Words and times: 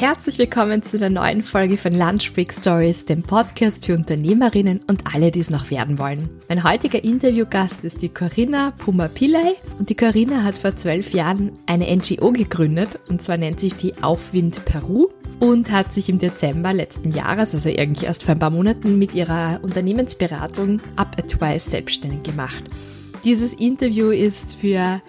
Herzlich 0.00 0.38
willkommen 0.38 0.82
zu 0.82 0.96
der 0.96 1.10
neuen 1.10 1.42
Folge 1.42 1.76
von 1.76 1.92
Lunch 1.92 2.32
Break 2.32 2.54
Stories, 2.54 3.04
dem 3.04 3.22
Podcast 3.22 3.84
für 3.84 3.94
Unternehmerinnen 3.94 4.80
und 4.86 5.02
alle, 5.14 5.30
die 5.30 5.40
es 5.40 5.50
noch 5.50 5.70
werden 5.70 5.98
wollen. 5.98 6.26
Mein 6.48 6.64
heutiger 6.64 7.04
Interviewgast 7.04 7.84
ist 7.84 8.00
die 8.00 8.08
Corinna 8.08 8.70
Pumapillai 8.78 9.56
und 9.78 9.90
die 9.90 9.94
Corinna 9.94 10.42
hat 10.42 10.54
vor 10.54 10.74
zwölf 10.74 11.12
Jahren 11.12 11.52
eine 11.66 11.94
NGO 11.94 12.32
gegründet 12.32 12.98
und 13.10 13.20
zwar 13.20 13.36
nennt 13.36 13.60
sich 13.60 13.74
die 13.74 14.02
Aufwind 14.02 14.64
Peru 14.64 15.08
und 15.38 15.70
hat 15.70 15.92
sich 15.92 16.08
im 16.08 16.18
Dezember 16.18 16.72
letzten 16.72 17.12
Jahres, 17.12 17.52
also 17.52 17.68
irgendwie 17.68 18.06
erst 18.06 18.22
vor 18.22 18.32
ein 18.32 18.40
paar 18.40 18.48
Monaten, 18.48 18.98
mit 18.98 19.12
ihrer 19.12 19.60
Unternehmensberatung 19.60 20.80
Up 20.96 21.14
at 21.18 21.28
Twice 21.28 21.66
selbstständig 21.66 22.22
gemacht. 22.22 22.64
Dieses 23.22 23.52
Interview 23.52 24.12
ist 24.12 24.54
für 24.54 25.02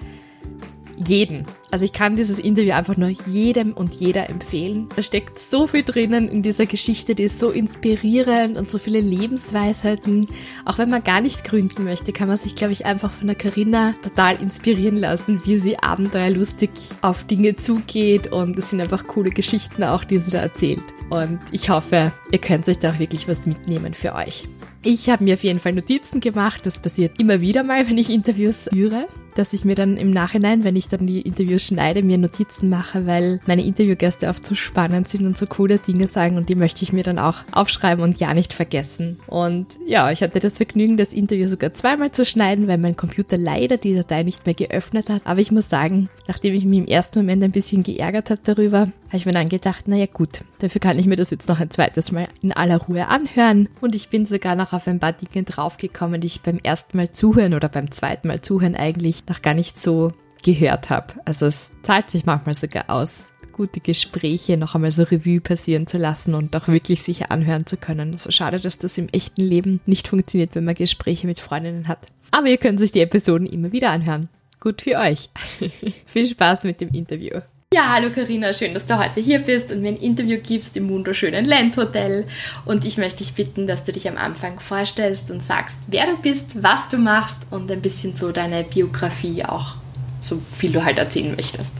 jeden. 0.98 1.46
Also 1.72 1.86
ich 1.86 1.94
kann 1.94 2.18
dieses 2.18 2.38
Interview 2.38 2.74
einfach 2.74 2.98
nur 2.98 3.08
jedem 3.08 3.72
und 3.72 3.96
jeder 3.96 4.30
empfehlen. 4.30 4.90
Da 4.94 5.02
steckt 5.02 5.40
so 5.40 5.68
viel 5.68 5.84
drinnen 5.84 6.28
in 6.28 6.44
dieser 6.44 6.66
Geschichte, 6.66 7.16
die 7.16 7.24
ist 7.24 7.40
so 7.40 7.50
inspirierend 7.50 8.58
und 8.58 8.70
so 8.70 8.78
viele 8.78 9.00
Lebensweisheiten. 9.00 10.28
Auch 10.66 10.78
wenn 10.78 10.90
man 10.90 11.02
gar 11.04 11.22
nicht 11.22 11.46
gründen 11.46 11.86
möchte, 11.86 12.12
kann 12.12 12.28
man 12.28 12.36
sich, 12.36 12.56
glaube 12.56 12.74
ich, 12.74 12.86
einfach 12.86 13.10
von 13.10 13.28
der 13.28 13.38
Corinna 13.38 13.96
total 14.04 14.36
inspirieren 14.42 14.98
lassen, 14.98 15.42
wie 15.46 15.58
sie 15.58 15.80
abenteuerlustig 15.80 16.72
auf 17.02 17.24
Dinge 17.24 17.56
zugeht 17.56 18.34
und 18.34 18.60
es 18.60 18.72
sind 18.72 18.82
einfach 18.82 19.08
coole 19.08 19.30
Geschichten 19.30 19.86
auch, 19.86 20.04
die 20.04 20.20
sie 20.20 20.32
da 20.32 20.40
erzählt. 20.40 20.84
Und 21.10 21.40
ich 21.54 21.70
hoffe, 21.70 22.12
ihr 22.32 22.40
könnt 22.40 22.68
euch 22.68 22.80
da 22.80 22.92
auch 22.92 23.00
wirklich 23.00 23.30
was 23.30 23.46
mitnehmen 23.46 23.94
für 23.94 24.14
euch. 24.14 24.48
Ich 24.84 25.10
habe 25.10 25.24
mir 25.24 25.36
auf 25.36 25.44
jeden 25.44 25.60
Fall 25.60 25.74
Notizen 25.74 26.20
gemacht. 26.20 26.66
Das 26.66 26.80
passiert 26.80 27.20
immer 27.20 27.40
wieder 27.40 27.64
mal, 27.64 27.88
wenn 27.88 27.98
ich 27.98 28.10
Interviews 28.10 28.68
führe 28.74 29.08
dass 29.38 29.54
ich 29.54 29.66
mir 29.66 29.76
dann 29.76 29.98
im 29.98 30.12
Nachhinein, 30.12 30.64
wenn 30.64 30.76
ich 30.76 30.90
dann 30.90 31.08
die 31.08 31.22
Interviews 31.22 31.64
schneide, 31.64 32.04
mir 32.04 32.18
Notizen 32.18 32.70
mache, 32.70 33.06
weil 33.06 33.40
meine 33.46 33.64
Interviewgäste 33.64 34.28
oft 34.28 34.46
so 34.46 34.56
spannend 34.56 35.08
sind 35.08 35.26
und 35.26 35.38
so 35.38 35.46
coole 35.46 35.78
Dinge 35.78 36.08
sagen 36.08 36.38
und 36.38 36.50
die 36.50 36.56
möchte 36.56 36.84
ich 36.84 36.94
mir 36.94 37.04
dann 37.04 37.20
auch 37.20 37.38
aufschreiben 37.52 38.04
und 38.04 38.20
ja 38.20 38.34
nicht 38.34 38.54
vergessen. 38.54 39.20
Und 39.28 39.68
ja, 39.86 40.12
ich 40.12 40.22
hatte 40.22 40.40
das 40.40 40.58
Vergnügen, 40.58 40.98
das 40.98 41.14
Interview 41.14 41.48
sogar 41.48 41.74
zweimal 41.74 42.12
zu 42.12 42.26
schneiden, 42.26 42.68
weil 42.68 42.78
mein 42.78 42.96
Computer 42.96 43.38
leider 43.38 43.78
die 43.78 43.96
Datei 43.96 44.24
nicht 44.24 44.46
mehr 44.46 44.56
geöffnet 44.56 45.10
hat. 45.10 45.22
Aber 45.26 45.40
ich 45.40 45.52
muss 45.52 45.70
sagen, 45.70 46.10
nachdem 46.28 46.54
ich 46.54 46.66
mich 46.66 46.80
im 46.80 46.88
ersten 46.88 47.20
Moment 47.20 47.44
ein 47.44 47.52
bisschen 47.52 47.84
geärgert 47.84 48.30
habe 48.30 48.42
darüber, 48.44 48.92
habe 49.12 49.18
ich 49.18 49.26
mir 49.26 49.34
dann 49.34 49.50
gedacht, 49.50 49.90
naja 49.90 50.06
gut, 50.06 50.42
dafür 50.60 50.80
kann 50.80 50.98
ich 50.98 51.06
mir 51.06 51.18
das 51.18 51.32
jetzt 51.32 51.50
noch 51.50 51.60
ein 51.60 51.70
zweites 51.70 52.14
Mal 52.14 52.30
in 52.42 52.54
aller 52.54 52.78
Ruhe 52.78 53.08
anhören. 53.08 53.68
Und 53.82 53.94
ich 53.94 54.08
bin 54.08 54.26
sogar 54.26 54.56
noch 54.56 54.72
auf 54.72 54.88
ein 54.88 55.00
paar 55.00 55.12
Dinge 55.12 55.44
draufgekommen, 55.44 56.22
die 56.22 56.28
ich 56.28 56.42
beim 56.42 56.60
ersten 56.64 56.96
Mal 56.96 57.12
zuhören 57.12 57.54
oder 57.54 57.68
beim 57.68 57.92
zweiten 57.92 58.30
Mal 58.30 58.40
zuhören 58.40 58.76
eigentlich 58.76 59.21
noch 59.28 59.42
gar 59.42 59.54
nicht 59.54 59.80
so 59.80 60.14
gehört 60.44 60.90
habe. 60.90 61.14
Also 61.26 61.46
es 61.46 61.72
zahlt 61.84 62.10
sich 62.10 62.26
manchmal 62.26 62.56
sogar 62.56 62.90
aus, 62.90 63.32
gute 63.52 63.80
Gespräche 63.80 64.58
noch 64.58 64.76
einmal 64.76 64.92
so 64.92 65.04
Revue 65.04 65.42
passieren 65.42 65.88
zu 65.88 65.98
lassen 65.98 66.34
und 66.34 66.56
auch 66.56 66.68
wirklich 66.68 67.04
sicher 67.04 67.32
anhören 67.32 67.66
zu 67.66 67.78
können. 67.78 68.12
So 68.12 68.14
also 68.14 68.32
schade, 68.32 68.60
dass 68.60 68.80
das 68.80 68.98
im 68.98 69.10
echten 69.10 69.42
Leben 69.42 69.82
nicht 69.86 70.08
funktioniert, 70.08 70.56
wenn 70.56 70.66
man 70.66 70.76
Gespräche 70.76 71.28
mit 71.28 71.40
Freundinnen 71.40 71.88
hat. 71.88 72.00
Aber 72.32 72.48
ihr 72.48 72.58
könnt 72.58 72.82
euch 72.82 72.92
die 72.92 73.02
Episoden 73.02 73.46
immer 73.46 73.72
wieder 73.72 73.92
anhören. 73.92 74.30
Gut 74.60 74.82
für 74.82 74.98
euch. 74.98 75.30
Viel 76.06 76.28
Spaß 76.28 76.64
mit 76.64 76.82
dem 76.82 76.90
Interview. 76.90 77.42
Ja, 77.74 77.88
hallo 77.88 78.10
Karina, 78.14 78.52
schön, 78.52 78.74
dass 78.74 78.86
du 78.86 79.00
heute 79.00 79.22
hier 79.22 79.40
bist 79.40 79.72
und 79.72 79.80
mir 79.80 79.94
ein 79.94 79.96
Interview 79.96 80.40
gibst 80.44 80.76
im 80.76 80.90
wunderschönen 80.90 81.46
Landhotel. 81.46 82.28
Und 82.66 82.84
ich 82.84 82.98
möchte 82.98 83.20
dich 83.20 83.34
bitten, 83.34 83.66
dass 83.66 83.86
du 83.86 83.94
dich 83.94 84.10
am 84.10 84.18
Anfang 84.18 84.60
vorstellst 84.60 85.32
und 85.32 85.42
sagst, 85.42 85.78
wer 85.88 86.06
du 86.06 86.18
bist, 86.18 86.62
was 86.62 86.90
du 86.90 86.98
machst 86.98 87.48
und 87.50 87.72
ein 87.72 87.82
bisschen 87.82 88.14
so 88.14 88.34
deine 88.34 88.66
Biografie 88.66 89.46
auch, 89.46 89.76
so 90.20 90.42
viel 90.52 90.74
du 90.74 90.84
halt 90.84 90.98
erzählen 90.98 91.34
möchtest. 91.34 91.72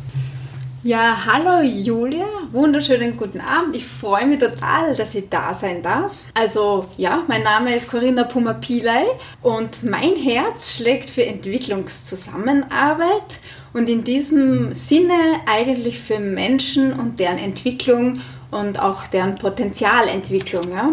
Ja, 0.84 1.26
hallo 1.26 1.62
Julia, 1.62 2.26
wunderschönen 2.54 3.18
guten 3.18 3.42
Abend. 3.42 3.76
Ich 3.76 3.86
freue 3.86 4.28
mich 4.28 4.40
total, 4.40 4.96
dass 4.96 5.14
ich 5.14 5.28
da 5.30 5.54
sein 5.54 5.84
darf. 5.84 6.14
Also 6.34 6.88
ja, 6.96 7.26
mein 7.28 7.44
Name 7.44 7.76
ist 7.76 7.90
Corinna 7.90 8.24
Pumapilai 8.24 9.08
und 9.42 9.84
mein 9.84 10.16
Herz 10.16 10.74
schlägt 10.74 11.10
für 11.10 11.26
Entwicklungszusammenarbeit 11.26 13.40
und 13.74 13.90
in 13.90 14.04
diesem 14.04 14.74
Sinne 14.74 15.42
eigentlich 15.46 16.00
für 16.00 16.20
Menschen 16.20 16.94
und 16.94 17.20
deren 17.20 17.38
Entwicklung 17.38 18.20
und 18.52 18.80
auch 18.80 19.08
deren 19.08 19.38
Potenzialentwicklung. 19.38 20.72
Ja? 20.72 20.90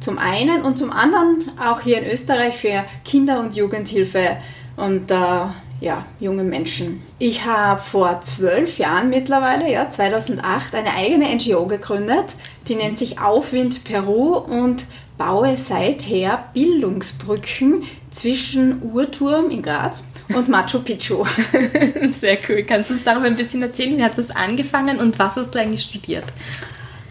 Zum 0.00 0.18
einen 0.18 0.62
und 0.62 0.78
zum 0.78 0.90
anderen 0.90 1.50
auch 1.58 1.80
hier 1.80 1.98
in 1.98 2.10
Österreich 2.10 2.56
für 2.56 2.84
Kinder- 3.04 3.40
und 3.40 3.56
Jugendhilfe 3.56 4.36
und 4.76 5.10
äh, 5.10 5.46
ja, 5.80 6.06
junge 6.18 6.42
Menschen. 6.42 7.02
Ich 7.18 7.46
habe 7.46 7.80
vor 7.80 8.20
zwölf 8.22 8.78
Jahren 8.78 9.10
mittlerweile, 9.10 9.70
ja, 9.70 9.88
2008, 9.88 10.74
eine 10.74 10.94
eigene 10.94 11.34
NGO 11.34 11.66
gegründet, 11.66 12.34
die 12.66 12.74
nennt 12.74 12.98
sich 12.98 13.20
Aufwind 13.20 13.84
Peru 13.84 14.36
und 14.36 14.84
baue 15.16 15.56
seither 15.56 16.44
Bildungsbrücken 16.52 17.84
zwischen 18.10 18.82
Urturm 18.82 19.50
in 19.50 19.62
Graz 19.62 20.04
und 20.34 20.48
Machu 20.48 20.80
Picchu. 20.80 21.24
Sehr 22.18 22.38
cool. 22.48 22.62
Kannst 22.62 22.90
du 22.90 22.94
uns 22.94 23.04
darüber 23.04 23.26
ein 23.26 23.36
bisschen 23.36 23.62
erzählen? 23.62 23.96
Wie 23.96 24.04
hat 24.04 24.18
das 24.18 24.30
angefangen 24.30 24.98
und 24.98 25.18
was 25.18 25.36
hast 25.36 25.54
du 25.54 25.60
eigentlich 25.60 25.82
studiert? 25.82 26.24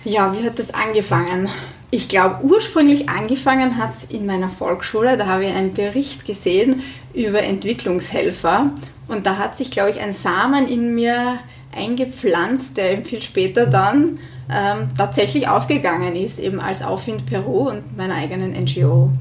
Ja, 0.03 0.33
wie 0.33 0.45
hat 0.45 0.59
das 0.59 0.73
angefangen? 0.73 1.49
Ich 1.89 2.09
glaube, 2.09 2.43
ursprünglich 2.43 3.09
angefangen 3.09 3.77
hat 3.77 3.95
es 3.95 4.03
in 4.05 4.25
meiner 4.25 4.49
Volksschule. 4.49 5.17
Da 5.17 5.25
habe 5.25 5.45
ich 5.45 5.53
einen 5.53 5.73
Bericht 5.73 6.25
gesehen 6.25 6.83
über 7.13 7.41
Entwicklungshelfer. 7.43 8.71
Und 9.07 9.25
da 9.25 9.37
hat 9.37 9.55
sich, 9.55 9.71
glaube 9.71 9.91
ich, 9.91 9.99
ein 9.99 10.13
Samen 10.13 10.67
in 10.67 10.93
mir 10.93 11.39
eingepflanzt, 11.75 12.77
der 12.77 13.03
viel 13.03 13.21
später 13.21 13.65
dann 13.65 14.19
ähm, 14.49 14.89
tatsächlich 14.97 15.47
aufgegangen 15.47 16.15
ist, 16.15 16.39
eben 16.39 16.59
als 16.59 16.81
Aufwind 16.81 17.25
Peru 17.25 17.69
und 17.69 17.95
meiner 17.95 18.15
eigenen 18.15 18.51
NGO. 18.51 19.11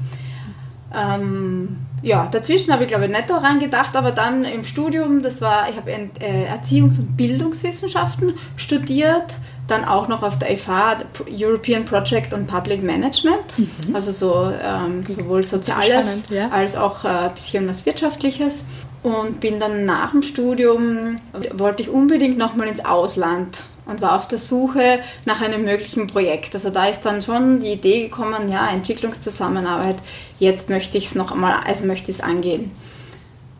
Ähm, 0.95 1.86
ja, 2.01 2.27
dazwischen 2.31 2.71
habe 2.71 2.83
ich 2.83 2.89
glaube 2.89 3.05
ich 3.05 3.11
nicht 3.11 3.29
daran 3.29 3.59
gedacht, 3.59 3.95
aber 3.95 4.11
dann 4.11 4.43
im 4.43 4.63
Studium, 4.63 5.21
das 5.21 5.41
war, 5.41 5.69
ich 5.69 5.77
habe 5.77 5.91
äh, 5.91 6.45
Erziehungs- 6.45 6.99
und 6.99 7.17
Bildungswissenschaften 7.17 8.35
studiert, 8.55 9.35
dann 9.67 9.83
auch 9.83 10.07
noch 10.07 10.23
auf 10.23 10.39
der 10.39 10.57
FH 10.57 10.99
European 11.29 11.85
Project 11.85 12.33
on 12.33 12.45
Public 12.45 12.83
Management, 12.83 13.57
mhm. 13.57 13.95
also 13.95 14.11
so 14.11 14.51
ähm, 14.63 15.03
sowohl 15.05 15.43
Soziales 15.43 16.23
Spannend, 16.23 16.25
ja. 16.29 16.49
als 16.49 16.77
auch 16.77 17.03
äh, 17.03 17.07
ein 17.07 17.33
bisschen 17.33 17.67
was 17.67 17.85
Wirtschaftliches 17.85 18.63
und 19.03 19.39
bin 19.39 19.59
dann 19.59 19.85
nach 19.85 20.11
dem 20.11 20.23
Studium, 20.23 21.17
wollte 21.53 21.83
ich 21.83 21.89
unbedingt 21.89 22.37
nochmal 22.37 22.67
ins 22.67 22.83
Ausland 22.83 23.63
und 23.85 24.01
war 24.01 24.15
auf 24.15 24.27
der 24.27 24.37
Suche 24.37 24.99
nach 25.25 25.41
einem 25.41 25.63
möglichen 25.63 26.07
Projekt. 26.07 26.53
Also 26.53 26.69
da 26.69 26.87
ist 26.87 27.01
dann 27.01 27.21
schon 27.21 27.61
die 27.61 27.73
Idee 27.73 28.03
gekommen, 28.03 28.51
ja, 28.51 28.67
Entwicklungszusammenarbeit, 28.69 29.97
jetzt 30.39 30.69
möchte 30.69 30.97
ich 30.97 31.05
es 31.05 31.15
noch 31.15 31.31
einmal, 31.31 31.61
also 31.65 31.85
möchte 31.85 32.11
ich 32.11 32.17
es 32.17 32.23
angehen. 32.23 32.71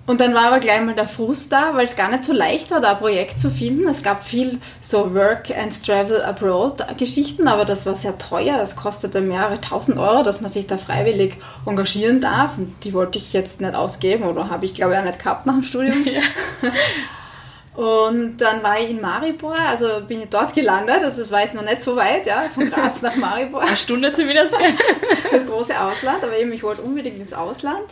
Und 0.07 0.21
dann 0.21 0.33
war 0.33 0.47
aber 0.47 0.61
gleich 0.61 0.81
mal 0.81 0.95
der 0.95 1.07
Frust 1.07 1.51
da, 1.51 1.71
weil 1.73 1.83
es 1.83 1.97
gar 1.97 2.09
nicht 2.09 2.23
so 2.23 2.31
leicht 2.31 2.71
war, 2.71 2.79
da 2.79 2.91
ein 2.91 2.97
Projekt 2.97 3.39
zu 3.39 3.51
finden. 3.51 3.89
Es 3.89 4.03
gab 4.03 4.23
viel 4.23 4.59
so 4.79 5.13
Work 5.13 5.51
and 5.51 5.85
Travel 5.85 6.21
Abroad 6.21 6.97
Geschichten, 6.97 7.49
aber 7.49 7.65
das 7.65 7.85
war 7.85 7.93
sehr 7.93 8.17
teuer. 8.17 8.57
Es 8.63 8.77
kostete 8.77 9.19
mehrere 9.19 9.59
tausend 9.59 9.97
Euro, 9.97 10.23
dass 10.23 10.39
man 10.39 10.49
sich 10.49 10.65
da 10.65 10.77
freiwillig 10.77 11.33
engagieren 11.65 12.21
darf. 12.21 12.57
Und 12.57 12.73
die 12.85 12.93
wollte 12.93 13.17
ich 13.17 13.33
jetzt 13.33 13.59
nicht 13.59 13.75
ausgeben 13.75 14.23
oder 14.23 14.49
habe 14.49 14.65
ich 14.65 14.73
glaube 14.73 14.93
ich 14.93 14.99
auch 14.99 15.03
nicht 15.03 15.19
gehabt 15.19 15.45
nach 15.45 15.55
dem 15.55 15.63
Studium. 15.63 15.97
Ja. 16.05 16.21
Und 17.77 18.37
dann 18.37 18.63
war 18.63 18.79
ich 18.79 18.89
in 18.89 18.99
Maribor, 18.99 19.55
also 19.55 20.01
bin 20.07 20.23
ich 20.23 20.29
dort 20.29 20.55
gelandet, 20.55 21.03
also 21.03 21.21
es 21.21 21.31
war 21.31 21.41
jetzt 21.41 21.53
noch 21.53 21.61
nicht 21.61 21.79
so 21.79 21.95
weit, 21.95 22.25
ja, 22.25 22.45
von 22.51 22.71
Graz 22.71 23.03
nach 23.03 23.15
Maribor. 23.15 23.61
Eine 23.61 23.77
Stunde 23.77 24.11
zumindest. 24.11 24.51
das 25.31 25.45
große 25.45 25.79
Ausland, 25.79 26.23
aber 26.23 26.35
eben 26.39 26.51
ich 26.51 26.63
wollte 26.63 26.81
unbedingt 26.81 27.19
ins 27.19 27.33
Ausland. 27.33 27.85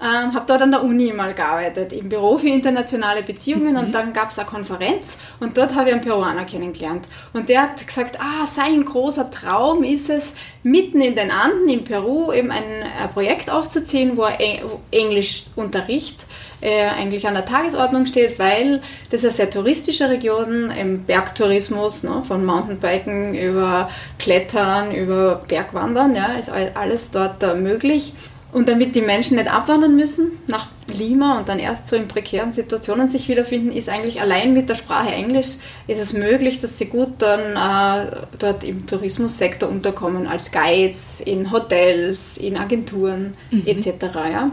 Ähm, 0.00 0.34
habe 0.34 0.44
dort 0.46 0.62
an 0.62 0.70
der 0.70 0.82
Uni 0.82 1.12
mal 1.12 1.32
gearbeitet, 1.32 1.92
im 1.92 2.08
Büro 2.08 2.38
für 2.38 2.48
internationale 2.48 3.22
Beziehungen 3.22 3.72
mhm. 3.72 3.78
und 3.78 3.92
dann 3.92 4.12
gab 4.12 4.30
es 4.30 4.38
eine 4.38 4.48
Konferenz 4.48 5.18
und 5.40 5.56
dort 5.56 5.74
habe 5.74 5.88
ich 5.88 5.94
einen 5.94 6.02
Peruaner 6.02 6.44
kennengelernt. 6.44 7.06
Und 7.32 7.48
der 7.48 7.62
hat 7.62 7.86
gesagt, 7.86 8.18
ah, 8.18 8.46
sein 8.46 8.84
großer 8.84 9.30
Traum 9.30 9.82
ist 9.84 10.10
es, 10.10 10.34
mitten 10.62 11.00
in 11.00 11.14
den 11.14 11.30
Anden 11.30 11.68
in 11.68 11.84
Peru 11.84 12.32
eben 12.32 12.50
ein, 12.50 12.64
ein 13.00 13.10
Projekt 13.12 13.48
aufzuziehen, 13.48 14.16
wo 14.16 14.24
er 14.24 14.38
Englischunterricht 14.90 16.26
äh, 16.60 16.86
eigentlich 16.88 17.26
an 17.26 17.34
der 17.34 17.44
Tagesordnung 17.44 18.06
steht, 18.06 18.38
weil 18.38 18.82
das 19.10 19.20
ist 19.20 19.24
eine 19.24 19.32
sehr 19.32 19.50
touristische 19.50 20.10
Region, 20.10 20.70
im 20.70 21.04
Bergtourismus, 21.04 22.02
ne, 22.02 22.22
von 22.26 22.44
Mountainbiken 22.44 23.34
über 23.34 23.90
Klettern, 24.18 24.94
über 24.94 25.42
Bergwandern, 25.48 26.14
ja, 26.14 26.34
ist 26.38 26.50
alles 26.50 27.10
dort 27.10 27.42
äh, 27.42 27.54
möglich. 27.54 28.14
Und 28.56 28.70
damit 28.70 28.94
die 28.94 29.02
Menschen 29.02 29.36
nicht 29.36 29.52
abwandern 29.52 29.96
müssen 29.96 30.38
nach 30.46 30.68
Lima 30.90 31.36
und 31.36 31.46
dann 31.50 31.58
erst 31.58 31.88
so 31.88 31.94
in 31.94 32.08
prekären 32.08 32.54
Situationen 32.54 33.06
sich 33.06 33.28
wiederfinden, 33.28 33.70
ist 33.70 33.90
eigentlich 33.90 34.22
allein 34.22 34.54
mit 34.54 34.70
der 34.70 34.76
Sprache 34.76 35.10
Englisch 35.10 35.58
ist 35.86 36.00
es 36.00 36.14
möglich, 36.14 36.58
dass 36.58 36.78
sie 36.78 36.86
gut 36.86 37.16
dann 37.18 37.40
äh, 37.54 38.16
dort 38.38 38.64
im 38.64 38.86
Tourismussektor 38.86 39.68
unterkommen, 39.68 40.26
als 40.26 40.52
Guides, 40.52 41.20
in 41.20 41.52
Hotels, 41.52 42.38
in 42.38 42.56
Agenturen 42.56 43.34
mhm. 43.50 43.64
etc. 43.66 43.90
Ja? 44.14 44.50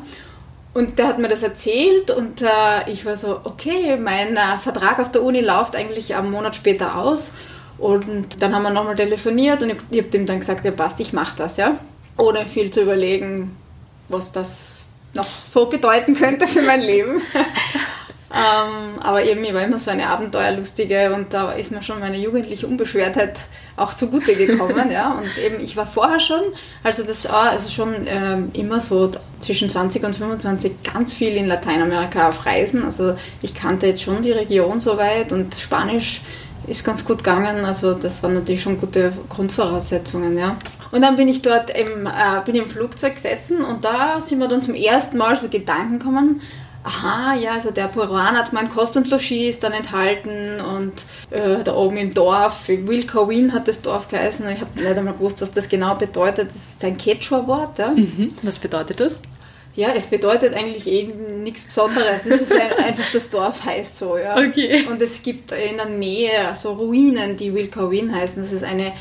Und 0.73 0.99
der 0.99 1.07
hat 1.07 1.19
mir 1.19 1.29
das 1.29 1.43
erzählt 1.43 2.11
und 2.11 2.41
äh, 2.41 2.91
ich 2.91 3.05
war 3.05 3.15
so, 3.15 3.39
okay, 3.45 3.95
mein 3.95 4.35
äh, 4.35 4.57
Vertrag 4.61 4.99
auf 4.99 5.13
der 5.13 5.23
Uni 5.23 5.39
läuft 5.39 5.77
eigentlich 5.77 6.13
einen 6.13 6.29
Monat 6.29 6.57
später 6.57 6.97
aus 6.97 7.31
Und 7.77 8.41
dann 8.41 8.53
haben 8.53 8.63
wir 8.63 8.69
nochmal 8.71 8.97
telefoniert 8.97 9.61
und 9.61 9.69
ich, 9.69 9.77
ich 9.91 9.99
habe 9.99 10.09
dem 10.09 10.25
dann 10.25 10.41
gesagt, 10.41 10.65
ja 10.65 10.71
passt, 10.71 10.99
ich 10.99 11.13
mache 11.13 11.37
das, 11.37 11.55
ja. 11.55 11.79
Ohne 12.17 12.47
viel 12.47 12.69
zu 12.69 12.81
überlegen, 12.81 13.62
was 14.09 14.31
das 14.31 14.85
noch 15.13 15.27
so 15.27 15.67
bedeuten 15.67 16.15
könnte 16.15 16.47
für 16.47 16.61
mein 16.61 16.81
Leben. 16.81 17.21
ähm, 18.33 18.99
aber 19.01 19.23
eben, 19.23 19.43
ich 19.43 19.53
war 19.53 19.63
immer 19.63 19.79
so 19.79 19.91
eine 19.91 20.07
Abenteuerlustige 20.07 21.13
und 21.13 21.33
da 21.33 21.51
ist 21.51 21.71
mir 21.71 21.83
schon 21.83 21.99
meine 21.99 22.17
jugendliche 22.17 22.67
Unbeschwertheit 22.67 23.35
auch 23.75 23.93
zugute 23.93 24.35
gekommen. 24.35 24.91
ja. 24.91 25.13
Und 25.13 25.37
eben, 25.37 25.63
ich 25.63 25.75
war 25.77 25.85
vorher 25.85 26.19
schon, 26.19 26.41
also 26.83 27.03
das 27.03 27.31
war 27.31 27.51
also 27.51 27.69
schon 27.69 27.93
ähm, 28.07 28.51
immer 28.53 28.81
so 28.81 29.11
zwischen 29.39 29.69
20 29.69 30.03
und 30.03 30.15
25 30.15 30.83
ganz 30.93 31.13
viel 31.13 31.35
in 31.35 31.47
Lateinamerika 31.47 32.29
auf 32.29 32.45
Reisen. 32.45 32.83
Also 32.83 33.15
ich 33.41 33.53
kannte 33.53 33.87
jetzt 33.87 34.01
schon 34.01 34.21
die 34.21 34.31
Region 34.31 34.79
soweit 34.79 35.31
und 35.31 35.55
Spanisch 35.55 36.21
ist 36.67 36.83
ganz 36.83 37.03
gut 37.03 37.19
gegangen. 37.19 37.65
Also 37.65 37.93
das 37.93 38.23
waren 38.23 38.35
natürlich 38.35 38.61
schon 38.61 38.79
gute 38.79 39.11
Grundvoraussetzungen, 39.29 40.37
ja. 40.37 40.57
Und 40.93 41.01
dann 41.01 41.15
bin 41.15 41.27
ich 41.27 41.41
dort 41.41 41.71
im, 41.71 42.05
äh, 42.05 42.41
bin 42.45 42.53
im 42.53 42.67
Flugzeug 42.67 43.15
gesessen 43.15 43.63
und 43.63 43.83
da 43.83 44.21
sind 44.21 44.37
wir 44.37 44.47
dann 44.47 44.61
zum 44.61 44.75
ersten 44.75 45.17
Mal 45.17 45.35
so 45.35 45.49
Gedanken 45.49 45.97
gekommen, 45.97 46.41
aha, 46.83 47.33
ja, 47.33 47.53
also 47.53 47.71
der 47.71 47.87
Peruan 47.87 48.37
hat 48.37 48.53
mein 48.53 48.69
Kost 48.69 48.95
und 48.95 49.09
Logis 49.09 49.55
ist 49.55 49.63
dann 49.63 49.71
enthalten 49.71 50.61
und 50.61 50.93
äh, 51.31 51.63
da 51.63 51.75
oben 51.75 51.97
im 51.97 52.13
Dorf, 52.13 52.67
Wilkowin 52.67 53.53
hat 53.53 53.67
das 53.67 53.81
Dorf 53.81 54.07
geheißen, 54.07 54.47
ich 54.49 54.61
habe 54.61 54.79
nicht 54.79 54.85
einmal 54.85 55.15
gewusst, 55.15 55.41
was 55.41 55.51
das 55.51 55.67
genau 55.67 55.95
bedeutet, 55.95 56.49
das 56.49 56.57
ist 56.57 56.85
ein 56.85 56.95
Quechua-Wort. 56.95 57.79
Ja. 57.79 57.87
Mhm. 57.87 58.35
Was 58.43 58.59
bedeutet 58.59 58.99
das? 58.99 59.17
Ja, 59.75 59.89
es 59.95 60.05
bedeutet 60.05 60.53
eigentlich 60.53 60.85
eben 60.85 61.41
nichts 61.41 61.63
Besonderes. 61.63 62.23
Es 62.27 62.41
ist 62.41 62.53
ein, 62.53 62.71
einfach, 62.85 63.11
das 63.11 63.31
Dorf 63.31 63.65
heißt 63.65 63.97
so, 63.97 64.15
ja. 64.15 64.37
Okay. 64.37 64.85
Und 64.91 65.01
es 65.01 65.23
gibt 65.23 65.51
in 65.53 65.77
der 65.77 65.87
Nähe 65.87 66.53
so 66.53 66.73
Ruinen, 66.73 67.35
die 67.35 67.51
Wilkowin 67.55 68.13
heißen. 68.13 68.43
Das 68.43 68.51
ist 68.51 68.63
eine, 68.63 68.93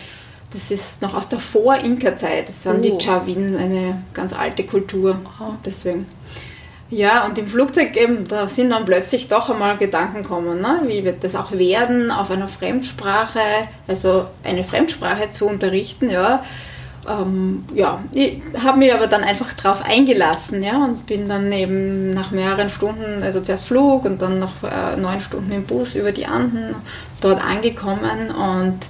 das 0.52 0.70
ist 0.70 1.02
noch 1.02 1.14
aus 1.14 1.28
der 1.28 1.38
Vor-Inka-Zeit. 1.38 2.48
Das 2.48 2.66
waren 2.66 2.78
oh. 2.78 2.82
die 2.82 3.02
Chavin, 3.02 3.56
eine 3.56 4.02
ganz 4.12 4.32
alte 4.32 4.64
Kultur. 4.64 5.18
Deswegen. 5.64 6.06
Ja, 6.92 7.24
und 7.24 7.38
im 7.38 7.48
Flugzeug 7.48 7.96
eben, 7.96 8.28
da 8.28 8.50
sind 8.50 8.68
dann 8.68 8.84
plötzlich 8.84 9.26
doch 9.26 9.48
einmal 9.48 9.78
Gedanken 9.78 10.24
kommen, 10.24 10.60
ne? 10.60 10.82
wie 10.84 11.04
wird 11.04 11.24
das 11.24 11.34
auch 11.34 11.50
werden, 11.52 12.10
auf 12.10 12.30
einer 12.30 12.48
Fremdsprache, 12.48 13.40
also 13.88 14.26
eine 14.44 14.62
Fremdsprache 14.62 15.30
zu 15.30 15.46
unterrichten, 15.46 16.10
ja. 16.10 16.44
Ähm, 17.08 17.64
ja, 17.74 18.04
ich 18.12 18.42
habe 18.62 18.78
mich 18.78 18.92
aber 18.92 19.06
dann 19.06 19.24
einfach 19.24 19.54
darauf 19.54 19.82
eingelassen, 19.82 20.62
ja, 20.62 20.84
und 20.84 21.06
bin 21.06 21.30
dann 21.30 21.50
eben 21.50 22.12
nach 22.12 22.30
mehreren 22.30 22.68
Stunden, 22.68 23.22
also 23.22 23.40
zuerst 23.40 23.68
Flug 23.68 24.04
und 24.04 24.20
dann 24.20 24.38
noch 24.38 24.62
äh, 24.62 25.00
neun 25.00 25.22
Stunden 25.22 25.50
im 25.50 25.64
Bus 25.64 25.94
über 25.94 26.12
die 26.12 26.26
Anden 26.26 26.74
dort 27.22 27.42
angekommen 27.42 28.30
und 28.30 28.80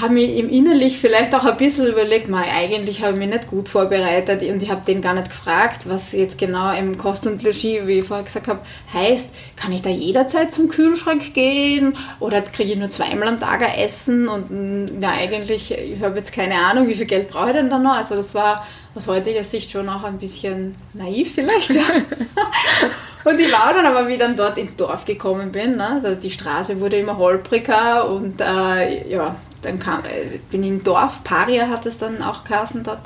habe 0.00 0.14
mich 0.14 0.36
im 0.36 0.50
innerlich 0.50 0.98
vielleicht 0.98 1.34
auch 1.34 1.44
ein 1.44 1.56
bisschen 1.56 1.86
überlegt, 1.86 2.28
mei, 2.28 2.44
eigentlich 2.52 3.02
habe 3.02 3.12
ich 3.14 3.18
mich 3.18 3.28
nicht 3.28 3.48
gut 3.48 3.68
vorbereitet 3.68 4.42
und 4.42 4.62
ich 4.62 4.70
habe 4.70 4.84
den 4.84 5.00
gar 5.00 5.14
nicht 5.14 5.28
gefragt, 5.28 5.82
was 5.86 6.12
jetzt 6.12 6.36
genau 6.36 6.74
im 6.74 6.98
Kost 6.98 7.26
und 7.26 7.42
Logis, 7.42 7.86
wie 7.86 8.00
ich 8.00 8.04
vorher 8.04 8.24
gesagt 8.24 8.48
habe, 8.48 8.60
heißt. 8.92 9.30
Kann 9.56 9.72
ich 9.72 9.80
da 9.80 9.88
jederzeit 9.88 10.52
zum 10.52 10.68
Kühlschrank 10.68 11.32
gehen 11.32 11.96
oder 12.20 12.42
kriege 12.42 12.72
ich 12.72 12.78
nur 12.78 12.90
zweimal 12.90 13.28
am 13.28 13.40
Tag 13.40 13.62
ein 13.62 13.78
Essen 13.78 14.28
und 14.28 14.98
ja, 15.00 15.12
eigentlich, 15.12 15.72
ich 15.72 16.02
habe 16.02 16.18
jetzt 16.18 16.32
keine 16.32 16.56
Ahnung, 16.56 16.88
wie 16.88 16.94
viel 16.94 17.06
Geld 17.06 17.30
brauche 17.30 17.48
ich 17.48 17.54
denn 17.54 17.70
da 17.70 17.78
noch? 17.78 17.96
Also 17.96 18.16
das 18.16 18.34
war 18.34 18.66
aus 18.94 19.06
heutiger 19.06 19.44
Sicht 19.44 19.70
schon 19.70 19.88
auch 19.88 20.04
ein 20.04 20.18
bisschen 20.18 20.74
naiv 20.92 21.34
vielleicht. 21.34 21.70
Ja. 21.70 21.82
Und 23.24 23.40
ich 23.40 23.50
war 23.50 23.74
dann 23.74 23.84
aber, 23.86 24.06
wie 24.06 24.12
ich 24.12 24.18
dann 24.20 24.36
dort 24.36 24.56
ins 24.56 24.76
Dorf 24.76 25.04
gekommen 25.04 25.50
bin, 25.50 25.76
ne, 25.76 26.16
die 26.22 26.30
Straße 26.30 26.80
wurde 26.80 26.96
immer 26.96 27.18
holpriger 27.18 28.08
und 28.08 28.40
äh, 28.40 29.10
ja, 29.10 29.34
dann 29.66 29.78
kam, 29.78 30.00
äh, 30.04 30.38
bin 30.50 30.62
ich 30.62 30.70
im 30.70 30.84
Dorf, 30.84 31.22
Paria 31.24 31.68
hat 31.68 31.86
es 31.86 31.98
dann 31.98 32.22
auch 32.22 32.44
geheißen 32.44 32.82
dort, 32.82 33.00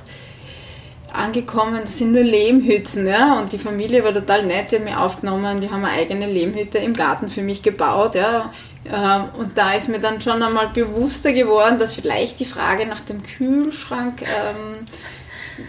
angekommen. 1.12 1.80
Das 1.82 1.98
sind 1.98 2.12
nur 2.12 2.22
Lehmhütten, 2.22 3.06
ja, 3.06 3.40
und 3.40 3.52
die 3.52 3.58
Familie 3.58 4.04
war 4.04 4.12
total 4.12 4.44
nett, 4.44 4.70
die 4.70 4.76
haben 4.76 4.84
mich 4.84 4.96
aufgenommen, 4.96 5.60
die 5.60 5.70
haben 5.70 5.84
eine 5.84 5.94
eigene 5.94 6.26
Lehmhütte 6.26 6.78
im 6.78 6.94
Garten 6.94 7.28
für 7.28 7.42
mich 7.42 7.62
gebaut, 7.62 8.14
ja. 8.14 8.52
Ähm, 8.90 9.24
und 9.38 9.58
da 9.58 9.74
ist 9.74 9.88
mir 9.88 9.98
dann 9.98 10.20
schon 10.20 10.42
einmal 10.42 10.68
bewusster 10.68 11.32
geworden, 11.32 11.78
dass 11.78 11.94
vielleicht 11.94 12.40
die 12.40 12.46
Frage 12.46 12.86
nach 12.86 13.00
dem 13.00 13.22
Kühlschrank 13.22 14.22
ähm, 14.22 14.86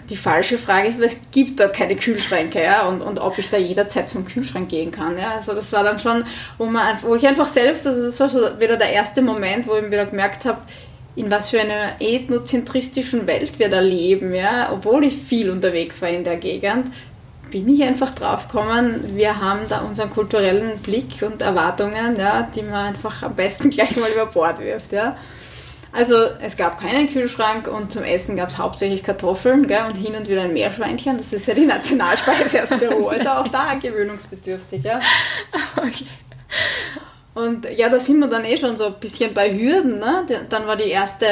die 0.10 0.18
falsche 0.18 0.58
Frage 0.58 0.90
ist, 0.90 1.00
weil 1.00 1.08
es 1.08 1.18
gibt 1.32 1.60
dort 1.60 1.74
keine 1.74 1.96
Kühlschränke, 1.96 2.62
ja, 2.62 2.88
und, 2.88 3.02
und 3.02 3.20
ob 3.20 3.38
ich 3.38 3.50
da 3.50 3.58
jederzeit 3.58 4.10
zum 4.10 4.26
Kühlschrank 4.26 4.70
gehen 4.70 4.92
kann, 4.92 5.18
ja. 5.18 5.36
Also 5.36 5.54
das 5.54 5.72
war 5.74 5.84
dann 5.84 6.00
schon, 6.00 6.26
wo, 6.58 6.66
man, 6.66 6.98
wo 7.02 7.16
ich 7.16 7.28
einfach 7.28 7.48
selbst, 7.48 7.86
also 7.88 8.04
das 8.06 8.20
war 8.20 8.30
so 8.30 8.60
wieder 8.60 8.78
der 8.78 8.92
erste 8.92 9.22
Moment, 9.22 9.68
wo 9.68 9.76
ich 9.76 9.86
wieder 9.86 10.06
gemerkt 10.06 10.46
habe, 10.46 10.62
in 11.16 11.30
was 11.30 11.50
für 11.50 11.60
einer 11.60 12.00
ethnozentristischen 12.00 13.28
Welt 13.28 13.60
wir 13.60 13.70
da 13.70 13.80
leben, 13.80 14.34
ja. 14.34 14.72
Obwohl 14.72 15.04
ich 15.04 15.16
viel 15.16 15.50
unterwegs 15.50 16.02
war 16.02 16.10
in 16.10 16.24
der 16.24 16.38
Gegend, 16.38 16.88
bin 17.52 17.68
ich 17.68 17.84
einfach 17.84 18.16
drauf 18.16 18.48
gekommen, 18.48 19.16
wir 19.16 19.40
haben 19.42 19.62
da 19.68 19.80
unseren 19.80 20.10
kulturellen 20.10 20.80
Blick 20.80 21.22
und 21.22 21.42
Erwartungen, 21.42 22.16
ja, 22.18 22.48
die 22.56 22.64
man 22.64 22.94
einfach 22.94 23.24
am 23.24 23.36
besten 23.36 23.70
gleich 23.72 23.96
mal 23.98 24.10
über 24.10 24.26
Bord 24.26 24.60
wirft, 24.60 24.94
ja. 24.94 25.16
Also 25.94 26.16
es 26.42 26.56
gab 26.56 26.80
keinen 26.80 27.08
Kühlschrank 27.10 27.68
und 27.68 27.92
zum 27.92 28.04
Essen 28.04 28.38
gab 28.38 28.50
es 28.50 28.58
hauptsächlich 28.58 29.04
Kartoffeln 29.04 29.68
gell, 29.68 29.86
und 29.88 29.96
hin 29.96 30.16
und 30.16 30.30
wieder 30.30 30.44
ein 30.44 30.54
Meerschweinchen. 30.54 31.18
Das 31.18 31.34
ist 31.34 31.48
ja 31.48 31.54
die 31.54 31.66
Nationalspeise 31.66 32.64
aus 32.64 32.70
Peru, 32.70 33.10
also 33.10 33.30
auch 33.30 33.48
da 33.48 33.76
gewöhnungsbedürftig. 33.76 34.84
Ja. 34.84 35.00
Okay. 35.76 36.06
Und 37.34 37.66
ja, 37.78 37.88
da 37.88 37.98
sind 37.98 38.20
wir 38.20 38.28
dann 38.28 38.44
eh 38.44 38.58
schon 38.58 38.76
so 38.76 38.88
ein 38.88 39.00
bisschen 39.00 39.34
bei 39.34 39.54
Hürden. 39.58 40.00
Ne? 40.00 40.26
Dann 40.50 40.68
war 40.68 40.76
die 40.76 40.90
erste, 40.90 41.26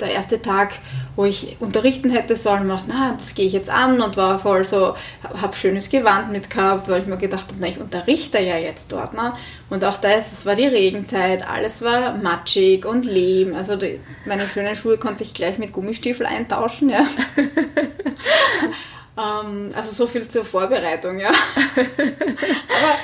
der 0.00 0.10
erste 0.10 0.42
Tag, 0.42 0.72
wo 1.14 1.24
ich 1.24 1.56
unterrichten 1.60 2.10
hätte 2.10 2.34
sollen, 2.34 2.66
macht, 2.66 2.86
na, 2.88 3.14
das 3.16 3.32
gehe 3.36 3.46
ich 3.46 3.52
jetzt 3.52 3.70
an 3.70 4.00
und 4.00 4.16
war 4.16 4.40
voll 4.40 4.64
so, 4.64 4.96
habe 5.40 5.56
schönes 5.56 5.90
Gewand 5.90 6.32
mit 6.32 6.50
gehabt, 6.50 6.88
weil 6.88 7.02
ich 7.02 7.06
mir 7.06 7.18
gedacht 7.18 7.44
habe, 7.48 7.58
na, 7.60 7.68
ich 7.68 7.78
unterrichte 7.78 8.40
ja 8.40 8.56
jetzt 8.56 8.90
dort. 8.90 9.14
Ne? 9.14 9.32
Und 9.70 9.84
auch 9.84 9.98
das, 9.98 10.30
das 10.30 10.44
war 10.44 10.56
die 10.56 10.66
Regenzeit, 10.66 11.48
alles 11.48 11.82
war 11.82 12.16
matschig 12.16 12.84
und 12.84 13.04
Lehm. 13.04 13.54
Also 13.54 13.76
die, 13.76 14.00
meine 14.26 14.42
schönen 14.42 14.74
Schuhe 14.74 14.98
konnte 14.98 15.22
ich 15.22 15.34
gleich 15.34 15.56
mit 15.56 15.72
Gummistiefel 15.72 16.26
eintauschen, 16.26 16.88
ja. 16.88 17.06
ähm, 19.16 19.70
also 19.72 19.92
so 19.92 20.08
viel 20.08 20.26
zur 20.26 20.44
Vorbereitung, 20.44 21.20
ja. 21.20 21.30
Aber 21.76 22.98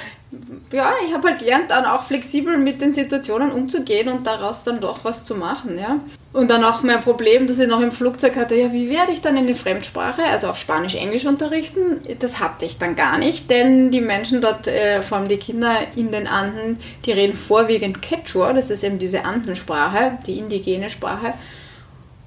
ja, 0.73 0.93
ich 1.07 1.15
habe 1.15 1.29
halt 1.29 1.39
gelernt, 1.39 1.71
dann 1.71 1.87
auch 1.87 2.05
flexibel 2.05 2.59
mit 2.59 2.81
den 2.81 2.93
Situationen 2.93 3.51
umzugehen 3.51 4.09
und 4.09 4.27
daraus 4.27 4.63
dann 4.63 4.81
doch 4.81 5.05
was 5.05 5.25
zu 5.25 5.35
machen, 5.35 5.79
ja. 5.79 6.01
Und 6.35 6.51
dann 6.51 6.63
auch 6.65 6.83
mein 6.83 7.01
Problem, 7.01 7.47
das 7.47 7.59
ich 7.59 7.67
noch 7.67 7.81
im 7.81 7.93
Flugzeug 7.93 8.37
hatte, 8.37 8.55
ja, 8.55 8.71
wie 8.73 8.91
werde 8.91 9.13
ich 9.13 9.23
dann 9.23 9.39
in 9.39 9.47
die 9.47 9.55
Fremdsprache, 9.55 10.23
also 10.25 10.49
auf 10.49 10.59
Spanisch, 10.59 10.95
Englisch 10.95 11.25
unterrichten? 11.25 12.01
Das 12.19 12.41
hatte 12.41 12.67
ich 12.67 12.79
dann 12.79 12.95
gar 12.95 13.17
nicht, 13.17 13.49
denn 13.49 13.91
die 13.91 14.03
Menschen 14.03 14.43
dort, 14.43 14.67
äh, 14.67 15.01
vor 15.03 15.19
allem 15.19 15.29
die 15.29 15.39
Kinder 15.39 15.75
in 15.97 16.13
den 16.13 16.27
Anden, 16.27 16.79
die 17.07 17.13
reden 17.13 17.35
vorwiegend 17.35 18.03
Quechua, 18.03 18.53
das 18.53 18.69
ist 18.69 18.85
eben 18.85 18.99
diese 18.99 19.25
Andensprache, 19.25 20.19
die 20.27 20.39
indigene 20.39 20.91
Sprache. 20.91 21.33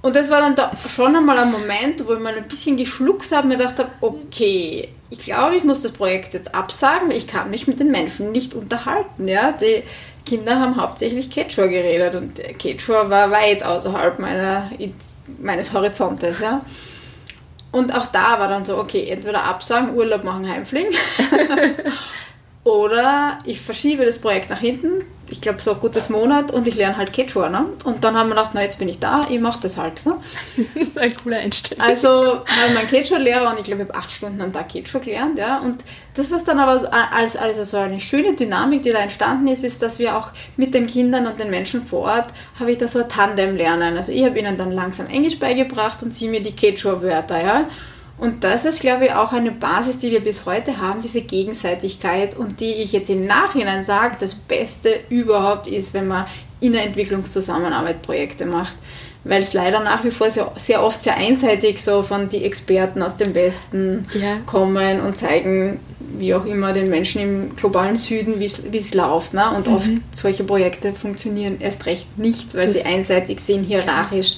Und 0.02 0.16
das 0.16 0.30
war 0.30 0.40
dann 0.42 0.56
da 0.56 0.72
schon 0.90 1.16
einmal 1.16 1.38
ein 1.38 1.52
Moment, 1.52 2.06
wo 2.08 2.14
ich 2.14 2.20
mal 2.20 2.36
ein 2.36 2.48
bisschen 2.48 2.76
geschluckt 2.76 3.32
habe 3.32 3.44
und 3.44 3.50
mir 3.50 3.58
gedacht 3.58 3.78
habe, 3.78 3.92
okay, 4.02 4.90
ich 5.12 5.20
glaube, 5.20 5.56
ich 5.56 5.64
muss 5.64 5.82
das 5.82 5.92
Projekt 5.92 6.34
jetzt 6.34 6.56
absagen, 6.56 7.12
ich 7.12 7.28
kann 7.28 7.52
mich 7.52 7.68
mit 7.68 7.80
den 7.80 7.92
Menschen 7.92 8.32
nicht 8.32 8.54
unterhalten. 8.56 9.28
Ja? 9.28 9.52
Die 9.52 9.84
Kinder 10.26 10.60
haben 10.60 10.78
hauptsächlich 10.82 11.30
Quechua 11.30 11.68
geredet 11.68 12.16
und 12.16 12.42
Quechua 12.58 13.10
war 13.10 13.30
weit 13.30 13.64
außerhalb 13.64 14.18
meiner, 14.20 14.72
meines 15.40 15.72
Horizontes. 15.72 16.40
Ja? 16.40 16.62
Und 17.72 17.94
auch 17.94 18.08
da 18.08 18.40
war 18.40 18.48
dann 18.48 18.66
so, 18.66 18.78
okay, 18.78 19.08
entweder 19.10 19.44
absagen, 19.44 19.94
Urlaub 19.96 20.24
machen, 20.24 20.50
heimfliegen. 20.50 20.94
Oder 22.64 23.40
ich 23.46 23.60
verschiebe 23.60 24.06
das 24.06 24.20
Projekt 24.20 24.50
nach 24.50 24.60
hinten, 24.60 25.04
ich 25.32 25.42
glaube, 25.42 25.62
so 25.62 25.72
ein 25.72 25.80
gutes 25.80 26.10
Monat 26.10 26.52
und 26.52 26.68
ich 26.68 26.76
lerne 26.76 26.98
halt 26.98 27.14
Quechua. 27.14 27.50
Ne? 27.50 27.66
Und 27.86 28.04
dann 28.04 28.16
haben 28.16 28.28
wir 28.28 28.36
gedacht, 28.36 28.52
na, 28.54 28.62
jetzt 28.62 28.78
bin 28.78 28.90
ich 28.90 29.00
da, 29.00 29.22
ich 29.30 29.40
mache 29.40 29.60
das 29.62 29.78
halt. 29.78 30.06
Ne? 30.06 30.18
das 30.76 30.90
ist 30.90 31.00
ein 31.00 31.16
cooler 31.16 31.38
Einstellung. 31.38 31.84
Also 31.84 32.10
habe 32.10 32.74
mein 32.74 32.86
Quechua-Lehrer 32.88 33.50
und 33.50 33.60
ich 33.60 33.64
glaube, 33.64 33.84
ich 33.84 33.88
habe 33.88 33.98
acht 33.98 34.12
Stunden 34.12 34.42
am 34.42 34.52
Tag 34.52 34.70
Quechua 34.70 35.00
gelernt. 35.00 35.40
Ja? 35.40 35.60
Und 35.60 35.84
das, 36.16 36.32
was 36.32 36.44
dann 36.44 36.60
aber 36.60 36.92
als 37.14 37.38
also 37.38 37.64
so 37.64 37.78
eine 37.78 38.02
schöne 38.02 38.36
Dynamik, 38.36 38.84
die 38.84 38.92
da 38.92 39.00
entstanden 39.00 39.48
ist, 39.48 39.64
ist, 39.64 39.82
dass 39.82 39.98
wir 40.00 40.18
auch 40.18 40.30
mit 40.58 40.74
den 40.74 40.86
Kindern 40.86 41.26
und 41.26 41.40
den 41.40 41.50
Menschen 41.50 41.82
vor 41.84 42.02
Ort, 42.02 42.28
habe 42.60 42.74
ich 42.74 42.78
da 42.78 42.88
so 42.88 43.00
ein 43.00 43.10
Tandem 43.10 43.56
lernen. 43.56 43.96
Also 43.96 44.12
ich 44.12 44.26
habe 44.26 44.38
ihnen 44.38 44.58
dann 44.58 44.72
langsam 44.72 45.08
Englisch 45.08 45.40
beigebracht 45.40 46.04
und 46.04 46.14
sie 46.14 46.28
mir 46.28 46.44
die 46.44 46.56
Quechua-Wörter. 46.56 47.42
Ja? 47.42 47.68
Und 48.22 48.44
das 48.44 48.66
ist, 48.66 48.82
glaube 48.82 49.06
ich, 49.06 49.14
auch 49.14 49.34
eine 49.34 49.50
Basis, 49.50 49.98
die 49.98 50.12
wir 50.12 50.20
bis 50.20 50.46
heute 50.46 50.78
haben, 50.78 51.02
diese 51.02 51.22
Gegenseitigkeit 51.22 52.38
und 52.38 52.60
die 52.60 52.72
ich 52.72 52.92
jetzt 52.92 53.10
im 53.10 53.26
Nachhinein 53.26 53.84
sage, 53.84 54.18
das 54.20 54.36
Beste 54.36 54.92
überhaupt 55.10 55.68
ist, 55.68 55.96
wenn 55.96 56.08
man 56.08 56.28
in 56.60 56.74
der 56.74 56.86
Entwicklungszusammenarbeit 56.86 58.04
Projekte 58.04 58.46
macht. 58.46 58.76
Weil 59.24 59.42
es 59.42 59.54
leider 59.54 59.80
nach 59.80 60.04
wie 60.04 60.12
vor 60.12 60.30
sehr, 60.30 60.52
sehr 60.58 60.84
oft 60.84 61.02
sehr 61.02 61.18
einseitig 61.18 61.82
so 61.82 62.04
von 62.04 62.30
den 62.30 62.44
Experten 62.44 63.02
aus 63.02 63.16
dem 63.16 63.34
Westen 63.34 64.06
ja. 64.14 64.38
kommen 64.46 65.02
und 65.02 65.18
zeigen, 65.18 65.80
wie 66.20 66.36
auch 66.36 66.46
immer 66.46 66.74
den 66.74 66.92
Menschen 66.92 67.22
im 67.22 67.56
globalen 67.56 67.98
Süden, 67.98 68.40
wie 68.40 68.78
es 68.78 68.94
läuft. 68.94 69.34
Ne? 69.34 69.50
Und 69.50 69.66
mhm. 69.66 69.74
oft 69.74 69.90
solche 70.12 70.44
Projekte 70.44 70.94
funktionieren 70.94 71.58
erst 71.60 71.88
recht 71.88 72.20
nicht, 72.20 72.54
weil 72.54 72.68
das 72.68 72.74
sie 72.74 72.84
einseitig 72.84 73.40
sind, 73.40 73.64
hierarchisch 73.64 74.38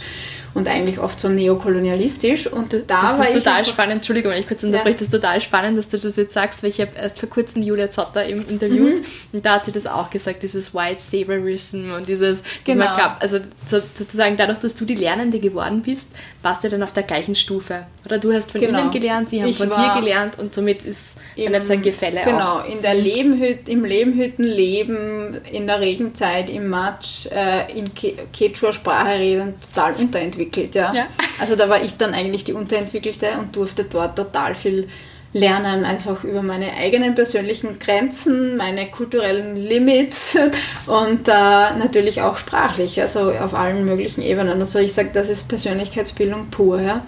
und 0.54 0.68
eigentlich 0.68 1.00
oft 1.00 1.20
so 1.20 1.30
neokolonialistisch. 1.30 2.48
Und 2.48 2.74
da 2.74 2.80
das 2.88 3.20
war 3.20 3.30
ist 3.30 3.44
total 3.44 3.66
spannend, 3.66 3.96
Entschuldigung, 3.98 4.32
wenn 4.32 4.40
ich 4.40 4.48
kurz 4.48 4.64
unterbreche, 4.64 4.90
ja. 4.90 4.94
das 4.94 5.08
ist 5.08 5.12
total 5.12 5.42
spannend, 5.42 5.78
dass 5.78 5.90
du 5.90 5.98
das 5.98 6.16
jetzt 6.16 6.34
sagst, 6.34 6.64
weil 6.64 6.70
ich 6.70 6.80
habe 6.80 6.92
erst 6.96 7.20
vor 7.20 7.30
kurzem 7.30 7.64
Julia 7.64 7.90
Zotter 7.90 8.26
im 8.26 8.48
interviewt 8.48 9.02
mhm. 9.02 9.06
und 9.34 9.46
da 9.46 9.56
hat 9.56 9.66
sie 9.66 9.72
das 9.72 9.88
auch 9.88 10.10
gesagt, 10.10 10.44
dieses 10.44 10.74
White 10.74 11.02
Saberism 11.02 11.94
und 11.94 12.08
dieses, 12.08 12.44
genau. 12.64 12.86
man 12.86 12.96
glaubt, 12.96 13.22
also 13.22 13.40
sozusagen 13.66 14.38
dadurch, 14.38 14.60
dass 14.60 14.76
du 14.76 14.86
die 14.86 14.96
Lernende 14.96 15.40
geworden 15.40 15.82
bist, 15.82 16.10
warst 16.42 16.64
du 16.64 16.70
dann 16.70 16.84
auf 16.84 16.94
der 16.94 17.04
gleichen 17.04 17.36
Stufe. 17.36 17.86
Oder 18.06 18.20
du 18.20 18.34
hast 18.34 18.52
von 18.52 18.62
genau. 18.62 18.80
ihnen 18.80 18.92
gelernt, 18.92 19.30
sie 19.30 19.42
haben 19.42 19.50
ich 19.50 19.58
von 19.58 19.70
dir 19.70 20.00
gelernt 20.00 20.38
und 20.38 20.54
somit 20.54 20.84
ist 20.84 21.18
dann 21.38 21.54
jetzt 21.54 21.72
ein 21.72 21.82
Gefälle 21.82 22.22
Genau, 22.24 22.60
auch. 22.60 22.70
in 22.70 22.82
der 22.82 22.94
Lebenhüt, 22.94 23.68
im 23.70 23.86
Leben, 23.86 25.38
in 25.52 25.68
der 25.68 25.80
Regenzeit, 25.80 26.50
im 26.50 26.68
Matsch, 26.68 27.28
äh, 27.28 27.72
in 27.78 27.92
Quechua-Sprache 27.94 29.20
reden, 29.20 29.54
total 29.74 29.94
unterentwickelt 29.94 30.43
unterentwickelt, 30.44 30.76
ja. 30.76 30.94
ja. 30.94 31.08
Also 31.40 31.56
da 31.56 31.70
war 31.70 31.82
ich 31.82 31.98
dann 31.98 32.14
eigentlich 32.14 32.44
die 32.44 32.54
Unterentwickelte 32.54 33.28
und 33.40 33.56
durfte 33.56 33.86
dort 33.86 34.16
total 34.16 34.56
viel 34.56 34.88
lernen, 35.36 35.84
einfach 35.84 36.24
über 36.24 36.44
meine 36.44 36.74
eigenen 36.74 37.16
persönlichen 37.16 37.80
Grenzen, 37.80 38.56
meine 38.56 38.92
kulturellen 38.92 39.56
Limits 39.58 40.38
und 40.86 41.28
äh, 41.28 41.32
natürlich 41.32 42.22
auch 42.22 42.38
sprachlich, 42.38 43.02
also 43.02 43.32
auf 43.32 43.56
allen 43.56 43.84
möglichen 43.84 44.22
Ebenen. 44.22 44.60
Also 44.60 44.78
ich 44.78 44.94
sage, 44.94 45.10
das 45.12 45.30
ist 45.30 45.48
Persönlichkeitsbildung 45.48 46.48
pur, 46.52 46.82
ja. 46.82 47.02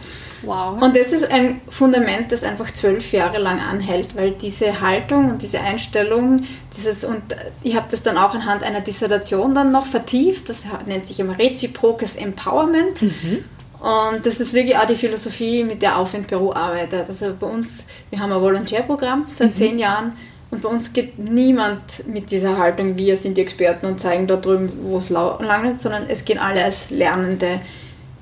Wow. 0.45 0.81
Und 0.81 0.95
das 0.95 1.11
ist 1.11 1.29
ein 1.29 1.61
Fundament, 1.69 2.31
das 2.31 2.43
einfach 2.43 2.71
zwölf 2.71 3.11
Jahre 3.11 3.39
lang 3.39 3.59
anhält, 3.59 4.15
weil 4.15 4.31
diese 4.31 4.81
Haltung 4.81 5.31
und 5.31 5.41
diese 5.41 5.59
Einstellung, 5.59 6.43
dieses, 6.75 7.03
und 7.03 7.21
ich 7.63 7.75
habe 7.75 7.87
das 7.89 8.03
dann 8.03 8.17
auch 8.17 8.33
anhand 8.33 8.63
einer 8.63 8.81
Dissertation 8.81 9.55
dann 9.55 9.71
noch 9.71 9.85
vertieft, 9.85 10.49
das 10.49 10.63
nennt 10.85 11.05
sich 11.05 11.19
immer 11.19 11.37
reziprokes 11.37 12.15
Empowerment. 12.15 13.01
Mhm. 13.01 13.45
Und 13.79 14.25
das 14.25 14.39
ist 14.39 14.53
wirklich 14.53 14.77
auch 14.77 14.87
die 14.87 14.95
Philosophie, 14.95 15.63
mit 15.63 15.81
der 15.81 15.97
Aufwind 15.97 16.27
Peru 16.27 16.51
arbeitet. 16.53 17.07
Also 17.07 17.33
bei 17.39 17.47
uns, 17.47 17.85
wir 18.09 18.19
haben 18.19 18.31
ein 18.31 18.41
Volontärprogramm 18.41 19.25
seit 19.27 19.49
mhm. 19.49 19.53
zehn 19.53 19.79
Jahren 19.79 20.13
und 20.51 20.61
bei 20.61 20.69
uns 20.69 20.93
geht 20.93 21.19
niemand 21.19 22.07
mit 22.07 22.31
dieser 22.31 22.57
Haltung, 22.57 22.97
wir 22.97 23.17
sind 23.17 23.37
die 23.37 23.41
Experten 23.41 23.85
und 23.85 23.99
zeigen 23.99 24.25
da 24.25 24.37
drüben, 24.37 24.71
wo 24.83 24.97
es 24.97 25.09
langt, 25.09 25.81
sondern 25.81 26.03
es 26.07 26.23
gehen 26.23 26.39
alle 26.39 26.63
als 26.63 26.91
Lernende 26.91 27.59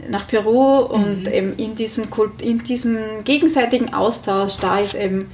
nach 0.10 0.28
Peru 0.28 0.80
und 0.80 1.24
mhm. 1.24 1.34
eben 1.34 1.56
in 1.58 1.76
diesem, 1.76 2.10
Kult, 2.10 2.42
in 2.42 2.60
diesem 2.60 3.24
gegenseitigen 3.24 3.94
Austausch, 3.94 4.58
da 4.58 4.80
ist 4.80 4.96
eben, 4.96 5.30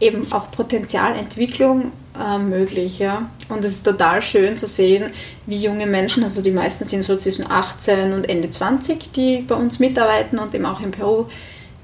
eben 0.00 0.30
auch 0.32 0.50
Potenzialentwicklung 0.50 1.92
äh, 2.18 2.38
möglich. 2.38 2.98
Ja? 2.98 3.30
Und 3.48 3.64
es 3.64 3.74
ist 3.74 3.84
total 3.84 4.22
schön 4.22 4.56
zu 4.56 4.66
sehen, 4.66 5.12
wie 5.46 5.56
junge 5.56 5.86
Menschen, 5.86 6.22
also 6.24 6.42
die 6.42 6.50
meisten 6.50 6.84
sind 6.84 7.02
so 7.02 7.16
zwischen 7.16 7.50
18 7.50 8.12
und 8.12 8.28
Ende 8.28 8.50
20, 8.50 9.12
die 9.12 9.38
bei 9.46 9.54
uns 9.54 9.78
mitarbeiten 9.78 10.38
und 10.38 10.54
eben 10.54 10.66
auch 10.66 10.80
in 10.80 10.90
Peru, 10.90 11.26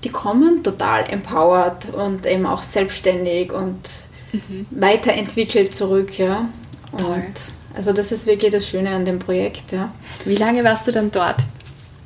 die 0.05 0.11
kommen 0.11 0.63
total 0.63 1.05
empowered 1.11 1.93
und 1.95 2.27
eben 2.27 2.47
auch 2.47 2.63
selbstständig 2.63 3.53
und 3.53 3.81
mhm. 4.33 4.67
weiterentwickelt 4.71 5.75
zurück. 5.75 6.19
Ja? 6.19 6.49
Und 6.93 7.35
also 7.75 7.93
das 7.93 8.13
ist 8.13 8.27
wirklich 8.27 8.51
das 8.51 8.67
Schöne 8.67 8.91
an 8.91 9.05
dem 9.05 9.19
Projekt. 9.19 9.73
Ja. 9.73 9.93
Wie 10.25 10.37
lange 10.37 10.65
warst 10.65 10.87
du 10.87 10.93
dann 10.93 11.11
dort? 11.11 11.37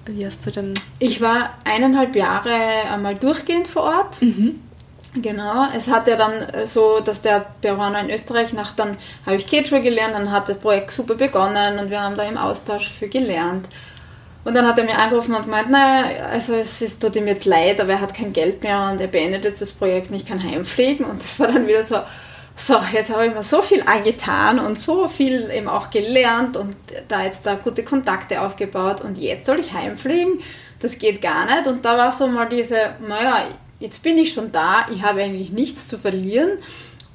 Wie 0.06 0.26
hast 0.26 0.44
du 0.47 0.50
denn? 0.50 0.75
Ich 0.99 1.21
war 1.21 1.54
eineinhalb 1.64 2.16
Jahre 2.16 2.52
einmal 2.90 3.14
durchgehend 3.14 3.68
vor 3.68 3.82
Ort. 3.82 4.21
Mhm. 4.21 4.61
Genau, 5.14 5.66
es 5.76 5.88
hat 5.88 6.09
ja 6.09 6.16
dann 6.16 6.32
so, 6.66 7.00
dass 7.00 7.21
der 7.21 7.44
Peruaner 7.61 8.00
in 8.00 8.11
Österreich 8.11 8.54
nach, 8.54 8.75
dann 8.75 8.97
habe 9.26 9.37
ich 9.37 9.47
Quechua 9.47 9.80
gelernt, 9.80 10.14
dann 10.14 10.30
hat 10.30 10.49
das 10.49 10.56
Projekt 10.56 10.90
super 10.90 11.16
begonnen 11.16 11.78
und 11.78 11.90
wir 11.90 12.00
haben 12.00 12.16
da 12.16 12.23
im 12.23 12.38
Austausch 12.38 12.90
viel 12.90 13.11
gelernt. 13.11 13.68
Und 14.44 14.54
dann 14.54 14.66
hat 14.66 14.78
er 14.78 14.85
mir 14.85 14.99
angerufen 14.99 15.35
und 15.35 15.44
gemeint, 15.44 15.71
naja, 15.71 16.26
also 16.26 16.54
es 16.54 16.80
ist, 16.82 17.00
tut 17.00 17.14
ihm 17.14 17.28
jetzt 17.28 17.44
leid, 17.44 17.80
aber 17.80 17.92
er 17.92 18.00
hat 18.00 18.14
kein 18.14 18.32
Geld 18.32 18.62
mehr 18.62 18.90
und 18.90 19.00
er 19.00 19.06
beendet 19.06 19.44
jetzt 19.44 19.61
das 19.61 19.71
Projekt 19.71 20.11
und 20.11 20.16
ich 20.16 20.26
kann 20.26 20.42
heimfliegen. 20.42 21.04
Und 21.04 21.23
das 21.23 21.38
war 21.38 21.49
dann 21.49 21.68
wieder 21.68 21.85
so, 21.85 21.97
so, 22.66 22.81
jetzt 22.92 23.11
habe 23.11 23.26
ich 23.26 23.35
mir 23.35 23.42
so 23.42 23.61
viel 23.61 23.83
angetan 23.83 24.59
und 24.59 24.78
so 24.78 25.09
viel 25.09 25.50
eben 25.50 25.69
auch 25.69 25.90
gelernt 25.90 26.57
und 26.57 26.76
da 27.09 27.25
jetzt 27.25 27.45
da 27.45 27.57
gute 27.57 27.83
Kontakte 27.83 28.40
aufgebaut 28.40 29.00
und 29.00 29.19
jetzt 29.19 29.47
soll 29.47 29.59
ich 29.59 29.73
heimfliegen. 29.73 30.40
Das 30.78 30.99
geht 30.99 31.21
gar 31.23 31.45
nicht. 31.45 31.66
Und 31.66 31.85
da 31.85 31.97
war 31.97 32.12
so 32.12 32.26
mal 32.26 32.49
diese, 32.49 32.76
naja, 33.07 33.45
jetzt 33.81 34.02
bin 34.02 34.16
ich 34.19 34.33
schon 34.33 34.52
da, 34.52 34.87
ich 34.95 35.02
habe 35.02 35.23
eigentlich 35.23 35.50
nichts 35.50 35.88
zu 35.88 35.99
verlieren. 35.99 36.59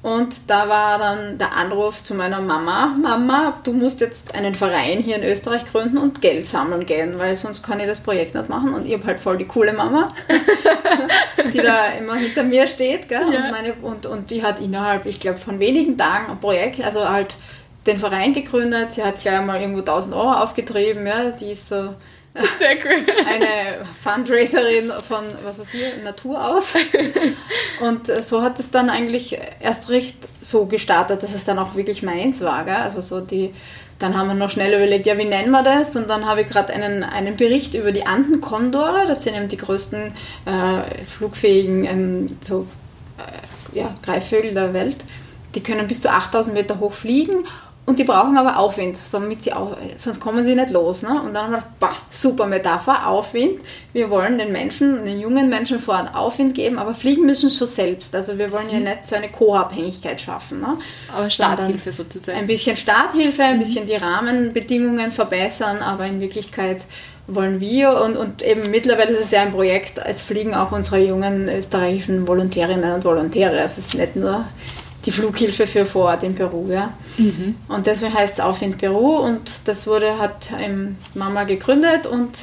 Und 0.00 0.36
da 0.46 0.68
war 0.68 0.98
dann 0.98 1.38
der 1.38 1.56
Anruf 1.56 2.04
zu 2.04 2.14
meiner 2.14 2.40
Mama, 2.40 2.94
Mama, 3.02 3.60
du 3.64 3.72
musst 3.72 4.00
jetzt 4.00 4.32
einen 4.34 4.54
Verein 4.54 5.00
hier 5.00 5.16
in 5.16 5.24
Österreich 5.24 5.64
gründen 5.66 5.98
und 5.98 6.20
Geld 6.20 6.46
sammeln 6.46 6.86
gehen, 6.86 7.18
weil 7.18 7.34
sonst 7.34 7.64
kann 7.64 7.80
ich 7.80 7.86
das 7.86 8.00
Projekt 8.00 8.34
nicht 8.36 8.48
machen. 8.48 8.74
Und 8.74 8.86
ich 8.86 8.94
habe 8.94 9.04
halt 9.06 9.18
voll 9.18 9.38
die 9.38 9.46
coole 9.46 9.72
Mama, 9.72 10.14
die 11.52 11.58
da 11.58 11.92
immer 11.98 12.16
hinter 12.16 12.42
mir 12.42 12.66
steht. 12.66 13.08
Gell? 13.08 13.32
Ja. 13.32 13.44
Und, 13.44 13.50
meine, 13.50 13.74
und, 13.82 14.06
und 14.06 14.30
die 14.30 14.42
hat 14.42 14.60
innerhalb, 14.60 15.06
ich 15.06 15.20
glaube, 15.20 15.38
von 15.38 15.60
wenigen 15.60 15.96
Tagen 15.96 16.30
ein 16.30 16.40
Projekt, 16.40 16.82
also 16.82 17.08
halt 17.08 17.34
den 17.86 17.98
Verein 17.98 18.34
gegründet. 18.34 18.92
Sie 18.92 19.02
hat 19.02 19.20
gleich 19.20 19.40
mal 19.42 19.60
irgendwo 19.60 19.80
1000 19.80 20.14
Euro 20.14 20.32
aufgetrieben. 20.32 21.06
Ja? 21.06 21.30
Die 21.30 21.52
ist 21.52 21.68
so 21.68 21.94
sehr 22.58 22.76
cool. 22.84 23.06
Eine 23.26 23.84
Fundraiserin 24.02 24.92
von, 25.06 25.24
was 25.44 25.58
ist 25.58 25.72
hier, 25.72 25.88
Natur 26.04 26.44
aus. 26.44 26.74
Und 27.80 28.06
so 28.22 28.42
hat 28.42 28.60
es 28.60 28.70
dann 28.70 28.90
eigentlich 28.90 29.38
erst 29.60 29.88
recht 29.88 30.16
so 30.40 30.66
gestartet, 30.66 31.22
dass 31.22 31.34
es 31.34 31.44
dann 31.44 31.58
auch 31.58 31.74
wirklich 31.74 32.02
meins 32.02 32.40
war. 32.42 32.64
Gell? 32.64 32.74
Also 32.74 33.00
so 33.00 33.20
die, 33.20 33.54
dann 33.98 34.16
haben 34.16 34.28
wir 34.28 34.34
noch 34.34 34.50
schnell 34.50 34.74
überlegt, 34.74 35.06
ja, 35.06 35.18
wie 35.18 35.24
nennen 35.24 35.50
wir 35.50 35.62
das? 35.62 35.96
Und 35.96 36.08
dann 36.08 36.26
habe 36.26 36.42
ich 36.42 36.46
gerade 36.46 36.72
einen, 36.72 37.02
einen 37.02 37.36
Bericht 37.36 37.74
über 37.74 37.92
die 37.92 38.06
Andenkondore, 38.06 39.06
das 39.06 39.24
sind 39.24 39.36
eben 39.36 39.48
die 39.48 39.56
größten 39.56 40.12
äh, 40.44 41.04
flugfähigen 41.04 41.84
ähm, 41.84 42.26
so, 42.40 42.66
äh, 43.18 43.78
ja, 43.78 43.94
Greifvögel 44.02 44.54
der 44.54 44.72
Welt. 44.72 44.96
Die 45.54 45.62
können 45.62 45.88
bis 45.88 46.00
zu 46.00 46.10
8000 46.10 46.54
Meter 46.54 46.78
hoch 46.78 46.92
fliegen 46.92 47.44
und 47.88 47.98
die 47.98 48.04
brauchen 48.04 48.36
aber 48.36 48.58
Aufwind, 48.58 48.98
auf, 49.00 49.76
sonst 49.96 50.20
kommen 50.20 50.44
sie 50.44 50.54
nicht 50.54 50.68
los. 50.68 51.00
Ne? 51.00 51.22
Und 51.22 51.32
dann 51.32 51.44
haben 51.44 51.52
wir 51.52 51.56
gedacht, 51.56 51.80
bah, 51.80 51.96
super 52.10 52.44
Metapher, 52.44 53.06
Aufwind. 53.06 53.62
Wir 53.94 54.10
wollen 54.10 54.36
den 54.36 54.52
Menschen, 54.52 55.06
den 55.06 55.18
jungen 55.18 55.48
Menschen 55.48 55.78
vorhin 55.78 56.08
Aufwind 56.08 56.54
geben, 56.54 56.78
aber 56.78 56.92
fliegen 56.92 57.24
müssen 57.24 57.48
schon 57.48 57.66
selbst. 57.66 58.14
Also 58.14 58.36
wir 58.36 58.52
wollen 58.52 58.68
ja 58.68 58.76
mhm. 58.76 58.84
nicht 58.84 59.06
so 59.06 59.16
eine 59.16 59.30
Co-Abhängigkeit 59.30 60.20
schaffen. 60.20 60.60
Ne? 60.60 60.76
Aber 61.16 61.30
Starthilfe 61.30 61.90
sozusagen. 61.90 62.36
Ein 62.36 62.46
bisschen 62.46 62.76
Starthilfe, 62.76 63.42
ein 63.42 63.56
mhm. 63.56 63.60
bisschen 63.60 63.86
die 63.86 63.96
Rahmenbedingungen 63.96 65.10
verbessern, 65.10 65.78
aber 65.78 66.04
in 66.04 66.20
Wirklichkeit 66.20 66.82
wollen 67.26 67.58
wir 67.58 68.02
und, 68.02 68.18
und 68.18 68.42
eben 68.42 68.70
mittlerweile 68.70 69.12
ist 69.12 69.24
es 69.24 69.30
ja 69.30 69.40
ein 69.40 69.52
Projekt, 69.52 69.98
es 70.04 70.20
fliegen 70.20 70.54
auch 70.54 70.72
unsere 70.72 70.98
jungen 70.98 71.48
österreichischen 71.48 72.28
Volontärinnen 72.28 72.92
und 72.92 73.04
Volontäre. 73.04 73.52
Also 73.52 73.64
es 73.64 73.78
ist 73.78 73.94
nicht 73.94 74.14
nur 74.14 74.44
die 75.08 75.12
Flughilfe 75.12 75.66
für 75.66 75.86
vor 75.86 76.04
Ort 76.04 76.22
in 76.22 76.34
Peru. 76.34 76.70
Ja. 76.70 76.92
Mhm. 77.16 77.54
Und 77.66 77.86
deswegen 77.86 78.12
heißt 78.12 78.34
es 78.34 78.40
Auf 78.40 78.60
in 78.60 78.76
Peru 78.76 79.16
und 79.16 79.40
das 79.64 79.86
wurde, 79.86 80.18
hat 80.18 80.50
Mama 81.14 81.44
gegründet 81.44 82.06
und 82.06 82.38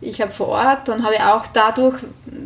ich 0.00 0.20
habe 0.20 0.32
vor 0.32 0.48
Ort, 0.48 0.88
dann 0.88 1.04
habe 1.04 1.14
ich 1.14 1.20
auch 1.20 1.46
dadurch, 1.46 1.94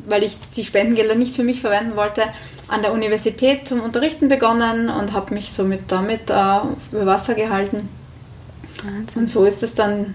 weil 0.07 0.25
ich 0.25 0.37
die 0.55 0.65
Spendengelder 0.65 1.15
nicht 1.15 1.35
für 1.35 1.43
mich 1.43 1.63
verwenden 1.63 1.97
wollte, 1.97 2.23
an 2.69 2.83
der 2.83 2.93
Universität 2.93 3.67
zum 3.67 3.81
Unterrichten 3.81 4.29
begonnen 4.29 4.91
und 4.91 5.15
habe 5.15 5.33
mich 5.33 5.53
somit 5.53 5.81
damit 5.89 6.29
äh, 6.29 6.59
über 6.93 7.07
Wasser 7.07 7.35
gehalten. 7.35 7.89
Wahnsinn. 8.83 9.23
Und 9.23 9.27
so 9.29 9.47
ist 9.47 9.63
es 9.63 9.75
dann 9.75 10.15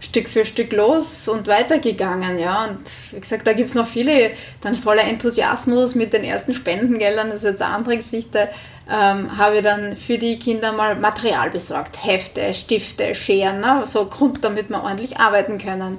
Stück 0.00 0.28
für 0.28 0.44
Stück 0.44 0.72
los 0.72 1.28
und 1.28 1.46
weitergegangen, 1.46 2.38
ja. 2.38 2.64
Und 2.64 2.78
wie 3.12 3.20
gesagt, 3.20 3.46
da 3.46 3.52
gibt 3.52 3.68
es 3.68 3.74
noch 3.74 3.86
viele, 3.86 4.32
dann 4.60 4.74
voller 4.74 5.02
Enthusiasmus 5.02 5.94
mit 5.94 6.12
den 6.12 6.24
ersten 6.24 6.54
Spendengeldern, 6.54 7.30
das 7.30 7.38
ist 7.38 7.44
jetzt 7.44 7.62
eine 7.62 7.74
andere 7.74 7.96
Geschichte, 7.96 8.48
ähm, 8.90 9.36
habe 9.36 9.58
ich 9.58 9.62
dann 9.62 9.96
für 9.96 10.18
die 10.18 10.38
Kinder 10.38 10.72
mal 10.72 10.96
Material 10.96 11.50
besorgt. 11.50 12.04
Hefte, 12.04 12.54
Stifte, 12.54 13.14
Scheren, 13.14 13.60
ne? 13.60 13.82
so 13.86 14.06
Grund, 14.06 14.42
damit 14.42 14.70
wir 14.70 14.82
ordentlich 14.82 15.18
arbeiten 15.18 15.58
können. 15.58 15.98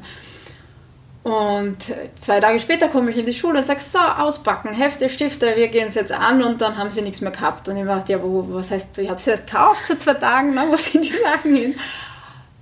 Und 1.21 1.77
zwei 2.15 2.39
Tage 2.39 2.59
später 2.59 2.87
komme 2.87 3.11
ich 3.11 3.17
in 3.17 3.25
die 3.25 3.33
Schule 3.33 3.59
und 3.59 3.65
sage, 3.65 3.81
so, 3.81 3.99
auspacken, 3.99 4.73
Hefte, 4.73 5.09
Stifte, 5.09 5.53
wir 5.55 5.67
gehen 5.67 5.89
es 5.89 5.95
jetzt 5.95 6.11
an 6.11 6.41
und 6.41 6.61
dann 6.61 6.77
haben 6.77 6.89
sie 6.89 7.01
nichts 7.01 7.21
mehr 7.21 7.31
gehabt. 7.31 7.67
Und 7.67 7.77
ich 7.77 7.85
dachte, 7.85 8.13
ja, 8.13 8.23
wo, 8.23 8.45
was 8.49 8.71
heißt, 8.71 8.97
ich 8.97 9.09
habe 9.09 9.19
sie 9.19 9.31
erst 9.31 9.47
gekauft 9.47 9.85
vor 9.85 9.97
zwei 9.97 10.13
Tagen, 10.15 10.55
ne? 10.55 10.65
wo 10.69 10.75
sind 10.75 11.03
die 11.05 11.11
Sachen 11.11 11.55
hin? 11.55 11.75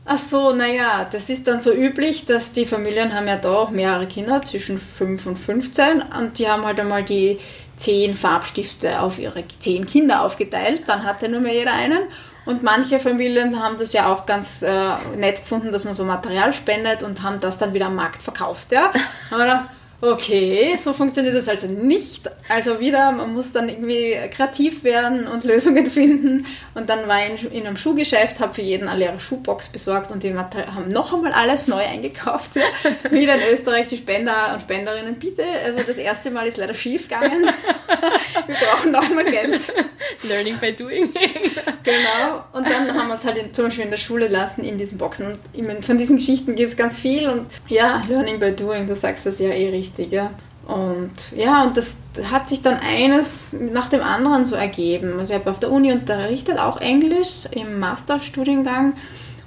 Ach 0.06 0.18
so, 0.18 0.54
naja, 0.54 1.06
das 1.12 1.30
ist 1.30 1.48
dann 1.48 1.60
so 1.60 1.72
üblich, 1.74 2.26
dass 2.26 2.54
die 2.54 2.66
Familien 2.66 3.14
haben 3.14 3.28
ja 3.28 3.36
da 3.36 3.54
auch 3.54 3.70
mehrere 3.70 4.08
Kinder, 4.08 4.42
zwischen 4.42 4.80
5 4.80 5.26
und 5.26 5.38
15 5.38 6.02
und 6.02 6.40
die 6.40 6.48
haben 6.48 6.66
halt 6.66 6.80
einmal 6.80 7.04
die 7.04 7.40
zehn 7.78 8.16
Farbstifte 8.16 9.02
auf 9.02 9.20
ihre 9.20 9.44
zehn 9.60 9.86
Kinder 9.86 10.24
aufgeteilt, 10.24 10.84
dann 10.88 11.04
hatte 11.04 11.30
nur 11.30 11.40
mehr 11.40 11.54
jeder 11.54 11.74
einen. 11.74 12.04
Und 12.46 12.64
manche 12.64 13.00
Familien 13.00 13.62
haben 13.62 13.78
das 13.78 13.92
ja 13.92 14.12
auch 14.12 14.26
ganz 14.26 14.62
äh, 14.62 14.96
nett 15.18 15.42
gefunden, 15.42 15.72
dass 15.72 15.84
man 15.84 15.94
so 15.94 16.06
Material 16.06 16.54
spendet 16.54 17.04
und 17.04 17.22
haben 17.22 17.40
das 17.40 17.58
dann 17.58 17.74
wieder 17.74 17.88
am 17.88 17.96
Markt 17.96 18.24
verkauft. 18.24 18.72
Ja? 18.72 18.94
haben 19.32 19.38
wir 19.38 19.38
gedacht, 19.40 19.66
okay, 20.00 20.76
so 20.78 20.94
funktioniert 20.94 21.36
das 21.36 21.50
also 21.50 21.68
nicht. 21.68 22.30
Also 22.50 22.80
wieder, 22.80 23.12
man 23.12 23.34
muss 23.34 23.52
dann 23.52 23.68
irgendwie 23.68 24.16
kreativ 24.30 24.84
werden 24.84 25.28
und 25.28 25.44
Lösungen 25.44 25.86
finden. 25.92 26.46
Und 26.76 26.90
dann 26.90 27.08
war 27.08 27.20
ich 27.26 27.52
in, 27.52 27.66
einem 27.66 27.78
Schuhgeschäft, 27.78 28.40
habe 28.40 28.54
für 28.54 28.62
jeden 28.62 28.88
eine 28.88 29.00
leere 29.00 29.20
Schuhbox 29.20 29.70
besorgt 29.70 30.12
und 30.12 30.22
die 30.22 30.36
haben 30.36 30.88
noch 30.90 31.14
einmal 31.14 31.34
alles 31.34 31.68
neu 31.68 31.82
eingekauft. 31.84 32.52
Ja. 32.56 32.62
Wieder 33.12 33.36
in 33.36 33.42
Österreich 33.52 33.88
die 33.88 33.98
Spender 33.98 34.54
und 34.54 34.62
Spenderinnen, 34.62 35.16
bitte. 35.16 35.44
Also 35.66 35.80
das 35.86 35.98
erste 35.98 36.30
Mal 36.30 36.48
ist 36.48 36.58
leider 36.58 36.76
schief 36.76 37.08
gegangen. 37.08 37.46
Wir 38.48 38.56
brauchen 38.56 38.92
noch 38.92 39.10
mal 39.10 39.26
Geld. 39.26 39.74
Learning 40.24 40.58
by 40.58 40.74
doing. 40.74 41.12
genau. 41.84 42.44
Und 42.54 42.70
dann 42.70 42.94
haben 42.94 43.08
wir 43.08 43.16
es 43.16 43.26
halt 43.26 43.38
in, 43.38 43.54
zum 43.54 43.66
Beispiel 43.66 43.86
in 43.86 43.92
der 43.92 43.98
Schule 43.98 44.28
lassen, 44.28 44.64
in 44.64 44.78
diesen 44.78 44.98
Boxen. 44.98 45.40
Und 45.54 45.86
von 45.86 45.98
diesen 45.98 46.18
Geschichten 46.18 46.56
gibt 46.56 46.70
es 46.70 46.78
ganz 46.78 46.98
viel. 46.98 47.28
Und 47.28 47.48
ja, 47.68 48.04
Learning 48.08 48.40
by 48.40 48.52
doing, 48.52 48.88
du 48.88 48.96
sagst 48.96 49.26
das 49.26 49.40
ja 49.40 49.50
eh 49.50 49.70
richtig. 49.70 49.87
Ja. 50.12 50.32
Und 50.68 51.12
ja, 51.34 51.64
und 51.64 51.78
das 51.78 51.98
hat 52.30 52.50
sich 52.50 52.62
dann 52.62 52.78
eines 52.78 53.52
nach 53.54 53.88
dem 53.88 54.02
anderen 54.02 54.44
so 54.44 54.56
ergeben. 54.56 55.18
Also 55.18 55.34
ich 55.34 55.40
habe 55.40 55.50
auf 55.50 55.62
der 55.62 55.72
Uni 55.72 55.94
unterrichtet, 55.94 56.60
auch 56.60 56.82
Englisch 56.82 57.46
im 57.52 57.80
Masterstudiengang. 57.80 58.94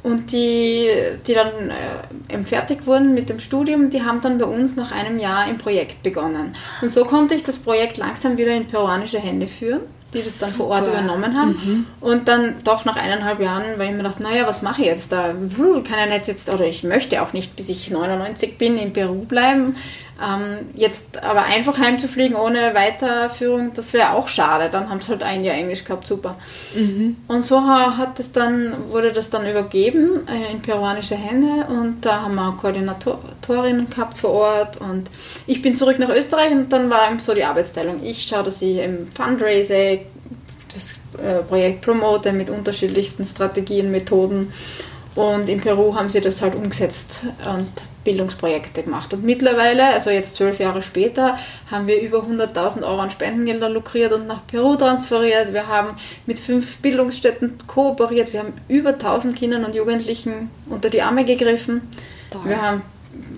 Und 0.02 0.32
die, 0.32 0.88
die 1.26 1.35
dann 1.35 1.70
äh, 1.70 2.42
fertig 2.44 2.87
wurden 2.87 3.12
mit 3.14 3.28
dem 3.28 3.38
Studium, 3.38 3.90
die 3.90 4.02
haben 4.02 4.23
dann 4.23 4.38
bei 4.38 4.47
uns 4.47 4.76
nach 4.76 4.92
einem 4.92 5.18
Jahr 5.18 5.47
im 5.47 5.59
Projekt 5.59 6.02
begonnen. 6.02 6.54
Und 6.80 6.90
so 6.90 7.04
konnte 7.04 7.35
ich 7.35 7.42
das 7.42 7.59
Projekt 7.59 7.99
langsam 7.99 8.38
wieder 8.38 8.52
in 8.52 8.66
peruanische 8.66 9.18
Hände 9.18 9.47
führen, 9.47 9.82
die 10.14 10.18
das 10.18 10.38
dann 10.38 10.54
vor 10.54 10.68
Ort 10.68 10.87
übernommen 10.88 11.38
haben. 11.38 11.50
Mhm. 11.50 11.87
Und 12.00 12.28
dann 12.28 12.54
doch 12.64 12.87
nach 12.87 12.97
eineinhalb 12.97 13.40
Jahren, 13.40 13.64
weil 13.76 13.90
ich 13.90 13.94
mir 13.94 14.04
dachte, 14.04 14.23
naja, 14.23 14.47
was 14.47 14.62
mache 14.62 14.80
ich 14.80 14.87
jetzt 14.87 15.12
da? 15.12 15.35
Kann 15.59 15.99
ja 15.99 16.06
nicht 16.06 16.28
jetzt, 16.28 16.49
oder 16.49 16.64
ich 16.64 16.82
möchte 16.82 17.20
auch 17.20 17.35
nicht, 17.35 17.54
bis 17.56 17.68
ich 17.68 17.90
99 17.90 18.56
bin, 18.56 18.78
in 18.78 18.94
Peru 18.94 19.26
bleiben. 19.26 19.76
Ähm, 20.22 20.68
jetzt 20.74 21.22
aber 21.22 21.44
einfach 21.44 21.78
heimzufliegen 21.78 22.36
ohne 22.36 22.74
Weiterführung, 22.74 23.72
das 23.74 23.92
wäre 23.94 24.12
auch 24.12 24.28
schade. 24.28 24.68
Dann 24.70 24.90
haben 24.90 25.00
sie 25.00 25.08
halt 25.08 25.22
ein 25.22 25.44
Jahr 25.44 25.56
Englisch 25.56 25.84
gehabt, 25.84 26.06
super. 26.06 26.36
Mhm. 26.74 27.16
Und 27.26 27.46
so 27.46 27.62
hat 27.62 28.18
es 28.18 28.30
dann, 28.32 28.74
wurde 28.90 29.12
das 29.12 29.30
dann 29.30 29.48
übergeben 29.48 30.26
äh, 30.28 30.52
in 30.52 30.60
peruanische 30.60 31.14
Hände 31.14 31.66
und 31.68 32.04
da 32.04 32.22
haben 32.22 32.34
wir 32.34 32.52
Koordinatorinnen 32.52 33.88
gehabt 33.88 34.18
vor 34.18 34.30
Ort 34.30 34.76
und 34.78 35.08
ich 35.46 35.62
bin 35.62 35.74
zurück 35.76 35.98
nach 35.98 36.10
Österreich 36.10 36.52
und 36.52 36.70
dann 36.70 36.90
war 36.90 37.08
eben 37.10 37.18
so 37.18 37.34
die 37.34 37.44
Arbeitsteilung. 37.44 38.04
Ich 38.04 38.26
schaue, 38.26 38.42
dass 38.42 38.60
ich 38.60 38.78
im 38.78 39.06
Fundraising 39.08 40.00
das 40.74 41.00
äh, 41.24 41.42
Projekt 41.42 41.80
promote 41.80 42.32
mit 42.32 42.50
unterschiedlichsten 42.50 43.24
Strategien, 43.24 43.90
Methoden 43.90 44.52
und 45.14 45.48
in 45.48 45.60
Peru 45.60 45.94
haben 45.94 46.10
sie 46.10 46.20
das 46.20 46.42
halt 46.42 46.54
umgesetzt 46.54 47.22
und 47.46 47.70
Bildungsprojekte 48.04 48.83
gemacht. 48.83 49.12
Und 49.12 49.25
mittlerweile, 49.25 49.87
also 49.87 50.11
jetzt 50.11 50.35
zwölf 50.35 50.59
Jahre 50.59 50.83
später, 50.83 51.38
haben 51.71 51.87
wir 51.87 52.00
über 52.00 52.19
100.000 52.19 52.83
Euro 52.83 53.00
an 53.00 53.11
Spendengelder 53.11 53.69
lukriert 53.69 54.12
und 54.12 54.26
nach 54.26 54.47
Peru 54.47 54.76
transferiert. 54.76 55.52
Wir 55.52 55.66
haben 55.66 55.97
mit 56.26 56.38
fünf 56.38 56.78
Bildungsstätten 56.78 57.59
kooperiert. 57.66 58.33
Wir 58.33 58.40
haben 58.40 58.52
über 58.69 58.90
1000 58.90 59.37
Kindern 59.37 59.64
und 59.64 59.75
Jugendlichen 59.75 60.50
unter 60.69 60.90
die 60.90 61.02
Arme 61.02 61.25
gegriffen. 61.25 61.83
Toll. 62.30 62.42
Wir 62.45 62.62
haben 62.62 62.83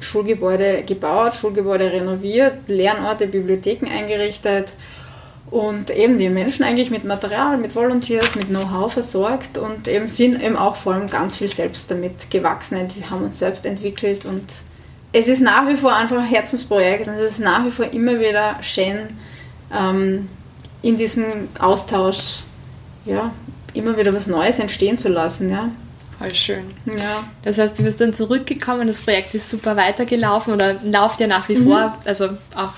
Schulgebäude 0.01 0.83
gebaut, 0.83 1.35
Schulgebäude 1.35 1.91
renoviert, 1.91 2.69
Lernorte, 2.69 3.27
Bibliotheken 3.27 3.89
eingerichtet 3.89 4.73
und 5.53 5.91
eben 5.91 6.17
die 6.17 6.31
Menschen 6.31 6.65
eigentlich 6.65 6.91
mit 6.91 7.05
Material, 7.05 7.59
mit 7.59 7.77
Volunteers, 7.77 8.35
mit 8.37 8.49
Know-how 8.49 8.91
versorgt 8.91 9.59
und 9.59 9.87
eben 9.87 10.09
sind 10.09 10.43
eben 10.43 10.57
auch 10.57 10.77
vor 10.77 10.95
allem 10.95 11.11
ganz 11.11 11.37
viel 11.37 11.49
selbst 11.49 11.91
damit 11.91 12.31
gewachsen. 12.31 12.79
Wir 12.97 13.11
haben 13.11 13.23
uns 13.23 13.39
selbst 13.39 13.67
entwickelt 13.67 14.25
und 14.25 14.43
es 15.13 15.29
ist 15.29 15.43
nach 15.43 15.69
wie 15.69 15.77
vor 15.77 15.95
einfach 15.95 16.17
ein 16.17 16.25
Herzensprojekt 16.25 17.07
und 17.07 17.15
es 17.15 17.33
ist 17.33 17.41
nach 17.41 17.67
wie 17.67 17.71
vor 17.71 17.85
immer 17.93 18.19
wieder 18.19 18.57
schön, 18.63 19.11
ähm, 19.71 20.31
in 20.81 20.97
diesem 20.97 21.25
Austausch 21.59 22.45
ja, 23.05 23.31
immer 23.75 23.99
wieder 23.99 24.15
was 24.15 24.29
Neues 24.29 24.59
entstehen 24.59 24.97
zu 24.97 25.11
lassen. 25.11 25.51
Ja. 25.51 25.69
Voll 26.19 26.35
schön. 26.35 26.71
Ja. 26.87 27.25
Das 27.43 27.59
heißt, 27.59 27.79
du 27.79 27.83
bist 27.83 28.01
dann 28.01 28.15
zurückgekommen, 28.15 28.87
das 28.87 29.01
Projekt 29.01 29.35
ist 29.35 29.51
super 29.51 29.77
weitergelaufen 29.77 30.55
oder 30.55 30.77
läuft 30.83 31.21
ja 31.21 31.27
nach 31.27 31.47
wie 31.51 31.57
mhm. 31.57 31.65
vor, 31.65 31.99
also 32.07 32.31
auch 32.57 32.73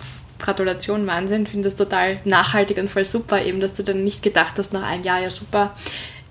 Gratulation, 0.44 1.06
Wahnsinn, 1.06 1.46
finde 1.46 1.68
das 1.68 1.76
total 1.76 2.18
nachhaltig 2.24 2.76
und 2.78 2.90
voll 2.90 3.04
super, 3.04 3.42
eben, 3.42 3.60
dass 3.60 3.72
du 3.72 3.82
dann 3.82 4.04
nicht 4.04 4.22
gedacht 4.22 4.54
hast 4.58 4.72
nach 4.74 4.82
einem 4.82 5.02
Jahr, 5.02 5.20
ja 5.20 5.30
super, 5.30 5.74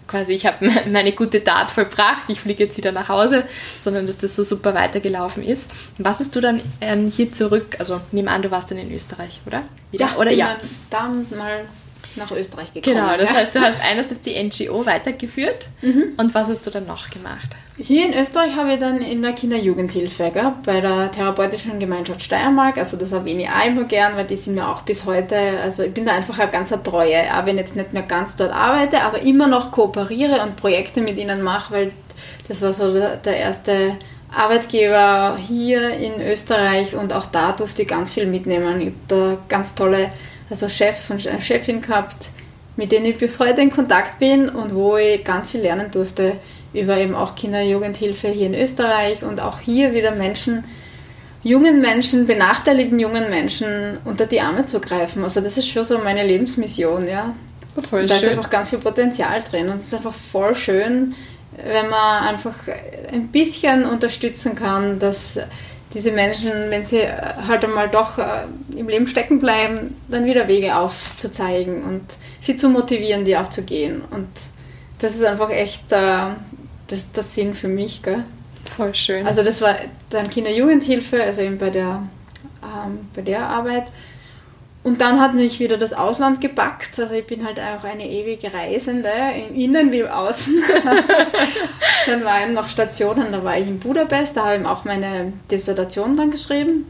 quasi 0.07 0.33
ich 0.33 0.45
habe 0.45 0.69
meine 0.91 1.13
gute 1.13 1.43
Tat 1.43 1.71
vollbracht, 1.71 2.29
ich 2.29 2.39
fliege 2.39 2.65
jetzt 2.65 2.77
wieder 2.77 2.91
nach 2.91 3.09
Hause, 3.09 3.45
sondern 3.81 4.05
dass 4.05 4.19
das 4.19 4.35
so 4.35 4.43
super 4.43 4.75
weitergelaufen 4.75 5.43
ist. 5.43 5.71
Was 5.97 6.19
hast 6.19 6.35
du 6.35 6.41
dann 6.41 6.61
ähm, 6.79 7.11
hier 7.11 7.31
zurück, 7.31 7.77
also 7.79 8.01
nehmen 8.11 8.27
an, 8.27 8.43
du 8.43 8.51
warst 8.51 8.69
dann 8.69 8.77
in 8.77 8.93
Österreich, 8.93 9.41
oder? 9.47 9.63
Wieder? 9.91 10.05
Ja, 10.05 10.15
oder 10.17 10.31
ja. 10.31 10.57
Dann 10.91 11.25
mal 11.35 11.65
nach 12.15 12.31
Österreich 12.31 12.71
gekommen. 12.71 12.95
Genau, 12.95 13.17
das 13.17 13.29
heißt, 13.31 13.55
du 13.55 13.61
hast 13.61 13.81
einerseits 13.83 14.21
die 14.21 14.41
NGO 14.41 14.85
weitergeführt 14.85 15.69
mhm. 15.81 16.13
und 16.17 16.35
was 16.35 16.49
hast 16.49 16.67
du 16.67 16.69
dann 16.69 16.85
noch 16.85 17.09
gemacht? 17.09 17.49
Hier 17.75 18.05
in 18.05 18.13
Österreich 18.13 18.55
habe 18.55 18.73
ich 18.73 18.79
dann 18.79 19.01
in 19.01 19.23
der 19.23 19.33
Kinderjugendhilfe 19.33 20.29
gehabt, 20.29 20.61
bei 20.63 20.79
der 20.79 21.09
Therapeutischen 21.09 21.79
Gemeinschaft 21.79 22.21
Steiermark. 22.21 22.77
Also 22.77 22.97
das 22.97 23.13
erwähne 23.13 23.43
ich 23.43 23.49
auch 23.49 23.65
immer 23.65 23.85
gern, 23.85 24.15
weil 24.15 24.25
die 24.25 24.35
sind 24.35 24.53
mir 24.53 24.67
auch 24.67 24.83
bis 24.83 25.05
heute, 25.05 25.35
also 25.63 25.81
ich 25.81 25.91
bin 25.91 26.05
da 26.05 26.13
einfach 26.13 26.37
eine 26.37 26.51
ganz 26.51 26.69
treue, 26.83 27.23
auch 27.35 27.47
wenn 27.47 27.57
ich 27.57 27.63
jetzt 27.63 27.75
nicht 27.75 27.91
mehr 27.91 28.03
ganz 28.03 28.35
dort 28.35 28.53
arbeite, 28.53 29.01
aber 29.01 29.23
immer 29.23 29.47
noch 29.47 29.71
kooperiere 29.71 30.43
und 30.43 30.55
Projekte 30.55 31.01
mit 31.01 31.17
ihnen 31.17 31.41
mache, 31.41 31.73
weil 31.73 31.91
das 32.47 32.61
war 32.61 32.73
so 32.73 32.93
der, 32.93 33.17
der 33.17 33.37
erste 33.37 33.95
Arbeitgeber 34.31 35.37
hier 35.37 35.97
in 35.97 36.21
Österreich 36.21 36.95
und 36.95 37.11
auch 37.11 37.25
da 37.25 37.53
durfte 37.53 37.81
ich 37.81 37.87
ganz 37.87 38.13
viel 38.13 38.27
mitnehmen. 38.27 38.81
Ich 38.81 38.87
habe 38.87 38.97
da 39.07 39.37
ganz 39.49 39.73
tolle 39.73 40.11
also 40.47 40.69
Chefs 40.69 41.09
und 41.09 41.21
Chefin 41.21 41.81
gehabt, 41.81 42.29
mit 42.75 42.91
denen 42.91 43.07
ich 43.07 43.17
bis 43.17 43.39
heute 43.39 43.61
in 43.61 43.71
Kontakt 43.71 44.19
bin 44.19 44.47
und 44.47 44.75
wo 44.75 44.95
ich 44.95 45.23
ganz 45.23 45.49
viel 45.49 45.61
lernen 45.61 45.89
durfte 45.89 46.33
über 46.73 46.97
eben 46.97 47.15
auch 47.15 47.35
Kinder-Jugendhilfe 47.35 48.29
hier 48.29 48.47
in 48.47 48.55
Österreich 48.55 49.23
und 49.23 49.39
auch 49.39 49.59
hier 49.59 49.93
wieder 49.93 50.11
Menschen, 50.11 50.63
jungen 51.43 51.81
Menschen, 51.81 52.25
benachteiligten 52.25 52.99
jungen 52.99 53.29
Menschen 53.29 53.97
unter 54.05 54.25
die 54.25 54.41
Arme 54.41 54.65
zu 54.65 54.79
greifen. 54.79 55.23
Also 55.23 55.41
das 55.41 55.57
ist 55.57 55.69
schon 55.69 55.83
so 55.83 55.99
meine 55.99 56.25
Lebensmission, 56.25 57.07
ja. 57.07 57.35
Voll 57.89 58.07
da 58.07 58.15
schön. 58.15 58.23
ist 58.23 58.37
einfach 58.37 58.49
ganz 58.49 58.69
viel 58.69 58.79
Potenzial 58.79 59.41
drin 59.41 59.69
und 59.69 59.77
es 59.77 59.87
ist 59.87 59.95
einfach 59.95 60.13
voll 60.13 60.55
schön, 60.55 61.15
wenn 61.57 61.89
man 61.89 62.23
einfach 62.27 62.55
ein 63.11 63.27
bisschen 63.29 63.85
unterstützen 63.85 64.55
kann, 64.55 64.99
dass 64.99 65.39
diese 65.93 66.11
Menschen, 66.11 66.51
wenn 66.69 66.85
sie 66.85 67.01
halt 67.01 67.65
einmal 67.65 67.87
doch 67.89 68.17
äh, 68.17 68.45
im 68.75 68.87
Leben 68.87 69.07
stecken 69.07 69.39
bleiben, 69.39 69.95
dann 70.07 70.25
wieder 70.25 70.47
Wege 70.47 70.75
aufzuzeigen 70.75 71.83
und 71.83 72.01
sie 72.39 72.57
zu 72.57 72.69
motivieren, 72.69 73.25
die 73.25 73.37
auch 73.37 73.49
zu 73.49 73.61
gehen. 73.61 74.01
Und 74.09 74.27
das 74.99 75.13
ist 75.13 75.23
einfach 75.23 75.51
echt 75.51 75.91
äh, 75.91 76.29
das, 76.87 77.11
das 77.11 77.33
Sinn 77.33 77.53
für 77.53 77.67
mich. 77.67 78.01
Gell? 78.03 78.23
Voll 78.75 78.93
schön. 78.95 79.25
Also 79.25 79.43
das 79.43 79.61
war 79.61 79.75
dann 80.09 80.29
Kinder-Jugendhilfe, 80.29 81.21
also 81.21 81.41
eben 81.41 81.57
bei 81.57 81.69
der, 81.69 82.03
ähm, 82.63 83.09
bei 83.15 83.21
der 83.21 83.47
Arbeit. 83.47 83.85
Und 84.83 84.99
dann 84.99 85.21
hat 85.21 85.33
mich 85.33 85.59
wieder 85.61 85.77
das 85.77 85.93
Ausland 85.93 86.41
gepackt. 86.41 86.99
Also 86.99 87.13
ich 87.15 87.25
bin 87.25 87.45
halt 87.45 87.57
auch 87.57 87.85
eine 87.85 88.09
ewige 88.09 88.53
Reisende, 88.53 89.09
im 89.49 89.55
Innen 89.55 89.91
wie 89.93 89.99
im 89.99 90.09
Außen. 90.09 90.61
dann 92.07 92.25
war 92.25 92.45
ich 92.45 92.53
noch 92.53 92.67
Stationen, 92.67 93.31
da 93.31 93.43
war 93.43 93.57
ich 93.57 93.65
in 93.65 93.79
Budapest, 93.79 94.35
da 94.35 94.45
habe 94.45 94.61
ich 94.61 94.65
auch 94.65 94.83
meine 94.83 95.31
Dissertation 95.49 96.17
dann 96.17 96.31
geschrieben. 96.31 96.85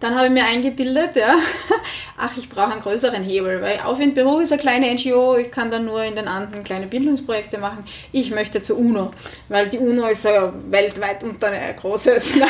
Dann 0.00 0.14
habe 0.14 0.26
ich 0.26 0.32
mir 0.32 0.44
eingebildet, 0.44 1.16
ja, 1.16 1.34
ach, 2.16 2.36
ich 2.36 2.48
brauche 2.48 2.70
einen 2.70 2.80
größeren 2.80 3.22
Hebel, 3.22 3.60
weil 3.60 3.80
auf 3.80 3.98
in 3.98 4.14
Peru 4.14 4.38
ist 4.38 4.52
eine 4.52 4.60
kleine 4.60 4.94
NGO, 4.94 5.36
ich 5.36 5.50
kann 5.50 5.72
dann 5.72 5.86
nur 5.86 6.04
in 6.04 6.14
den 6.14 6.28
anderen 6.28 6.62
kleine 6.62 6.86
Bildungsprojekte 6.86 7.58
machen. 7.58 7.84
Ich 8.12 8.30
möchte 8.30 8.62
zur 8.62 8.78
UNO, 8.78 9.10
weil 9.48 9.68
die 9.68 9.78
UNO 9.78 10.06
ist 10.06 10.24
ja 10.24 10.52
weltweit 10.70 11.24
unter 11.24 11.48
ein 11.48 11.74
großes. 11.74 12.34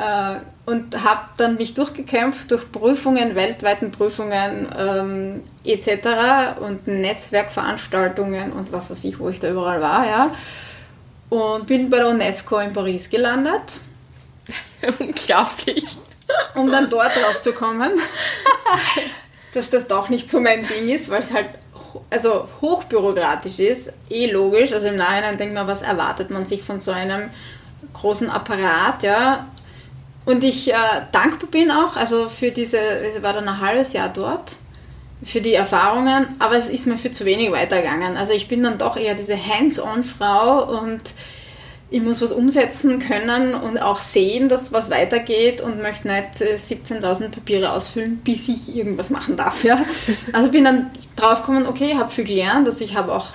Äh, 0.00 0.36
und 0.64 1.04
habe 1.04 1.28
dann 1.36 1.56
mich 1.56 1.74
durchgekämpft 1.74 2.50
durch 2.50 2.70
Prüfungen, 2.72 3.34
weltweiten 3.34 3.90
Prüfungen 3.90 4.68
ähm, 4.78 5.42
etc. 5.64 6.60
und 6.60 6.86
Netzwerkveranstaltungen 6.86 8.52
und 8.52 8.72
was 8.72 8.90
weiß 8.90 9.04
ich, 9.04 9.18
wo 9.18 9.28
ich 9.28 9.40
da 9.40 9.50
überall 9.50 9.80
war, 9.80 10.06
ja. 10.06 10.32
Und 11.28 11.66
bin 11.66 11.90
bei 11.90 11.98
der 11.98 12.08
UNESCO 12.08 12.58
in 12.58 12.72
Paris 12.72 13.10
gelandet. 13.10 13.60
Unglaublich. 14.98 15.84
Um 16.54 16.70
dann 16.70 16.88
dort 16.88 17.16
drauf 17.16 17.40
zu 17.40 17.52
kommen, 17.52 17.92
dass 19.54 19.70
das 19.70 19.88
doch 19.88 20.08
nicht 20.08 20.30
so 20.30 20.40
mein 20.40 20.66
Ding 20.66 20.88
ist, 20.88 21.10
weil 21.10 21.20
es 21.20 21.32
halt 21.32 21.48
also 22.08 22.48
hochbürokratisch 22.60 23.58
ist, 23.58 23.92
eh 24.08 24.30
logisch. 24.30 24.72
Also 24.72 24.88
im 24.88 24.96
Nachhinein 24.96 25.36
denkt 25.36 25.54
man, 25.54 25.66
was 25.66 25.82
erwartet 25.82 26.30
man 26.30 26.46
sich 26.46 26.62
von 26.62 26.78
so 26.78 26.92
einem 26.92 27.30
großen 27.92 28.30
Apparat, 28.30 29.02
ja. 29.02 29.48
Und 30.24 30.44
ich 30.44 30.72
äh, 30.72 30.76
dankbar 31.12 31.50
bin 31.50 31.70
auch, 31.70 31.96
also 31.96 32.28
für 32.28 32.50
diese, 32.50 32.78
ich 33.16 33.22
war 33.22 33.32
dann 33.32 33.48
ein 33.48 33.60
halbes 33.60 33.92
Jahr 33.92 34.10
dort, 34.10 34.52
für 35.22 35.40
die 35.40 35.54
Erfahrungen, 35.54 36.26
aber 36.38 36.56
es 36.56 36.68
ist 36.68 36.86
mir 36.86 36.96
für 36.96 37.10
zu 37.10 37.24
wenig 37.24 37.50
weitergegangen. 37.52 38.16
Also 38.16 38.32
ich 38.32 38.48
bin 38.48 38.62
dann 38.62 38.78
doch 38.78 38.96
eher 38.96 39.14
diese 39.14 39.36
Hands-on-Frau 39.36 40.80
und 40.80 41.02
ich 41.90 42.00
muss 42.00 42.22
was 42.22 42.30
umsetzen 42.30 43.00
können 43.00 43.54
und 43.54 43.78
auch 43.78 44.00
sehen, 44.00 44.48
dass 44.48 44.72
was 44.72 44.90
weitergeht 44.90 45.60
und 45.60 45.82
möchte 45.82 46.08
nicht 46.08 46.36
17.000 46.36 47.24
äh, 47.24 47.28
Papiere 47.28 47.72
ausfüllen, 47.72 48.18
bis 48.18 48.48
ich 48.48 48.76
irgendwas 48.76 49.10
machen 49.10 49.36
darf. 49.36 49.64
Ja? 49.64 49.80
Also 50.32 50.50
bin 50.50 50.64
dann 50.64 50.90
draufgekommen, 51.16 51.66
okay, 51.66 51.92
ich 51.92 51.98
habe 51.98 52.10
viel 52.10 52.24
gelernt, 52.24 52.66
also 52.66 52.84
ich 52.84 52.94
habe 52.94 53.12
auch 53.12 53.26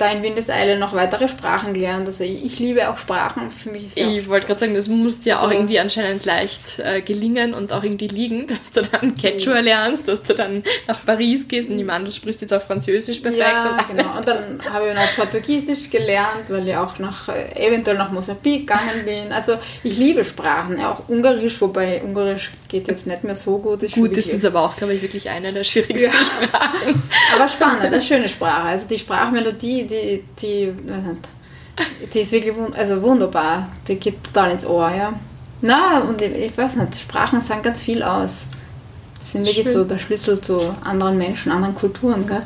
da 0.00 0.10
in 0.10 0.22
Windeseile 0.22 0.78
noch 0.78 0.92
weitere 0.94 1.28
Sprachen 1.28 1.74
gelernt. 1.74 2.06
Also 2.06 2.24
ich, 2.24 2.44
ich 2.44 2.58
liebe 2.58 2.88
auch 2.88 2.96
Sprachen. 2.96 3.50
Für 3.50 3.70
mich 3.70 3.86
ist 3.86 3.98
ja 3.98 4.06
Ich 4.08 4.28
wollte 4.28 4.46
gerade 4.46 4.60
sagen, 4.60 4.74
das 4.74 4.88
muss 4.88 5.20
dir 5.20 5.36
also 5.36 5.46
auch 5.46 5.50
irgendwie 5.52 5.78
anscheinend 5.78 6.24
leicht 6.24 6.78
äh, 6.78 7.02
gelingen 7.02 7.54
und 7.54 7.72
auch 7.72 7.82
irgendwie 7.82 8.08
liegen, 8.08 8.46
dass 8.46 8.72
du 8.72 8.82
dann 8.82 9.14
Quechua 9.14 9.60
lernst, 9.60 10.08
dass 10.08 10.22
du 10.22 10.34
dann 10.34 10.64
nach 10.86 11.04
Paris 11.04 11.48
gehst 11.48 11.70
und 11.70 11.78
ich 11.78 11.84
meine, 11.84 12.04
du 12.04 12.12
sprichst 12.12 12.40
jetzt 12.40 12.52
auch 12.52 12.62
Französisch 12.62 13.20
perfekt. 13.20 13.42
Ja, 13.42 13.70
und 13.70 13.96
genau. 13.96 14.18
Und 14.18 14.28
dann 14.28 14.60
habe 14.72 14.88
ich 14.88 14.94
noch 14.94 15.16
Portugiesisch 15.16 15.90
gelernt, 15.90 16.44
weil 16.48 16.66
ich 16.66 16.76
auch 16.76 16.98
nach, 16.98 17.28
äh, 17.28 17.66
eventuell 17.66 17.98
nach 17.98 18.10
Mosambik 18.10 18.66
gegangen 18.66 19.04
bin. 19.04 19.32
Also 19.32 19.54
ich 19.82 19.96
liebe 19.98 20.24
Sprachen, 20.24 20.80
auch 20.80 21.08
Ungarisch, 21.08 21.60
wobei 21.60 22.02
Ungarisch 22.02 22.50
geht 22.68 22.88
jetzt 22.88 23.06
nicht 23.06 23.24
mehr 23.24 23.34
so 23.34 23.58
gut. 23.58 23.82
Ist 23.82 23.94
gut, 23.94 24.16
das 24.16 24.26
ist 24.26 24.44
aber 24.44 24.62
auch, 24.62 24.76
glaube 24.76 24.94
ich, 24.94 25.02
wirklich 25.02 25.28
eine 25.28 25.52
der 25.52 25.64
schwierigsten 25.64 26.10
ja. 26.10 26.12
Sprachen. 26.12 27.02
Aber 27.34 27.48
spannend, 27.48 27.84
eine 27.84 28.00
schöne 28.00 28.28
Sprache. 28.28 28.62
Also 28.62 28.86
die 28.86 28.98
Sprachmelodie, 28.98 29.86
die, 29.90 30.24
die, 30.40 30.72
die 32.12 32.18
ist 32.20 32.32
wirklich 32.32 32.54
wund 32.56 32.76
also 32.76 33.02
wunderbar. 33.02 33.68
Die 33.86 33.96
geht 33.96 34.24
total 34.24 34.52
ins 34.52 34.66
Ohr, 34.66 34.90
ja. 34.90 35.12
Na, 35.60 36.00
und 36.00 36.22
ich, 36.22 36.34
ich 36.34 36.56
weiß 36.56 36.76
nicht, 36.76 37.00
Sprachen 37.00 37.40
sagen 37.40 37.62
ganz 37.62 37.80
viel 37.80 38.02
aus. 38.02 38.46
Die 39.20 39.26
sind 39.26 39.44
wirklich 39.44 39.66
Schön. 39.66 39.74
so 39.74 39.84
der 39.84 39.98
Schlüssel 39.98 40.40
zu 40.40 40.74
anderen 40.82 41.18
Menschen, 41.18 41.52
anderen 41.52 41.74
Kulturen, 41.74 42.26
gell? 42.26 42.42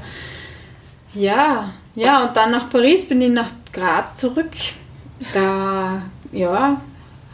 Ja, 1.15 1.73
ja, 1.95 2.27
und 2.27 2.37
dann 2.37 2.51
nach 2.51 2.69
Paris 2.71 3.07
bin 3.07 3.23
ich 3.23 3.31
nach 3.31 3.51
Graz 3.73 4.17
zurück. 4.17 4.51
Da, 5.33 6.03
ja, 6.33 6.81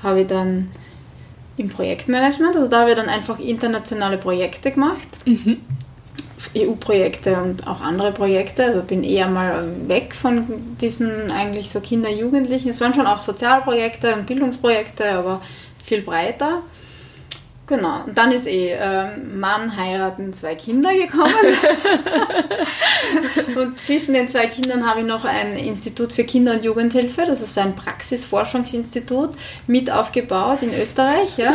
habe 0.02 0.20
ich 0.20 0.26
dann 0.26 0.70
im 1.56 1.68
Projektmanagement, 1.68 2.56
also 2.56 2.68
da 2.68 2.80
habe 2.80 2.90
ich 2.90 2.96
dann 2.96 3.08
einfach 3.08 3.38
internationale 3.38 4.18
Projekte 4.18 4.70
gemacht. 4.70 5.08
Mhm. 5.24 5.58
EU-Projekte 6.56 7.36
und 7.36 7.66
auch 7.66 7.80
andere 7.80 8.12
Projekte. 8.12 8.64
Also 8.64 8.82
bin 8.82 9.04
eher 9.04 9.28
mal 9.28 9.68
weg 9.86 10.14
von 10.14 10.46
diesen 10.80 11.30
eigentlich 11.30 11.70
so 11.70 11.80
Kinder, 11.80 12.10
Jugendlichen. 12.10 12.70
Es 12.70 12.80
waren 12.80 12.94
schon 12.94 13.06
auch 13.06 13.22
Sozialprojekte 13.22 14.14
und 14.14 14.26
Bildungsprojekte, 14.26 15.10
aber 15.10 15.42
viel 15.84 16.02
breiter. 16.02 16.62
Genau, 17.70 18.02
und 18.04 18.18
dann 18.18 18.32
ist 18.32 18.48
eh 18.48 18.72
ähm, 18.72 19.38
Mann, 19.38 19.76
heiraten, 19.76 20.32
zwei 20.32 20.56
Kinder 20.56 20.90
gekommen. 20.92 21.32
und 23.56 23.78
zwischen 23.78 24.14
den 24.14 24.28
zwei 24.28 24.48
Kindern 24.48 24.90
habe 24.90 25.02
ich 25.02 25.06
noch 25.06 25.24
ein 25.24 25.56
Institut 25.56 26.12
für 26.12 26.24
Kinder- 26.24 26.54
und 26.54 26.64
Jugendhilfe, 26.64 27.22
das 27.24 27.40
ist 27.40 27.54
so 27.54 27.60
ein 27.60 27.76
Praxisforschungsinstitut, 27.76 29.30
mit 29.68 29.88
aufgebaut 29.88 30.62
in 30.62 30.74
Österreich. 30.74 31.38
Ja? 31.38 31.52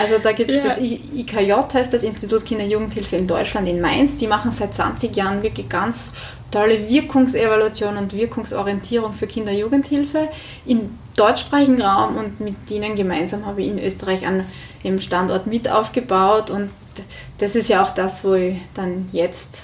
Also 0.00 0.20
da 0.22 0.30
gibt 0.30 0.52
es 0.52 0.58
ja. 0.58 0.62
das 0.62 0.80
IKJ, 0.80 1.52
heißt 1.74 1.92
das 1.92 2.04
Institut 2.04 2.44
Kinder- 2.44 2.62
und 2.62 2.70
Jugendhilfe 2.70 3.16
in 3.16 3.26
Deutschland, 3.26 3.66
in 3.66 3.80
Mainz. 3.80 4.14
Die 4.14 4.28
machen 4.28 4.52
seit 4.52 4.72
20 4.72 5.16
Jahren 5.16 5.42
wirklich 5.42 5.68
ganz 5.68 6.12
tolle 6.52 6.88
Wirkungsevaluation 6.88 7.96
und 7.96 8.14
Wirkungsorientierung 8.14 9.12
für 9.12 9.26
Kinder- 9.26 9.50
und 9.50 9.58
Jugendhilfe 9.58 10.28
im 10.66 10.96
deutschsprachigen 11.16 11.82
Raum 11.82 12.16
und 12.16 12.38
mit 12.38 12.70
denen 12.70 12.94
gemeinsam 12.94 13.44
habe 13.44 13.62
ich 13.62 13.68
in 13.68 13.80
Österreich 13.80 14.24
einen 14.24 14.46
im 14.82 15.00
Standort 15.00 15.46
mit 15.46 15.68
aufgebaut 15.68 16.50
und 16.50 16.70
das 17.38 17.54
ist 17.54 17.68
ja 17.68 17.82
auch 17.82 17.90
das, 17.90 18.24
wo 18.24 18.34
ich 18.34 18.56
dann 18.74 19.08
jetzt 19.12 19.62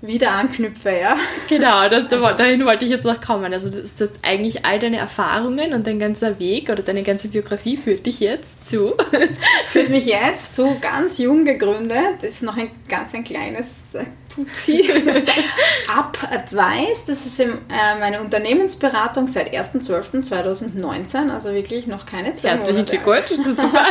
wieder 0.00 0.30
anknüpfe, 0.30 0.90
ja. 0.90 1.16
Genau, 1.48 1.88
das, 1.88 2.12
also, 2.12 2.36
dahin 2.36 2.64
wollte 2.64 2.84
ich 2.84 2.90
jetzt 2.90 3.04
noch 3.04 3.20
kommen. 3.20 3.52
Also 3.52 3.70
das, 3.70 3.96
das 3.96 4.10
eigentlich 4.22 4.64
all 4.64 4.78
deine 4.78 4.98
Erfahrungen 4.98 5.72
und 5.72 5.86
dein 5.86 5.98
ganzer 5.98 6.38
Weg 6.38 6.70
oder 6.70 6.82
deine 6.82 7.02
ganze 7.02 7.28
Biografie 7.28 7.76
führt 7.76 8.06
dich 8.06 8.20
jetzt 8.20 8.68
zu? 8.68 8.94
führt 9.68 9.88
mich 9.88 10.06
jetzt 10.06 10.54
zu 10.54 10.76
ganz 10.80 11.18
jung 11.18 11.44
gegründet. 11.44 12.18
Das 12.20 12.30
ist 12.30 12.42
noch 12.42 12.56
ein 12.56 12.70
ganz 12.88 13.14
ein 13.14 13.24
kleines 13.24 13.96
Putzi. 14.38 14.88
Up 15.94 16.18
Advice, 16.30 17.04
das 17.06 17.26
ist 17.26 17.40
eben, 17.40 17.58
äh, 17.68 17.98
meine 17.98 18.20
Unternehmensberatung 18.20 19.26
seit 19.26 19.52
1.12.2019, 19.52 21.30
also 21.30 21.52
wirklich 21.52 21.88
noch 21.88 22.06
keine 22.06 22.34
zwei 22.34 22.50
Herzlichen 22.50 22.84
Glückwunsch, 22.84 23.30
ist 23.32 23.44
das 23.46 23.56
super. 23.56 23.84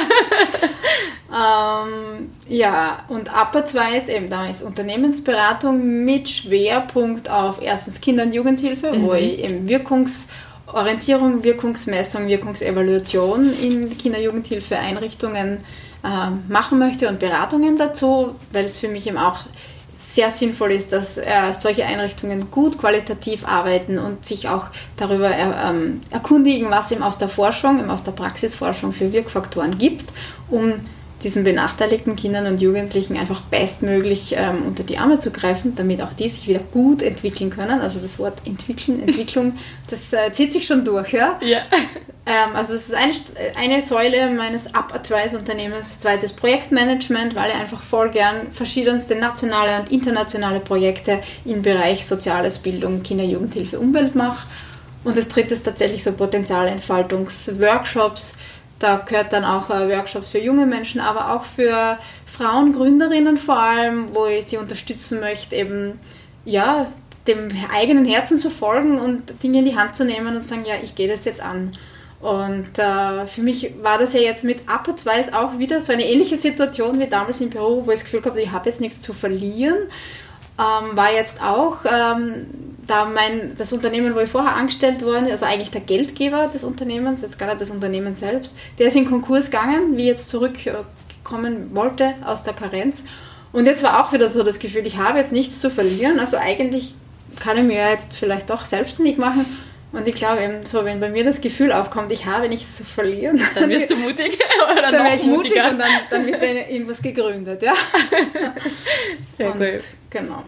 ähm, 1.34 2.30
ja, 2.48 3.00
und 3.10 3.34
Up 3.34 3.56
Advice, 3.56 4.08
eben 4.08 4.30
da 4.30 4.50
ist 4.50 4.64
Unternehmensberatung 4.64 6.06
mit 6.06 6.30
Schwerpunkt 6.30 7.30
auf 7.30 7.62
erstens 7.62 8.00
Kinder- 8.00 8.24
und 8.24 8.34
Jugendhilfe, 8.34 8.94
mhm. 8.94 9.04
wo 9.04 9.14
ich 9.14 9.40
eben 9.40 9.68
Wirkungsorientierung, 9.68 11.44
Wirkungsmessung, 11.44 12.28
Wirkungsevaluation 12.28 13.54
in 13.60 13.98
Kinder- 13.98 14.20
und 14.20 14.24
Jugendhilfeeinrichtungen 14.24 15.58
äh, 16.04 16.30
machen 16.48 16.80
möchte 16.80 17.10
und 17.10 17.20
Beratungen 17.20 17.78
dazu, 17.78 18.36
weil 18.54 18.64
es 18.64 18.78
für 18.78 18.88
mich 18.88 19.08
eben 19.08 19.18
auch 19.18 19.42
sehr 19.98 20.32
sinnvoll 20.32 20.72
ist, 20.72 20.94
dass 20.94 21.18
äh, 21.18 21.26
solche 21.52 21.86
Einrichtungen 21.86 22.52
gut 22.52 22.78
qualitativ 22.78 23.48
arbeiten 23.48 23.98
und 23.98 24.26
sich 24.26 24.48
auch 24.48 24.68
darüber 24.96 25.30
er, 25.30 25.72
ähm, 25.72 26.02
erkundigen, 26.12 26.70
was 26.70 26.92
eben 26.92 27.02
aus 27.02 27.18
der 27.18 27.30
Forschung, 27.30 27.80
eben 27.80 27.90
aus 27.90 28.04
der 28.04 28.12
Praxisforschung 28.12 28.94
für 28.94 29.12
Wirkfaktoren 29.12 29.78
gibt, 29.78 30.06
um 30.50 30.74
diesen 31.24 31.44
benachteiligten 31.44 32.16
Kindern 32.16 32.46
und 32.46 32.62
Jugendlichen 32.62 33.18
einfach 33.18 33.42
bestmöglich 33.42 34.36
ähm, 34.38 34.64
unter 34.68 34.84
die 34.84 34.98
Arme 34.98 35.18
zu 35.18 35.32
greifen, 35.32 35.74
damit 35.76 36.02
auch 36.02 36.14
die 36.14 36.30
sich 36.30 36.48
wieder 36.48 36.60
gut 36.60 37.02
entwickeln 37.02 37.50
können. 37.50 37.82
Also 37.82 38.00
das 38.00 38.20
Wort 38.20 38.42
entwickeln, 38.46 39.02
Entwicklung, 39.08 39.54
das 39.90 40.14
äh, 40.14 40.32
zieht 40.32 40.54
sich 40.54 40.68
schon 40.68 40.86
durch, 40.86 41.14
ja? 41.14 41.40
Ja. 41.42 41.60
Ähm, 42.30 42.58
also 42.58 42.74
das 42.74 42.90
ist 42.90 42.94
eine, 42.94 43.14
eine 43.56 43.82
Säule 43.82 44.30
meines 44.32 44.76
Up-Advice-Unternehmens, 44.76 46.02
zweites 46.02 46.34
Projektmanagement, 46.34 47.36
weil 47.36 47.52
ich 47.52 47.56
einfach 47.56 47.82
voll 47.82 48.10
gern 48.10 48.52
verschiedenste 48.52 49.16
nationale 49.16 49.80
und 49.80 49.94
internationale 49.94 50.60
Projekte 50.60 51.22
im 51.46 51.62
Bereich 51.62 52.06
Soziales, 52.06 52.58
Bildung, 52.58 53.02
Kinder-, 53.02 53.24
Jugendhilfe, 53.24 53.80
Umwelt 53.80 54.16
mache. 54.16 54.46
Und 55.06 55.16
das 55.16 55.30
dritte 55.30 55.54
ist 55.54 55.64
tatsächlich 55.64 56.04
so 56.04 56.12
Potenzialentfaltungs-Workshops, 56.12 58.36
da 58.80 58.98
gehört 58.98 59.34
dann 59.34 59.44
auch 59.44 59.70
äh, 59.70 59.90
Workshops 59.90 60.30
für 60.30 60.40
junge 60.40 60.66
Menschen, 60.66 61.02
aber 61.02 61.34
auch 61.34 61.44
für 61.44 61.98
Frauen, 62.26 62.74
Gründerinnen 62.74 63.38
vor 63.38 63.58
allem, 63.58 64.13
wo 64.13 64.26
ich 64.28 64.46
sie 64.46 64.58
unterstützen 64.58 65.20
möchte, 65.20 65.56
eben 65.56 66.00
ja, 66.46 66.88
dem 67.28 67.50
eigenen 67.74 68.06
Herzen 68.06 68.40
zu 68.40 68.50
folgen 68.50 69.00
und 69.00 69.44
Dinge 69.44 69.60
in 69.60 69.66
die 69.66 69.76
Hand 69.76 69.96
zu 69.96 70.06
nehmen 70.06 70.36
und 70.36 70.46
sagen, 70.46 70.63
ja, 70.66 70.76
ich 70.82 70.96
gehe 70.96 71.08
das 71.08 71.26
jetzt 71.26 71.42
an. 71.42 71.72
Und 72.20 72.80
äh, 72.80 73.28
für 73.28 73.42
mich 73.42 73.74
war 73.82 73.98
das 74.00 74.13
ja 74.13 74.22
jetzt 74.22 74.44
mit 74.44 74.62
Advice 74.68 75.34
auch 75.34 75.60
wieder 75.60 75.82
so 75.82 75.94
eine 75.94 76.08
ähnliche 76.08 76.38
Situation 76.38 77.00
wie 77.00 77.08
damals 77.08 77.42
im 77.42 77.50
Büro, 77.50 77.86
wo 77.86 77.92
ich 77.92 78.00
das 78.00 78.06
Gefühl 78.06 78.24
habe, 78.26 78.42
ich 78.42 78.52
habe 78.52 78.70
jetzt 78.70 78.82
nichts 78.82 79.02
zu 79.02 79.13
verlieren. 79.13 79.78
Ähm, 80.58 80.98
war 80.98 81.13
jetzt 81.13 81.42
auch 81.44 81.78
ähm, 81.86 82.77
da 82.88 83.06
mein, 83.06 83.56
das 83.58 83.73
Unternehmen, 83.73 84.15
wo 84.15 84.19
ich 84.19 84.30
vorher 84.30 84.56
angestellt 84.56 85.04
worden, 85.04 85.30
also 85.30 85.45
eigentlich 85.45 85.71
der 85.71 85.82
Geldgeber 85.82 86.50
des 86.54 86.63
Unternehmens, 86.63 87.21
jetzt 87.21 87.38
gar 87.38 87.47
nicht 87.47 87.62
das 87.62 87.69
Unternehmen 87.69 88.15
selbst, 88.15 88.54
der 88.80 88.88
ist 88.88 88.95
in 88.95 89.06
Konkurs 89.06 89.52
gegangen, 89.52 89.97
wie 89.97 90.08
jetzt 90.08 90.30
zurückkommen 90.30 91.76
wollte 91.76 92.15
aus 92.26 92.43
der 92.43 92.54
Karenz. 92.54 93.04
Und 93.52 93.65
jetzt 93.65 93.84
war 93.84 94.06
auch 94.06 94.13
wieder 94.13 94.30
so 94.30 94.43
das 94.43 94.60
Gefühl, 94.60 94.86
ich 94.88 94.97
habe 94.97 95.19
jetzt 95.19 95.32
nichts 95.32 95.60
zu 95.60 95.69
verlieren, 95.69 96.19
also 96.19 96.38
eigentlich 96.38 96.95
kann 97.39 97.58
ich 97.58 97.63
mir 97.63 97.89
jetzt 97.89 98.13
vielleicht 98.13 98.50
doch 98.50 98.65
selbstständig 98.65 99.17
machen. 99.17 99.45
Und 99.93 100.08
ich 100.08 100.15
glaube 100.15 100.43
eben 100.43 100.65
so, 100.65 100.84
wenn 100.84 101.00
bei 101.00 101.10
mir 101.10 101.23
das 101.23 101.39
Gefühl 101.39 101.71
aufkommt, 101.71 102.12
ich 102.12 102.26
habe 102.26 102.50
nichts 102.50 102.76
zu 102.76 102.84
verlieren, 102.84 103.41
dann 103.56 103.69
wirst 103.69 103.89
du 103.89 103.95
mutig 103.95 104.38
oder 104.71 104.82
dann 104.82 105.06
wäre 105.06 105.15
ich 105.15 105.23
mutig 105.23 105.54
und 105.54 105.80
dann, 105.80 105.89
dann 106.10 106.26
wird 106.26 106.43
irgendwas 106.69 107.02
gegründet, 107.02 107.62
ja. 107.63 107.73
Sehr 109.38 109.54
und, 109.54 109.60
gut. 109.60 109.84
Genau. 110.10 110.43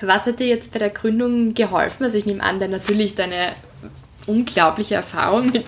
Was 0.00 0.26
hat 0.26 0.40
dir 0.40 0.46
jetzt 0.46 0.72
bei 0.72 0.78
der 0.78 0.90
Gründung 0.90 1.54
geholfen? 1.54 2.04
Also 2.04 2.16
ich 2.18 2.26
nehme 2.26 2.42
an, 2.42 2.60
dann 2.60 2.70
natürlich 2.70 3.14
deine 3.14 3.54
unglaubliche 4.26 4.94
Erfahrung 4.94 5.52
mit 5.52 5.64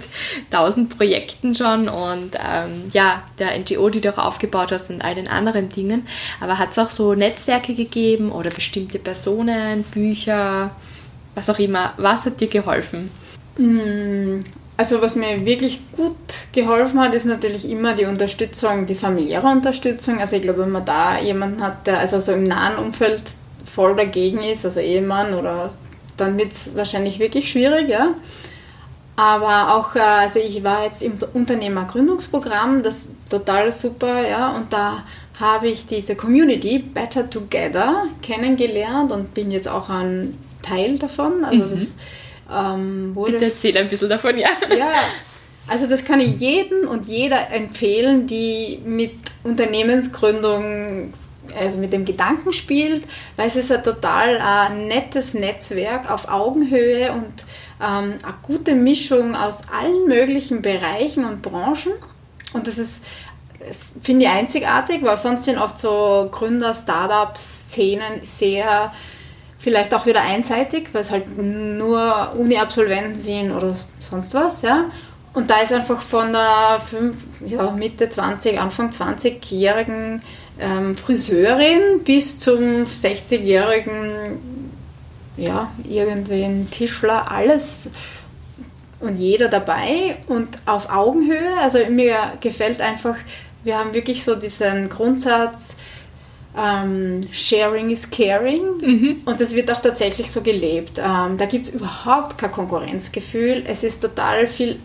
tausend 0.50 0.96
Projekten 0.96 1.54
schon 1.54 1.88
und 1.88 2.36
ähm, 2.36 2.90
ja, 2.92 3.22
der 3.38 3.58
NGO, 3.58 3.88
die 3.88 4.00
du 4.00 4.12
auch 4.12 4.24
aufgebaut 4.24 4.72
hast 4.72 4.90
und 4.90 5.04
all 5.04 5.14
den 5.14 5.28
anderen 5.28 5.68
Dingen. 5.68 6.06
Aber 6.40 6.58
hat 6.58 6.72
es 6.72 6.78
auch 6.78 6.90
so 6.90 7.14
Netzwerke 7.14 7.74
gegeben 7.74 8.30
oder 8.30 8.50
bestimmte 8.50 8.98
Personen, 8.98 9.84
Bücher, 9.84 10.70
was 11.34 11.50
auch 11.50 11.58
immer? 11.58 11.94
Was 11.96 12.26
hat 12.26 12.40
dir 12.40 12.48
geholfen? 12.48 13.10
Hm, 13.56 14.42
also 14.76 15.02
was 15.02 15.16
mir 15.16 15.44
wirklich 15.44 15.80
gut 15.92 16.16
geholfen 16.52 17.00
hat, 17.00 17.14
ist 17.14 17.26
natürlich 17.26 17.68
immer 17.68 17.94
die 17.94 18.06
Unterstützung, 18.06 18.86
die 18.86 18.94
familiäre 18.94 19.46
Unterstützung. 19.46 20.20
Also 20.20 20.36
ich 20.36 20.42
glaube, 20.42 20.60
wenn 20.60 20.70
man 20.70 20.84
da 20.84 21.18
jemanden 21.18 21.62
hat, 21.62 21.86
der 21.86 21.98
also 21.98 22.20
so 22.20 22.32
im 22.32 22.42
nahen 22.42 22.76
Umfeld 22.76 23.22
voll 23.74 23.96
dagegen 23.96 24.42
ist, 24.42 24.64
also 24.64 24.80
Ehemann 24.80 25.34
oder 25.34 25.72
dann 26.16 26.38
wird 26.38 26.52
es 26.52 26.74
wahrscheinlich 26.74 27.18
wirklich 27.18 27.50
schwierig, 27.50 27.88
ja. 27.88 28.14
Aber 29.16 29.76
auch, 29.76 29.94
äh, 29.94 30.00
also 30.00 30.40
ich 30.40 30.62
war 30.64 30.84
jetzt 30.84 31.02
im 31.02 31.18
Unternehmergründungsprogramm, 31.34 32.82
das 32.82 32.98
ist 32.98 33.10
total 33.30 33.72
super, 33.72 34.26
ja, 34.28 34.54
und 34.56 34.72
da 34.72 35.04
habe 35.40 35.68
ich 35.68 35.86
diese 35.86 36.14
Community 36.14 36.78
Better 36.78 37.28
Together 37.28 38.04
kennengelernt 38.20 39.12
und 39.12 39.34
bin 39.34 39.50
jetzt 39.50 39.68
auch 39.68 39.88
ein 39.88 40.38
Teil 40.62 40.98
davon. 40.98 41.44
Also 41.44 41.64
mhm. 41.64 41.70
das 41.70 41.94
ähm, 42.50 43.14
wurde. 43.14 43.32
Bitte 43.32 43.46
erzähl 43.46 43.76
ein 43.76 43.88
bisschen 43.88 44.08
davon, 44.08 44.38
ja. 44.38 44.50
Ja, 44.76 44.92
also 45.66 45.86
das 45.86 46.04
kann 46.04 46.20
ich 46.20 46.38
jedem 46.38 46.88
und 46.88 47.08
jeder 47.08 47.50
empfehlen, 47.50 48.26
die 48.26 48.80
mit 48.84 49.14
Unternehmensgründung 49.44 51.12
also 51.58 51.78
mit 51.78 51.92
dem 51.92 52.04
Gedanken 52.04 52.52
spielt, 52.52 53.04
weil 53.36 53.46
es 53.46 53.56
ist 53.56 53.72
ein 53.72 53.82
total 53.82 54.38
ein 54.40 54.86
nettes 54.88 55.34
Netzwerk 55.34 56.10
auf 56.10 56.28
Augenhöhe 56.28 57.12
und 57.12 57.32
ähm, 57.80 58.14
eine 58.22 58.34
gute 58.42 58.74
Mischung 58.74 59.34
aus 59.34 59.58
allen 59.72 60.06
möglichen 60.06 60.62
Bereichen 60.62 61.24
und 61.24 61.42
Branchen. 61.42 61.92
Und 62.52 62.66
das 62.66 62.78
ist, 62.78 63.00
finde 64.02 64.26
ich 64.26 64.30
einzigartig, 64.30 65.02
weil 65.02 65.18
sonst 65.18 65.44
sind 65.44 65.58
oft 65.58 65.78
so 65.78 66.28
Gründer, 66.30 66.74
Startup-Szenen 66.74 68.22
sehr 68.22 68.92
vielleicht 69.58 69.94
auch 69.94 70.06
wieder 70.06 70.22
einseitig, 70.22 70.88
weil 70.92 71.02
es 71.02 71.12
halt 71.12 71.38
nur 71.38 72.32
Uni-Absolventen 72.36 73.16
sind 73.16 73.52
oder 73.52 73.76
sonst 74.00 74.34
was, 74.34 74.62
ja. 74.62 74.86
Und 75.34 75.48
da 75.48 75.60
ist 75.60 75.72
einfach 75.72 76.00
von 76.00 76.32
der 76.32 76.80
fünf, 76.84 77.16
ja, 77.46 77.70
Mitte 77.70 78.08
20, 78.08 78.60
Anfang 78.60 78.90
20-jährigen 78.90 80.20
ähm, 80.60 80.96
Friseurin 80.96 82.02
bis 82.04 82.38
zum 82.38 82.84
60-jährigen, 82.84 84.40
ja, 85.36 85.70
irgendwie 85.88 86.44
ein 86.44 86.70
Tischler, 86.70 87.30
alles 87.30 87.88
und 89.00 89.16
jeder 89.16 89.48
dabei 89.48 90.16
und 90.26 90.48
auf 90.66 90.90
Augenhöhe. 90.90 91.58
Also 91.60 91.78
mir 91.90 92.16
gefällt 92.40 92.80
einfach, 92.80 93.16
wir 93.64 93.78
haben 93.78 93.94
wirklich 93.94 94.24
so 94.24 94.34
diesen 94.34 94.88
Grundsatz, 94.88 95.76
ähm, 96.56 97.22
Sharing 97.32 97.90
is 97.90 98.10
Caring 98.10 98.62
mhm. 98.80 99.22
und 99.24 99.40
das 99.40 99.54
wird 99.54 99.70
auch 99.72 99.80
tatsächlich 99.80 100.30
so 100.30 100.42
gelebt. 100.42 100.98
Ähm, 100.98 101.38
da 101.38 101.46
gibt 101.46 101.66
es 101.66 101.74
überhaupt 101.74 102.38
kein 102.38 102.52
Konkurrenzgefühl. 102.52 103.64
Es 103.66 103.82
ist 103.82 104.02
total 104.02 104.46
viel 104.46 104.78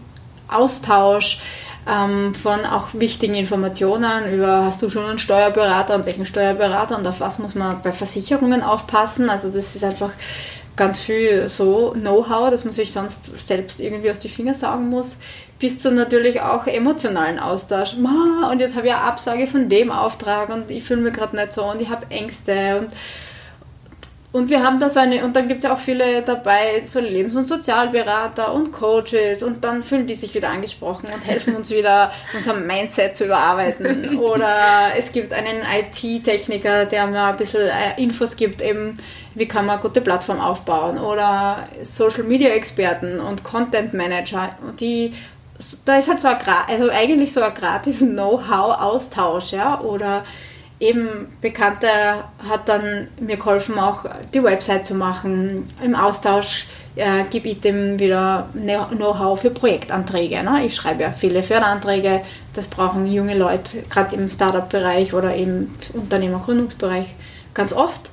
Austausch 0.47 1.39
ähm, 1.87 2.33
von 2.35 2.65
auch 2.65 2.89
wichtigen 2.93 3.35
Informationen 3.35 4.33
über, 4.33 4.65
hast 4.65 4.81
du 4.81 4.89
schon 4.89 5.05
einen 5.05 5.19
Steuerberater 5.19 5.95
und 5.95 6.05
welchen 6.05 6.25
Steuerberater 6.25 6.97
und 6.97 7.07
auf 7.07 7.19
was 7.19 7.39
muss 7.39 7.55
man 7.55 7.81
bei 7.81 7.91
Versicherungen 7.91 8.61
aufpassen. 8.61 9.29
Also 9.29 9.49
das 9.49 9.75
ist 9.75 9.83
einfach 9.83 10.11
ganz 10.75 10.99
viel 10.99 11.49
so 11.49 11.91
Know-how, 11.91 12.51
dass 12.51 12.65
man 12.65 12.73
sich 12.73 12.91
sonst 12.91 13.39
selbst 13.39 13.79
irgendwie 13.79 14.11
aus 14.11 14.19
die 14.19 14.29
Finger 14.29 14.53
saugen 14.53 14.89
muss, 14.89 15.17
bis 15.59 15.79
zu 15.79 15.91
natürlich 15.91 16.41
auch 16.41 16.67
emotionalen 16.67 17.39
Austausch. 17.39 17.95
Und 17.95 18.59
jetzt 18.59 18.75
habe 18.75 18.87
ich 18.87 18.93
eine 18.93 19.03
Absage 19.03 19.47
von 19.47 19.69
dem 19.69 19.91
Auftrag 19.91 20.49
und 20.49 20.69
ich 20.69 20.83
fühle 20.83 21.01
mich 21.01 21.13
gerade 21.13 21.35
nicht 21.35 21.53
so 21.53 21.65
und 21.65 21.81
ich 21.81 21.89
habe 21.89 22.05
Ängste 22.09 22.79
und 22.79 22.89
und 24.33 24.49
wir 24.49 24.61
haben 24.61 24.79
da 24.79 24.89
so 24.89 24.99
eine, 24.99 25.23
und 25.23 25.35
dann 25.35 25.47
gibt 25.47 25.59
es 25.59 25.63
ja 25.63 25.73
auch 25.73 25.79
viele 25.79 26.21
dabei, 26.21 26.83
so 26.85 26.99
Lebens- 26.99 27.35
und 27.35 27.47
Sozialberater 27.47 28.53
und 28.53 28.73
Coaches 28.73 29.41
und 29.41 29.63
dann 29.63 29.81
fühlen 29.81 30.05
die 30.05 30.15
sich 30.15 30.35
wieder 30.35 30.49
angesprochen 30.49 31.07
und 31.13 31.25
helfen 31.25 31.55
uns 31.55 31.71
wieder, 31.71 32.11
unser 32.35 32.53
Mindset 32.55 33.15
zu 33.15 33.25
überarbeiten. 33.25 34.19
Oder 34.19 34.57
es 34.97 35.13
gibt 35.13 35.33
einen 35.33 35.61
IT-Techniker, 35.61 36.85
der 36.85 37.07
mir 37.07 37.23
ein 37.23 37.37
bisschen 37.37 37.67
äh, 37.67 38.01
Infos 38.01 38.35
gibt, 38.35 38.61
eben 38.61 38.97
wie 39.33 39.47
kann 39.47 39.65
man 39.65 39.75
eine 39.75 39.83
gute 39.83 40.01
Plattform 40.01 40.41
aufbauen. 40.41 40.97
Oder 40.99 41.67
Social-Media-Experten 41.83 43.19
und 43.19 43.43
Content-Manager, 43.43 44.49
die 44.79 45.13
da 45.85 45.97
ist 45.97 46.09
halt 46.09 46.21
so 46.21 46.27
ein, 46.27 46.37
also 46.67 46.91
eigentlich 46.91 47.33
so 47.33 47.41
ein 47.41 47.53
gratis 47.53 47.99
Know-how-Austausch, 48.05 49.53
ja, 49.53 49.79
oder 49.81 50.23
eben 50.79 51.27
Bekannter 51.41 52.29
hat 52.47 52.69
dann 52.69 53.07
mir 53.19 53.37
geholfen, 53.37 53.79
auch 53.79 54.05
die 54.33 54.43
Website 54.43 54.85
zu 54.85 54.95
machen. 54.95 55.65
Im 55.83 55.95
Austausch 55.95 56.67
äh, 56.95 57.23
gebe 57.29 57.49
ich 57.49 57.61
dem 57.61 57.99
wieder 57.99 58.49
Know-how 58.53 59.39
für 59.39 59.49
Projektanträge. 59.49 60.43
Ne? 60.43 60.65
Ich 60.65 60.75
schreibe 60.75 61.03
ja 61.03 61.11
viele 61.11 61.41
Förderanträge, 61.41 62.21
das 62.53 62.67
brauchen 62.67 63.07
junge 63.07 63.35
Leute, 63.35 63.83
gerade 63.89 64.15
im 64.15 64.29
Startup-Bereich 64.29 65.13
oder 65.13 65.35
im 65.35 65.71
Unternehmergründungsbereich 65.93 67.13
ganz 67.53 67.73
oft. 67.73 68.11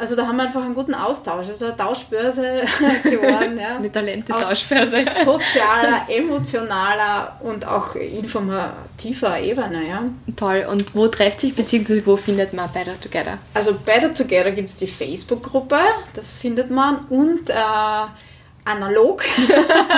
Also 0.00 0.16
da 0.16 0.26
haben 0.26 0.38
wir 0.38 0.44
einfach 0.44 0.64
einen 0.64 0.74
guten 0.74 0.94
Austausch. 0.94 1.46
Also 1.46 1.66
eine 1.66 1.76
Tauschbörse 1.76 2.42
geworden. 3.02 3.58
Ja. 3.60 3.76
Eine 3.76 3.92
Talente-Tauschbörse. 3.92 5.02
Sozialer, 5.02 6.06
emotionaler 6.08 7.38
und 7.40 7.66
auch 7.66 7.94
informativer 7.96 9.38
Ebene. 9.38 9.86
Ja. 9.86 10.04
Toll. 10.36 10.66
Und 10.70 10.94
wo 10.94 11.06
trefft 11.08 11.42
sich 11.42 11.54
bzw. 11.54 12.00
wo 12.06 12.16
findet 12.16 12.54
man 12.54 12.72
Better 12.72 12.98
Together? 12.98 13.36
Also 13.52 13.74
Better 13.74 14.14
Together 14.14 14.52
gibt 14.52 14.70
es 14.70 14.78
die 14.78 14.86
Facebook-Gruppe, 14.86 15.78
das 16.14 16.32
findet 16.32 16.70
man. 16.70 17.00
Und 17.10 17.50
äh, 17.50 17.54
analog 18.64 19.22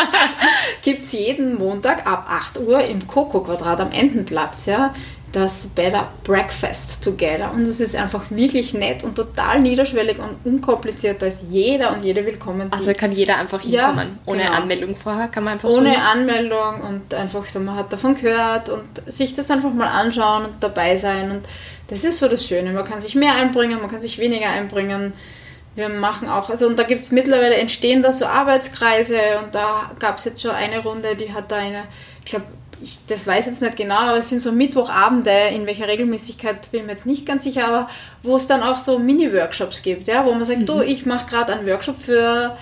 gibt 0.83 1.03
es 1.03 1.12
jeden 1.12 1.59
Montag 1.59 2.09
ab 2.09 2.27
8 2.29 2.59
Uhr 2.59 2.81
im 2.81 3.07
Coco-Quadrat 3.07 3.79
am 3.79 3.93
Entenplatz. 3.93 4.67
Ja 4.67 4.93
das 5.33 5.66
Better 5.75 6.09
Breakfast 6.25 7.03
Together. 7.03 7.51
Und 7.53 7.62
es 7.62 7.81
ist 7.81 7.97
einfach 7.97 8.25
wirklich 8.31 8.75
nett 8.75 9.03
und 9.03 9.16
total 9.16 9.61
niederschwellig 9.61 10.18
und 10.18 10.45
unkompliziert. 10.45 11.23
Da 11.23 11.27
ist 11.27 11.51
jeder 11.51 11.92
und 11.92 12.05
jede 12.05 12.25
willkommen. 12.25 12.71
Also 12.71 12.92
kann 12.92 13.12
jeder 13.12 13.38
einfach 13.38 13.62
hinkommen. 13.62 14.09
Ja, 14.09 14.14
ohne 14.27 14.42
genau. 14.42 14.55
Anmeldung 14.55 14.95
vorher 14.95 15.29
kann 15.29 15.45
man 15.45 15.55
einfach 15.55 15.71
Ohne 15.71 15.95
so 15.95 15.99
Anmeldung 15.99 16.81
und 16.88 17.14
einfach 17.14 17.47
so, 17.47 17.61
man 17.61 17.77
hat 17.77 17.92
davon 17.92 18.14
gehört 18.14 18.68
und 18.68 18.85
sich 19.07 19.35
das 19.35 19.51
einfach 19.51 19.73
mal 19.73 19.88
anschauen 19.88 20.45
und 20.45 20.55
dabei 20.61 20.97
sein. 20.97 21.31
Und 21.31 21.42
das 21.88 22.05
ist 22.05 22.18
so 22.18 22.29
das 22.29 22.47
Schöne. 22.47 22.73
Man 22.73 22.85
kann 22.85 23.01
sich 23.01 23.14
mehr 23.14 23.35
einbringen, 23.35 23.81
man 23.81 23.90
kann 23.90 24.03
sich 24.03 24.18
weniger 24.18 24.51
einbringen. 24.51 25.14
Wir 25.75 25.88
machen 25.88 26.29
auch, 26.29 26.51
also 26.51 26.66
und 26.66 26.79
da 26.79 26.83
gibt 26.83 27.01
es 27.01 27.12
mittlerweile 27.12 27.55
entstehen 27.55 28.03
da 28.03 28.12
so 28.12 28.27
Arbeitskreise 28.27 29.16
und 29.42 29.55
da 29.55 29.90
gab 29.99 30.18
es 30.18 30.27
jetzt 30.27 30.42
schon 30.42 30.51
eine 30.51 30.81
Runde, 30.81 31.16
die 31.16 31.33
hat 31.33 31.51
da 31.51 31.57
eine, 31.57 31.85
ich 32.23 32.31
glaube, 32.31 32.45
ich 32.83 32.99
das 33.07 33.27
weiß 33.27 33.47
jetzt 33.47 33.62
nicht 33.62 33.77
genau, 33.77 33.97
aber 33.97 34.18
es 34.18 34.31
sind 34.31 34.40
so 34.40 34.53
Mittwochabende, 34.53 35.31
in 35.55 35.66
welcher 35.66 35.88
Regelmäßigkeit 35.88 36.71
bin 36.71 36.81
ich 36.81 36.87
mir 36.87 36.92
jetzt 36.92 37.07
nicht 37.07 37.27
ganz 37.27 37.45
sicher, 37.45 37.66
aber 37.66 37.88
wo 38.23 38.37
es 38.37 38.47
dann 38.47 38.62
auch 38.62 38.77
so 38.77 38.99
Mini-Workshops 38.99 39.83
gibt, 39.83 40.09
ja, 40.09 40.25
wo 40.27 40.33
man 40.33 40.45
sagt, 40.45 40.61
mhm. 40.61 40.66
du, 40.66 40.81
ich 40.83 41.07
mache 41.07 41.27
gerade 41.27 41.53
einen 41.53 41.66
Workshop 41.68 41.97
für 41.97 42.57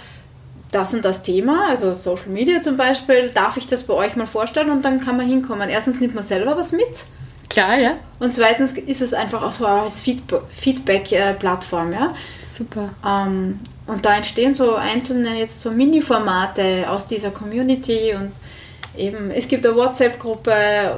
das 0.70 0.94
und 0.94 1.04
das 1.04 1.22
Thema, 1.22 1.68
also 1.68 1.94
Social 1.94 2.28
Media 2.28 2.62
zum 2.62 2.76
Beispiel, 2.76 3.30
darf 3.30 3.56
ich 3.56 3.66
das 3.66 3.82
bei 3.82 3.94
euch 3.94 4.16
mal 4.16 4.26
vorstellen 4.26 4.70
und 4.70 4.84
dann 4.84 5.00
kann 5.00 5.16
man 5.16 5.26
hinkommen. 5.26 5.68
Erstens 5.68 6.00
nimmt 6.00 6.14
man 6.14 6.24
selber 6.24 6.56
was 6.56 6.72
mit. 6.72 7.04
Klar, 7.48 7.78
ja. 7.78 7.94
Und 8.20 8.32
zweitens 8.32 8.72
ist 8.72 9.02
es 9.02 9.12
einfach 9.12 9.42
auch 9.42 9.52
so 9.52 9.66
als 9.66 10.02
Feedback-Plattform, 10.02 11.92
ja. 11.92 12.14
Super. 12.56 12.90
Ähm, 13.04 13.58
und 13.86 14.04
da 14.04 14.14
entstehen 14.16 14.54
so 14.54 14.76
einzelne 14.76 15.36
jetzt 15.36 15.60
so 15.60 15.72
Mini-Formate 15.72 16.88
aus 16.88 17.06
dieser 17.06 17.30
Community 17.30 18.14
und 18.14 18.30
eben, 18.96 19.30
es 19.30 19.48
gibt 19.48 19.64
eine 19.66 19.76
WhatsApp-Gruppe, 19.76 20.52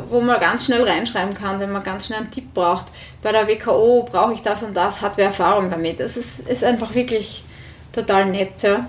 wo 0.09 0.21
man 0.21 0.41
ganz 0.41 0.67
schnell 0.67 0.83
reinschreiben 0.83 1.35
kann, 1.35 1.61
wenn 1.61 1.73
man 1.73 1.83
ganz 1.83 2.07
schnell 2.07 2.21
einen 2.21 2.31
Tipp 2.31 2.55
braucht. 2.55 2.87
Bei 3.23 3.33
der 3.33 3.47
WKO 3.47 4.03
brauche 4.11 4.33
ich 4.35 4.43
das 4.43 4.63
und 4.63 4.75
das, 4.75 5.03
hat 5.03 5.17
wer 5.17 5.27
Erfahrung 5.27 5.71
damit. 5.71 6.01
Es 6.01 6.17
ist, 6.17 6.49
ist 6.49 6.65
einfach 6.65 6.95
wirklich 6.95 7.45
total 7.93 8.27
nett. 8.27 8.63
Ja. 8.63 8.89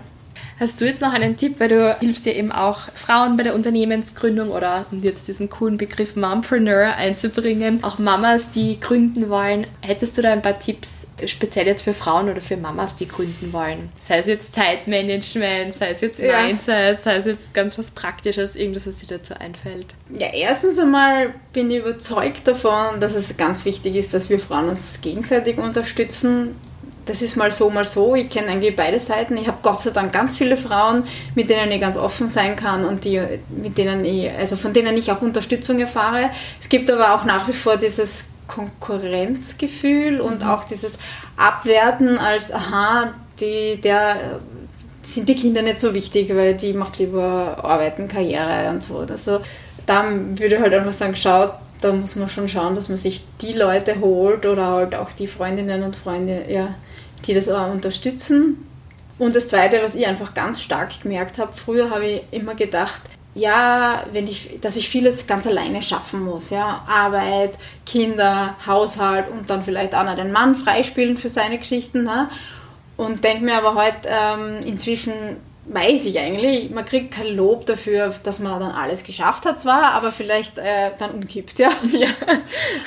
Hast 0.59 0.79
du 0.79 0.85
jetzt 0.85 1.01
noch 1.01 1.13
einen 1.13 1.35
Tipp, 1.35 1.59
weil 1.59 1.69
du 1.69 1.97
hilfst 1.99 2.25
ja 2.25 2.33
eben 2.33 2.51
auch 2.51 2.81
Frauen 2.93 3.37
bei 3.37 3.43
der 3.43 3.55
Unternehmensgründung 3.55 4.49
oder 4.49 4.85
um 4.91 5.01
jetzt 5.01 5.27
diesen 5.27 5.49
coolen 5.49 5.77
Begriff 5.77 6.15
Mompreneur 6.15 6.93
einzubringen, 6.95 7.83
auch 7.83 7.97
Mamas, 7.97 8.51
die 8.51 8.79
gründen 8.79 9.29
wollen. 9.29 9.65
Hättest 9.81 10.17
du 10.17 10.21
da 10.21 10.31
ein 10.31 10.41
paar 10.41 10.59
Tipps, 10.59 11.07
speziell 11.25 11.65
jetzt 11.65 11.81
für 11.81 11.93
Frauen 11.93 12.29
oder 12.29 12.41
für 12.41 12.57
Mamas, 12.57 12.95
die 12.95 13.07
gründen 13.07 13.51
wollen? 13.51 13.89
Sei 13.99 14.19
es 14.19 14.27
jetzt 14.27 14.53
Zeitmanagement, 14.53 15.73
sei 15.73 15.89
es 15.89 16.01
jetzt 16.01 16.19
ja. 16.19 16.43
Mindset, 16.43 17.01
sei 17.01 17.15
es 17.15 17.25
jetzt 17.25 17.53
ganz 17.53 17.77
was 17.77 17.91
Praktisches, 17.91 18.55
irgendwas, 18.55 18.85
was 18.85 18.99
dir 18.99 19.17
dazu 19.17 19.33
einfällt. 19.39 19.87
Ja, 20.09 20.27
erstens 20.33 20.77
einmal 20.77 21.33
bin 21.51 21.71
ich 21.71 21.79
überzeugt 21.79 22.47
davon, 22.47 22.99
dass 22.99 23.15
es 23.15 23.35
ganz 23.37 23.65
wichtig 23.65 23.95
ist, 23.95 24.13
dass 24.13 24.29
wir 24.29 24.39
Frauen 24.39 24.69
uns 24.69 25.01
gegenseitig 25.01 25.57
unterstützen 25.57 26.55
das 27.05 27.21
ist 27.21 27.35
mal 27.35 27.51
so, 27.51 27.69
mal 27.69 27.85
so. 27.85 28.15
Ich 28.15 28.29
kenne 28.29 28.47
eigentlich 28.47 28.75
beide 28.75 28.99
Seiten. 28.99 29.37
Ich 29.37 29.47
habe 29.47 29.57
Gott 29.61 29.81
sei 29.81 29.91
Dank 29.91 30.13
ganz 30.13 30.37
viele 30.37 30.57
Frauen, 30.57 31.03
mit 31.35 31.49
denen 31.49 31.71
ich 31.71 31.81
ganz 31.81 31.97
offen 31.97 32.29
sein 32.29 32.55
kann 32.55 32.85
und 32.85 33.03
die, 33.03 33.21
mit 33.49 33.77
denen 33.77 34.05
ich, 34.05 34.29
also 34.31 34.55
von 34.55 34.73
denen 34.73 34.97
ich 34.97 35.11
auch 35.11 35.21
Unterstützung 35.21 35.79
erfahre. 35.79 36.29
Es 36.61 36.69
gibt 36.69 36.89
aber 36.89 37.15
auch 37.15 37.25
nach 37.25 37.47
wie 37.47 37.53
vor 37.53 37.77
dieses 37.77 38.25
Konkurrenzgefühl 38.47 40.21
und 40.21 40.43
mhm. 40.43 40.49
auch 40.49 40.63
dieses 40.63 40.97
Abwerten 41.37 42.17
als, 42.17 42.51
aha, 42.51 43.13
die, 43.39 43.79
der 43.81 44.39
sind 45.01 45.27
die 45.27 45.35
Kinder 45.35 45.61
nicht 45.61 45.79
so 45.79 45.93
wichtig, 45.93 46.33
weil 46.33 46.55
die 46.55 46.73
macht 46.73 46.97
lieber 46.99 47.57
Arbeiten, 47.61 48.07
Karriere 48.07 48.69
und 48.69 48.81
so. 48.81 48.99
Also 48.99 49.41
da 49.85 50.05
würde 50.09 50.55
ich 50.55 50.61
halt 50.61 50.73
einfach 50.73 50.93
sagen, 50.93 51.15
schaut, 51.15 51.53
da 51.81 51.91
muss 51.91 52.15
man 52.15 52.29
schon 52.29 52.47
schauen, 52.47 52.75
dass 52.75 52.87
man 52.87 52.97
sich 52.97 53.25
die 53.41 53.53
Leute 53.53 53.99
holt 53.99 54.45
oder 54.45 54.67
halt 54.67 54.95
auch 54.95 55.11
die 55.11 55.27
Freundinnen 55.27 55.83
und 55.83 55.95
Freunde, 55.95 56.43
ja, 56.47 56.75
die 57.25 57.33
das 57.33 57.49
auch 57.49 57.71
unterstützen. 57.71 58.67
Und 59.19 59.35
das 59.35 59.47
Zweite, 59.47 59.81
was 59.81 59.95
ich 59.95 60.05
einfach 60.07 60.33
ganz 60.33 60.61
stark 60.61 61.01
gemerkt 61.01 61.37
habe, 61.37 61.53
früher 61.53 61.89
habe 61.89 62.05
ich 62.05 62.21
immer 62.31 62.55
gedacht, 62.55 63.01
ja, 63.35 64.05
wenn 64.11 64.27
ich, 64.27 64.59
dass 64.61 64.75
ich 64.75 64.89
vieles 64.89 65.25
ganz 65.25 65.47
alleine 65.47 65.81
schaffen 65.81 66.23
muss, 66.23 66.49
ja, 66.49 66.83
Arbeit, 66.87 67.53
Kinder, 67.85 68.55
Haushalt 68.65 69.29
und 69.29 69.49
dann 69.49 69.63
vielleicht 69.63 69.95
auch 69.95 70.03
noch 70.03 70.15
den 70.15 70.31
Mann 70.31 70.55
freispielen 70.55 71.17
für 71.17 71.29
seine 71.29 71.57
Geschichten, 71.57 72.03
ne? 72.03 72.29
und 72.97 73.23
denke 73.23 73.45
mir 73.45 73.55
aber 73.55 73.75
heute 73.75 74.07
ähm, 74.07 74.59
inzwischen, 74.65 75.37
weiß 75.65 76.05
ich 76.07 76.19
eigentlich. 76.19 76.69
Man 76.71 76.83
kriegt 76.83 77.13
kein 77.13 77.35
Lob 77.35 77.65
dafür, 77.65 78.13
dass 78.23 78.39
man 78.39 78.59
dann 78.59 78.71
alles 78.71 79.03
geschafft 79.03 79.45
hat 79.45 79.59
zwar, 79.59 79.93
aber 79.93 80.11
vielleicht 80.11 80.57
äh, 80.57 80.91
dann 80.99 81.11
umkippt, 81.11 81.57
ja. 81.59 81.69
ja. 81.91 82.09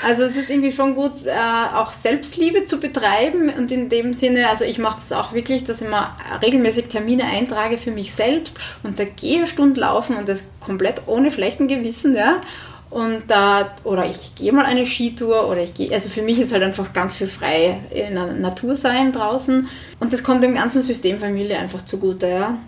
Also 0.05 0.25
es 0.25 0.37
ist 0.37 0.51
irgendwie 0.51 0.73
schon 0.73 0.95
gut, 0.95 1.27
äh, 1.27 1.75
auch 1.75 1.93
Selbstliebe 1.93 2.67
zu 2.67 2.79
betreiben 2.79 3.49
und 3.49 3.73
in 3.73 3.89
dem 3.89 4.13
Sinne, 4.13 4.49
also 4.49 4.65
ich 4.65 4.79
mache 4.79 4.97
das 4.97 5.13
auch 5.13 5.33
wirklich, 5.33 5.65
dass 5.65 5.81
ich 5.81 5.89
mal 5.89 6.17
regelmäßig 6.43 6.89
Termine 6.89 7.25
eintrage 7.25 7.79
für 7.79 7.91
mich 7.91 8.15
selbst 8.15 8.59
und 8.83 8.99
da 8.99 9.05
gehe 9.05 9.47
Stunden 9.47 9.77
laufen 9.77 10.17
und 10.17 10.29
das 10.29 10.45
komplett 10.61 11.03
ohne 11.07 11.31
schlechten 11.31 11.69
Gewissen, 11.69 12.15
ja. 12.15 12.43
Und 12.89 13.25
da, 13.27 13.75
oder 13.85 14.07
ich 14.07 14.35
gehe 14.37 14.53
mal 14.53 14.65
eine 14.65 14.87
Skitour 14.87 15.49
oder 15.49 15.63
ich 15.63 15.75
gehe, 15.75 15.93
also 15.93 16.09
für 16.09 16.23
mich 16.23 16.39
ist 16.39 16.53
halt 16.53 16.63
einfach 16.63 16.93
ganz 16.93 17.15
viel 17.15 17.27
frei 17.27 17.81
in 17.91 18.15
der 18.15 18.33
Natur 18.33 18.77
sein 18.77 19.13
draußen. 19.13 19.69
Und 19.99 20.13
das 20.13 20.23
kommt 20.23 20.45
dem 20.45 20.55
ganzen 20.55 20.83
System 20.83 21.19
Familie 21.19 21.59
einfach 21.59 21.85
zugute, 21.85 22.29
ja. 22.29 22.59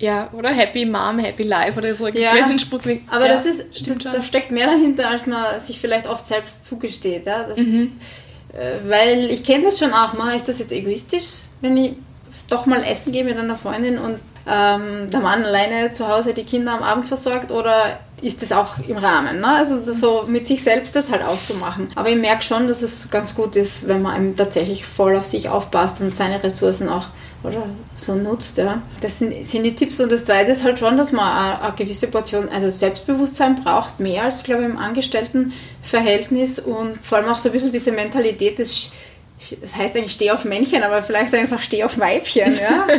Ja, 0.00 0.28
oder 0.32 0.50
Happy 0.50 0.84
Mom, 0.84 1.18
Happy 1.18 1.42
Life 1.42 1.78
oder 1.78 1.94
so. 1.94 2.06
Ja, 2.06 2.32
aber 3.08 3.26
ja, 3.26 3.32
das 3.32 3.46
ist, 3.46 3.88
das, 3.88 3.98
da 3.98 4.22
steckt 4.22 4.50
mehr 4.50 4.66
dahinter, 4.66 5.08
als 5.08 5.26
man 5.26 5.42
sich 5.60 5.80
vielleicht 5.80 6.06
oft 6.06 6.26
selbst 6.26 6.62
zugesteht. 6.62 7.26
Ja? 7.26 7.44
Das, 7.44 7.58
mhm. 7.58 7.98
äh, 8.52 8.88
weil 8.88 9.24
ich 9.30 9.44
kenne 9.44 9.64
das 9.64 9.78
schon 9.78 9.92
auch 9.92 10.14
mal, 10.14 10.36
ist 10.36 10.48
das 10.48 10.60
jetzt 10.60 10.72
egoistisch, 10.72 11.46
wenn 11.60 11.76
ich 11.76 11.92
doch 12.48 12.66
mal 12.66 12.82
essen 12.84 13.12
gehe 13.12 13.24
mit 13.24 13.36
einer 13.36 13.56
Freundin 13.56 13.98
und 13.98 14.18
ähm, 14.46 15.10
der 15.10 15.20
Mann 15.20 15.44
alleine 15.44 15.92
zu 15.92 16.08
Hause 16.08 16.32
die 16.32 16.44
Kinder 16.44 16.72
am 16.72 16.82
Abend 16.82 17.04
versorgt 17.04 17.50
oder 17.50 17.98
ist 18.22 18.42
das 18.42 18.52
auch 18.52 18.78
im 18.86 18.96
Rahmen? 18.96 19.40
Ne? 19.40 19.48
Also 19.48 19.82
so 19.92 20.24
mit 20.26 20.46
sich 20.46 20.62
selbst 20.62 20.96
das 20.96 21.10
halt 21.10 21.22
auszumachen. 21.22 21.88
Aber 21.94 22.08
ich 22.08 22.16
merke 22.16 22.42
schon, 22.42 22.68
dass 22.68 22.82
es 22.82 23.10
ganz 23.10 23.34
gut 23.34 23.56
ist, 23.56 23.88
wenn 23.88 24.02
man 24.02 24.14
einem 24.14 24.36
tatsächlich 24.36 24.84
voll 24.84 25.16
auf 25.16 25.24
sich 25.24 25.48
aufpasst 25.48 26.00
und 26.00 26.14
seine 26.14 26.42
Ressourcen 26.42 26.88
auch 26.88 27.06
oder 27.44 27.64
so 27.94 28.14
nutzt. 28.14 28.58
Ja. 28.58 28.82
Das 29.00 29.18
sind, 29.18 29.44
sind 29.44 29.62
die 29.62 29.74
Tipps. 29.74 30.00
Und 30.00 30.10
das 30.10 30.24
Zweite 30.24 30.50
ist 30.52 30.64
halt 30.64 30.78
schon, 30.78 30.96
dass 30.96 31.12
man 31.12 31.30
eine, 31.30 31.62
eine 31.62 31.74
gewisse 31.74 32.08
Portion, 32.08 32.48
also 32.48 32.70
Selbstbewusstsein 32.70 33.62
braucht, 33.62 34.00
mehr 34.00 34.24
als, 34.24 34.42
glaube 34.42 34.62
ich, 34.62 34.68
im 34.68 34.78
Angestelltenverhältnis 34.78 36.58
und 36.58 36.98
vor 37.02 37.18
allem 37.18 37.28
auch 37.28 37.38
so 37.38 37.48
ein 37.48 37.52
bisschen 37.52 37.72
diese 37.72 37.92
Mentalität 37.92 38.58
des 38.58 38.92
das 39.60 39.76
heißt 39.76 39.96
eigentlich 39.96 40.14
steh 40.14 40.32
auf 40.32 40.44
Männchen, 40.44 40.82
aber 40.82 41.00
vielleicht 41.00 41.32
einfach 41.32 41.62
steh 41.62 41.84
auf 41.84 41.96
Weibchen, 41.98 42.58
ja. 42.58 42.86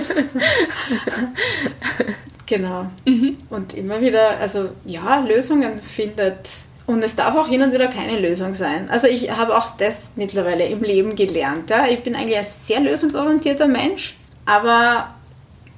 genau. 2.49 2.87
Mhm. 3.05 3.37
Und 3.49 3.73
immer 3.75 4.01
wieder, 4.01 4.37
also 4.39 4.69
ja, 4.85 5.19
Lösungen 5.19 5.79
findet. 5.79 6.49
Und 6.85 7.03
es 7.03 7.15
darf 7.15 7.35
auch 7.35 7.47
hin 7.47 7.61
und 7.61 7.71
wieder 7.71 7.87
keine 7.87 8.19
Lösung 8.19 8.53
sein. 8.55 8.89
Also 8.89 9.07
ich 9.07 9.31
habe 9.31 9.55
auch 9.55 9.77
das 9.77 10.11
mittlerweile 10.15 10.65
im 10.65 10.81
Leben 10.81 11.15
gelernt. 11.15 11.69
Ja. 11.69 11.87
Ich 11.87 12.01
bin 12.01 12.15
eigentlich 12.15 12.37
ein 12.37 12.43
sehr 12.43 12.79
lösungsorientierter 12.79 13.67
Mensch, 13.67 14.17
aber 14.45 15.13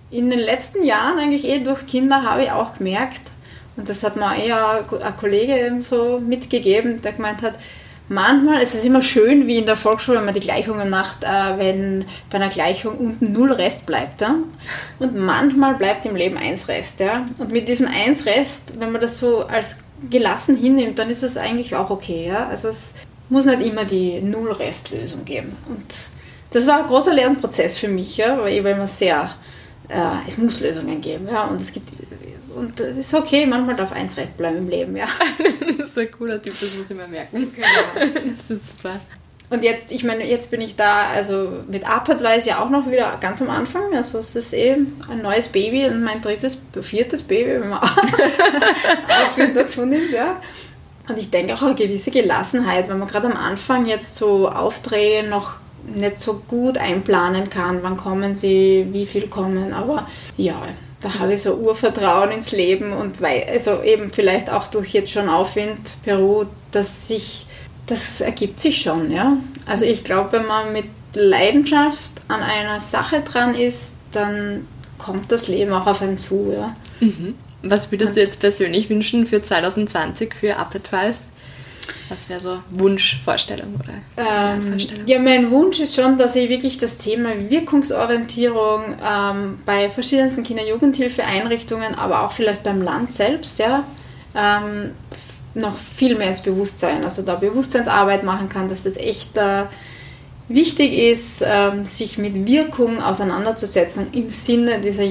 in 0.10 0.30
den 0.30 0.40
letzten 0.40 0.84
Jahren 0.84 1.20
eigentlich 1.20 1.46
eh 1.46 1.60
durch 1.60 1.86
Kinder 1.86 2.24
habe 2.24 2.44
ich 2.44 2.52
auch 2.52 2.78
gemerkt, 2.78 3.22
und 3.78 3.88
das 3.88 4.04
hat 4.04 4.18
mir 4.18 4.36
eher 4.36 4.84
ein 5.02 5.18
Kollege 5.18 5.78
so 5.80 6.20
mitgegeben, 6.20 7.02
der 7.02 7.14
gemeint 7.14 7.42
hat, 7.42 7.56
manchmal, 8.12 8.62
es 8.62 8.76
ist 8.76 8.86
immer 8.86 9.02
schön, 9.02 9.48
wie 9.48 9.58
in 9.58 9.66
der 9.66 9.78
Volksschule, 9.78 10.18
wenn 10.18 10.26
man 10.26 10.34
die 10.34 10.42
Gleichungen 10.42 10.90
macht, 10.90 11.24
äh, 11.24 11.58
wenn 11.58 12.06
bei 12.30 12.38
einer 12.38 12.50
Gleichung 12.50 12.98
unten 12.98 13.32
null 13.32 13.52
Rest 13.54 13.86
bleibt. 13.86 14.22
Ja? 14.22 14.36
Und 15.00 15.16
manchmal 15.16 15.76
bleibt 15.76 16.06
im 16.06 16.16
Leben 16.16 16.38
eins 16.38 16.68
Rest. 16.68 17.00
Ja? 17.00 17.26
Und 17.40 17.52
mit 17.52 17.68
diesem 17.70 17.88
eins 17.88 18.26
Rest, 18.26 18.74
wenn 18.80 18.92
man 18.92 19.02
das 19.02 19.18
so 19.18 19.46
als 19.46 19.78
gelassen 20.10 20.58
hinnimmt, 20.58 21.00
dann 21.00 21.10
ist 21.10 21.24
das 21.24 21.38
eigentlich 21.38 21.76
auch 21.76 21.90
okay. 21.90 22.28
Ja? 22.28 22.48
Also 22.48 22.68
es 22.68 22.94
muss 23.30 23.46
nicht 23.46 23.66
immer 23.66 23.86
die 23.86 24.20
Null-Rest-Lösung 24.22 25.24
geben. 25.24 25.56
Und 25.70 25.86
das 26.52 26.68
war 26.68 26.82
ein 26.82 26.88
großer 26.88 27.14
Lernprozess 27.14 27.78
für 27.78 27.88
mich, 27.88 28.18
ja? 28.18 28.38
weil 28.42 28.54
ich 28.54 28.64
war 28.64 28.72
immer 28.72 28.88
sehr, 28.88 29.36
äh, 29.88 30.28
es 30.28 30.38
muss 30.38 30.60
Lösungen 30.60 31.00
geben. 31.00 31.28
Ja? 31.32 31.46
Und 31.46 31.62
es 31.62 31.72
gibt 31.72 31.90
und 32.56 32.80
es 32.80 32.98
ist 32.98 33.14
okay, 33.14 33.46
manchmal 33.46 33.76
darf 33.76 33.92
eins 33.92 34.18
recht 34.18 34.38
bleiben 34.38 34.58
im 34.58 34.70
Leben, 34.70 34.96
ja. 34.96 35.06
das 35.78 35.90
ist 35.90 35.98
ein 35.98 36.12
cooler 36.12 36.42
Typ, 36.42 36.54
das 36.60 36.78
muss 36.78 36.90
ich 36.90 36.98
mir 36.98 37.08
merken. 37.08 37.52
Genau. 37.54 38.06
Das 38.38 38.50
ist 38.50 38.78
super. 38.78 39.00
Und 39.52 39.66
jetzt, 39.66 39.92
ich 39.92 40.06
meine, 40.06 40.26
jetzt 40.26 40.50
bin 40.50 40.62
ich 40.62 40.78
da, 40.78 41.10
also 41.10 41.52
mit 41.68 41.86
Apert 41.86 42.24
war 42.24 42.36
es 42.36 42.46
ja 42.46 42.64
auch 42.64 42.70
noch 42.70 42.90
wieder 42.90 43.18
ganz 43.20 43.42
am 43.42 43.50
Anfang. 43.50 43.94
Also 43.94 44.20
es 44.20 44.34
ist 44.34 44.54
eben 44.54 44.94
ein 45.10 45.22
neues 45.22 45.50
Baby 45.50 45.88
und 45.88 46.04
mein 46.04 46.22
drittes, 46.22 46.58
viertes 46.82 47.22
Baby, 47.22 47.60
wenn 47.60 47.70
man 47.70 47.80
auch 47.84 47.98
dazu 49.54 49.86
nimmt, 49.86 50.10
ja. 50.12 50.40
Und 51.10 51.18
ich 51.18 51.30
denke 51.32 51.54
auch 51.54 51.64
eine 51.64 51.76
gewisse 51.76 52.12
Gelassenheit, 52.12 52.88
wenn 52.88 52.98
man 52.98 53.10
gerade 53.10 53.28
am 53.28 53.36
Anfang 53.36 53.86
jetzt 53.88 54.16
so 54.16 54.48
Aufträge 54.48 55.28
noch 55.28 55.56
nicht 55.86 56.18
so 56.18 56.42
gut 56.48 56.78
einplanen 56.78 57.50
kann, 57.50 57.84
wann 57.84 57.98
kommen 57.98 58.36
sie, 58.36 58.88
wie 58.92 59.06
viel 59.06 59.28
kommen, 59.28 59.74
aber 59.74 60.08
ja, 60.38 60.62
da 61.02 61.20
habe 61.20 61.34
ich 61.34 61.42
so 61.42 61.56
Urvertrauen 61.56 62.32
ins 62.32 62.52
Leben 62.52 62.94
und 62.94 63.22
weil, 63.22 63.46
also 63.52 63.82
eben 63.82 64.12
vielleicht 64.12 64.50
auch 64.50 64.68
durch 64.68 64.94
jetzt 64.94 65.12
schon 65.12 65.30
Aufwind 65.30 65.80
Peru, 66.04 66.46
dass 66.72 67.08
sich, 67.08 67.48
das 67.88 68.22
ergibt 68.22 68.60
sich 68.60 68.82
schon, 68.82 69.12
ja. 69.12 69.38
Also 69.66 69.86
ich 69.86 70.04
glaube, 70.04 70.34
wenn 70.34 70.46
man 70.46 70.72
mit 70.74 70.86
Leidenschaft 71.14 72.12
an 72.28 72.42
einer 72.42 72.80
Sache 72.80 73.22
dran 73.22 73.56
ist, 73.56 73.96
dann 74.12 74.68
kommt 74.98 75.32
das 75.32 75.48
Leben 75.48 75.74
auch 75.74 75.88
auf 75.88 76.02
einen 76.02 76.18
zu, 76.18 76.54
ja. 76.56 76.76
Mhm. 77.00 77.36
Was 77.64 77.92
würdest 77.92 78.16
du 78.16 78.22
jetzt 78.22 78.40
persönlich 78.40 78.90
wünschen 78.90 79.26
für 79.26 79.42
2020 79.42 80.34
für 80.34 80.58
Appetwise? 80.58 81.31
Was 82.10 82.30
wäre 82.30 82.40
so 82.40 82.60
Wunschvorstellung 82.72 83.76
oder 83.76 83.94
ähm, 84.18 84.64
Vorstellung? 84.64 85.08
Ja, 85.08 85.20
mein 85.20 85.50
Wunsch 85.52 85.80
ist 85.80 85.96
schon, 85.96 86.18
dass 86.18 86.36
ich 86.36 86.50
wirklich 86.50 86.78
das 86.78 86.98
Thema 86.98 87.30
Wirkungsorientierung 87.50 88.96
ähm, 89.04 89.60
bei 89.66 89.90
verschiedensten 89.90 90.44
Kinder-Jugendhilfeeinrichtungen, 90.44 91.96
aber 91.96 92.24
auch 92.24 92.32
vielleicht 92.32 92.64
beim 92.64 92.82
Land 92.82 93.14
selbst, 93.14 93.60
ja, 93.60 93.84
ähm, 94.36 94.92
noch 95.54 95.78
viel 95.78 96.18
mehr 96.18 96.30
ins 96.30 96.42
Bewusstsein, 96.42 97.04
also 97.04 97.22
da 97.22 97.36
Bewusstseinsarbeit 97.36 98.24
machen 98.24 98.50
kann, 98.50 98.68
dass 98.68 98.84
das 98.84 98.96
echt 98.98 99.38
äh, 99.38 99.64
wichtig 100.48 100.98
ist, 100.98 101.44
ähm, 101.46 101.86
sich 101.86 102.18
mit 102.18 102.46
Wirkung 102.46 103.02
auseinanderzusetzen 103.02 104.08
im 104.14 104.30
Sinne 104.30 104.80
dieser 104.80 105.06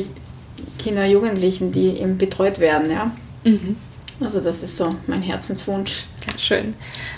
Kinder, 0.78 1.06
Jugendlichen, 1.06 1.72
die 1.72 1.98
eben 1.98 2.18
betreut 2.18 2.58
werden, 2.58 2.90
ja. 2.90 3.10
Mhm. 3.44 3.76
Also 4.20 4.40
das 4.40 4.62
ist 4.62 4.76
so 4.76 4.94
mein 5.06 5.22
Herzenswunsch. 5.22 6.04
Ja, 6.26 6.38
schön. 6.38 6.74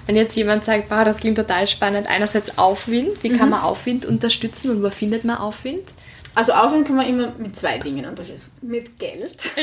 Wenn 0.07 0.17
jetzt 0.17 0.37
jemand 0.37 0.65
sagt, 0.65 0.91
wow, 0.91 1.05
das 1.05 1.19
klingt 1.19 1.37
total 1.37 1.67
spannend, 1.67 2.07
einerseits 2.09 2.57
Aufwind, 2.59 3.23
wie 3.23 3.31
kann 3.31 3.47
mhm. 3.47 3.53
man 3.53 3.63
Aufwind 3.63 4.07
unterstützen 4.07 4.71
und 4.71 4.83
wo 4.83 4.91
findet 4.91 5.25
man 5.25 5.39
Aufwind? 5.39 5.93
Also 6.35 6.53
Aufwind 6.53 6.87
kann 6.87 6.97
man 6.97 7.07
immer 7.07 7.33
mit 7.37 7.57
zwei 7.57 7.77
Dingen 7.79 8.07
unterstützen. 8.07 8.53
Mit 8.63 8.99
Geld. 8.99 9.37
Ja. 9.57 9.63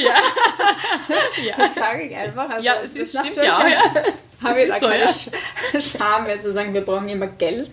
ja. 1.43 1.55
Das 1.57 1.75
sage 1.75 2.03
ich 2.03 2.15
einfach. 2.15 2.49
Also 2.49 2.63
ja, 2.63 2.75
es 2.83 2.95
ist 2.95 3.17
stimmt 3.17 3.35
ja, 3.37 3.67
ja. 3.67 3.83
Habe 4.43 4.61
ich 4.61 4.69
da 4.69 4.79
so, 4.79 4.87
keine 4.87 5.05
ja. 5.05 5.81
Scham 5.81 6.25
mehr 6.25 6.41
zu 6.41 6.53
sagen, 6.53 6.73
wir 6.73 6.81
brauchen 6.81 7.09
immer 7.09 7.27
Geld, 7.27 7.71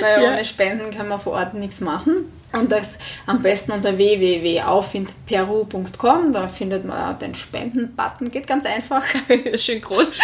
weil 0.00 0.22
ja. 0.22 0.32
ohne 0.32 0.44
Spenden 0.44 0.90
kann 0.96 1.08
man 1.08 1.20
vor 1.20 1.34
Ort 1.34 1.54
nichts 1.54 1.80
machen. 1.80 2.32
Und 2.52 2.72
das 2.72 2.96
am 3.26 3.42
besten 3.42 3.72
unter 3.72 3.98
www.aufwindperu.com, 3.98 6.32
da 6.32 6.48
findet 6.48 6.86
man 6.86 7.18
den 7.18 7.34
Spenden-Button, 7.34 8.30
geht 8.30 8.46
ganz 8.46 8.64
einfach. 8.64 9.04
Schön 9.56 9.82
groß. 9.82 10.14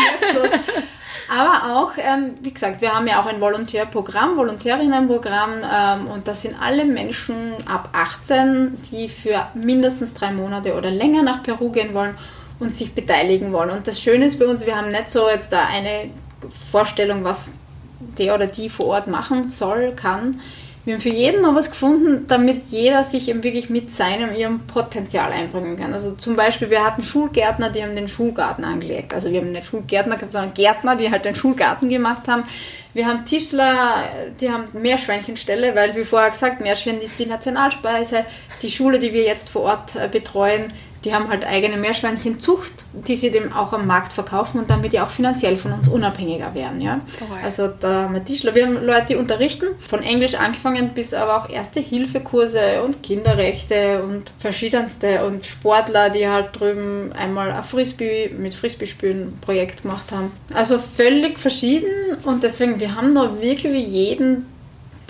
Aber 1.29 1.77
auch, 1.77 1.93
ähm, 1.97 2.35
wie 2.43 2.53
gesagt, 2.53 2.81
wir 2.81 2.95
haben 2.95 3.07
ja 3.07 3.21
auch 3.21 3.27
ein 3.27 3.41
Volontärprogramm, 3.41 4.37
Volontärinnenprogramm 4.37 5.63
ähm, 5.63 6.07
und 6.09 6.29
das 6.29 6.43
sind 6.43 6.57
alle 6.61 6.85
Menschen 6.85 7.55
ab 7.67 7.89
18, 7.93 8.79
die 8.91 9.09
für 9.09 9.49
mindestens 9.55 10.15
drei 10.15 10.33
Monate 10.33 10.75
oder 10.75 10.91
länger 10.91 11.23
nach 11.23 11.43
Peru 11.43 11.71
gehen 11.71 11.95
wollen 11.95 12.17
und 12.59 12.75
sich 12.75 12.95
beteiligen 12.95 13.53
wollen. 13.53 13.71
Und 13.71 13.87
das 13.87 14.01
Schöne 14.01 14.27
ist 14.27 14.39
bei 14.39 14.47
uns, 14.47 14.67
wir 14.67 14.77
haben 14.77 14.89
nicht 14.89 15.11
so 15.11 15.29
jetzt 15.29 15.53
da 15.53 15.67
eine 15.67 16.11
Vorstellung, 16.71 17.25
was 17.25 17.51
der 18.19 18.35
oder 18.35 18.47
die 18.47 18.69
vor 18.69 18.87
Ort 18.87 19.07
machen 19.07 19.49
soll, 19.49 19.95
kann 19.95 20.41
wir 20.85 20.95
haben 20.95 21.01
für 21.01 21.09
jeden 21.09 21.41
noch 21.41 21.55
was 21.55 21.71
gefunden, 21.71 22.27
damit 22.27 22.67
jeder 22.67 23.05
sich 23.05 23.29
eben 23.31 23.43
wirklich 23.43 23.71
mit 23.71 23.91
seinem, 23.91 24.35
ihrem 24.35 24.61
Potenzial 24.67 25.33
einbringen 25.33 25.79
kann. 25.79 25.95
Also 25.95 26.13
zum 26.13 26.37
Beispiel, 26.37 26.69
wir 26.69 26.85
hatten 26.85 27.03
Schulgärtner, 27.03 27.71
die 27.71 27.83
haben 27.83 27.97
den 27.97 28.07
Schulgarten 28.07 28.65
angelegt. 28.65 29.15
Also 29.15 29.31
wir 29.31 29.41
haben 29.41 29.53
nicht 29.53 29.65
Schulgärtner 29.65 30.17
gehabt, 30.17 30.33
sondern 30.33 30.53
Gärtner, 30.53 30.97
die 30.97 31.11
halt 31.11 31.25
den 31.25 31.35
Schulgarten 31.35 31.89
gemacht 31.89 32.29
haben. 32.29 32.45
Wir 32.93 33.07
haben 33.07 33.25
Tischler, 33.25 34.05
die 34.41 34.51
haben 34.51 34.65
Meerschweinchenställe, 34.75 35.75
weil 35.75 35.97
wie 35.97 36.05
vorher 36.05 36.31
gesagt, 36.31 36.61
Meerschwein 36.61 37.01
ist 37.01 37.19
die 37.19 37.27
Nationalspeise. 37.27 38.25
Die 38.63 38.71
Schule, 38.71 38.99
die 38.99 39.13
wir 39.15 39.23
jetzt 39.23 39.49
vor 39.49 39.63
Ort 39.63 39.97
äh, 39.97 40.09
betreuen, 40.09 40.73
die 41.05 41.15
haben 41.15 41.29
halt 41.29 41.45
eigene 41.45 41.77
Meerschweinchenzucht, 41.77 42.73
die 42.93 43.17
sie 43.17 43.31
dem 43.31 43.53
auch 43.53 43.73
am 43.73 43.87
Markt 43.87 44.13
verkaufen 44.13 44.59
und 44.59 44.71
damit 44.71 44.93
die 44.93 45.01
auch 45.01 45.11
finanziell 45.11 45.57
von 45.57 45.73
uns 45.73 45.89
unabhängiger 45.89 46.55
werden. 46.55 46.81
Ja? 46.81 47.01
Also 47.43 47.69
da 47.69 48.05
haben 48.05 48.15
wir 48.15 48.25
Tischler, 48.25 48.55
wir 48.55 48.67
haben 48.67 48.85
Leute, 48.85 49.07
die 49.11 49.17
unterrichten, 49.17 49.67
von 49.87 50.03
Englisch 50.03 50.35
angefangen 50.35 50.91
bis 50.95 51.13
aber 51.13 51.37
auch 51.37 51.51
Erste-Hilfe-Kurse 51.51 52.83
und 52.83 53.03
Kinderrechte 53.03 54.03
und 54.03 54.33
verschiedenste 54.39 55.25
und 55.27 55.45
Sportler, 55.45 56.11
die 56.11 56.27
halt 56.27 56.59
drüben 56.59 57.13
einmal 57.13 57.53
ein 57.53 57.63
Frisbee 57.63 58.31
mit 58.37 58.55
Frisbee-Spülen 58.55 59.35
Projekt 59.41 59.83
gemacht 59.83 60.11
haben. 60.11 60.33
Also 60.53 60.79
völlig 60.79 61.39
verschieden 61.39 62.17
und 62.25 62.43
deswegen, 62.43 62.81
wir 62.81 62.95
haben 62.95 63.13
noch 63.13 63.41
wirklich 63.41 63.89
jeden 63.89 64.55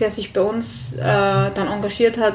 der 0.01 0.11
sich 0.11 0.33
bei 0.33 0.41
uns 0.41 0.95
äh, 0.95 1.01
dann 1.01 1.69
engagiert 1.69 2.19
hat, 2.19 2.35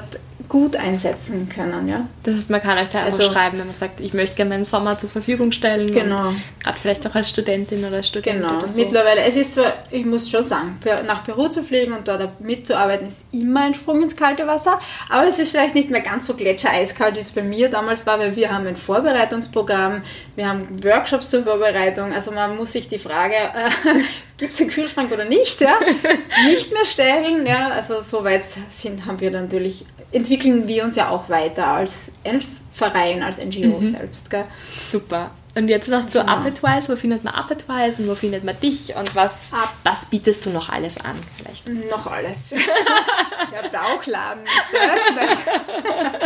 gut 0.50 0.76
einsetzen 0.76 1.48
können. 1.48 1.88
Ja? 1.88 2.08
Das 2.24 2.34
heißt, 2.36 2.50
man 2.50 2.60
kann 2.62 2.78
euch 2.80 2.90
da 2.90 3.04
Also- 3.04 3.24
schreiben, 3.32 3.60
wenn 3.60 3.68
man 3.68 3.76
sagt, 3.76 4.00
ich 4.02 4.14
möchte 4.14 4.36
gerne 4.36 4.50
meinen 4.50 4.66
Sommer 4.66 4.98
zur 4.98 5.10
Verfügung 5.10 5.52
stellen. 5.52 5.92
Genau. 5.92 6.34
Gerade 6.64 6.78
vielleicht 6.80 7.06
auch 7.08 7.14
als 7.16 7.30
Studentin 7.30 7.86
oder 7.86 8.02
Student 8.04 8.42
Genau, 8.42 8.58
oder 8.58 8.68
so. 8.68 8.82
mittlerweile, 8.82 9.22
es 9.22 9.38
ist 9.38 9.54
zwar, 9.54 9.72
ich 9.92 10.04
muss 10.06 10.28
schon 10.30 10.44
sagen, 10.46 10.78
nach 11.06 11.24
Peru 11.24 11.48
zu 11.50 11.62
fliegen 11.64 11.94
und 11.94 12.08
dort 12.08 12.42
mitzuarbeiten, 12.42 13.06
ist 13.08 13.26
immer 13.32 13.62
ein 13.62 13.76
Sprung 13.76 14.02
ins 14.02 14.16
kalte 14.16 14.48
Wasser, 14.48 14.80
aber 15.08 15.28
es 15.28 15.38
ist 15.38 15.52
vielleicht 15.52 15.76
nicht 15.76 15.92
mehr 15.92 16.02
ganz 16.02 16.26
so 16.26 16.34
gletschereiskalt, 16.34 17.16
wie 17.16 17.20
es 17.20 17.30
bei 17.30 17.44
mir 17.44 17.70
damals 17.70 18.06
war, 18.08 18.18
weil 18.20 18.36
wir 18.36 18.52
haben 18.52 18.66
ein 18.66 18.76
Vorbereitungsprogramm, 18.76 20.02
wir 20.36 20.50
haben 20.50 20.84
Workshops 20.84 21.30
zur 21.30 21.44
Vorbereitung, 21.44 22.12
also 22.14 22.32
man 22.32 22.58
muss 22.58 22.74
sich 22.74 22.88
die 22.90 23.00
Frage, 23.00 23.36
äh, 23.36 24.00
gibt 24.38 24.54
es 24.54 24.62
einen 24.62 24.70
Kühlschrank 24.72 25.12
oder 25.12 25.26
nicht, 25.26 25.62
ja, 25.62 25.74
nicht 26.48 26.72
mehr 26.74 26.86
stellen, 26.86 27.46
ja, 27.46 27.70
also 27.70 28.02
so 28.02 28.24
weit 28.24 28.44
sind, 28.72 29.06
haben 29.06 29.20
wir 29.20 29.32
natürlich, 29.32 29.86
entwickeln 30.12 30.68
wir 30.68 30.84
uns 30.84 30.96
ja 30.96 31.10
auch 31.10 31.30
weiter 31.30 31.68
als, 31.68 32.12
als 32.24 32.62
Verein, 32.74 33.22
als 33.24 33.38
NGO 33.44 33.80
selbst, 33.82 34.30
gell. 34.30 34.46
Super. 34.78 35.32
Und 35.56 35.68
jetzt 35.68 35.90
noch 35.90 36.06
zu 36.08 36.20
Genau. 36.20 36.32
Appetwise. 36.34 36.92
Wo 36.92 36.96
findet 36.96 37.24
man 37.24 37.34
Appetwise 37.34 38.04
und 38.04 38.10
wo 38.10 38.16
findet 38.16 38.44
man 38.44 38.60
dich 38.60 38.96
und 38.96 39.16
was, 39.16 39.52
Up. 39.54 39.74
was 39.84 40.06
bietest 40.06 40.46
du 40.46 40.52
noch 40.52 40.70
alles 40.70 41.00
an? 41.00 41.16
Vielleicht. 41.38 41.68
Noch 41.90 42.06
alles. 42.08 42.50
Der 43.52 43.68
Bauchladen 43.70 44.44
ist 44.44 44.74
eröffnet. 44.74 45.38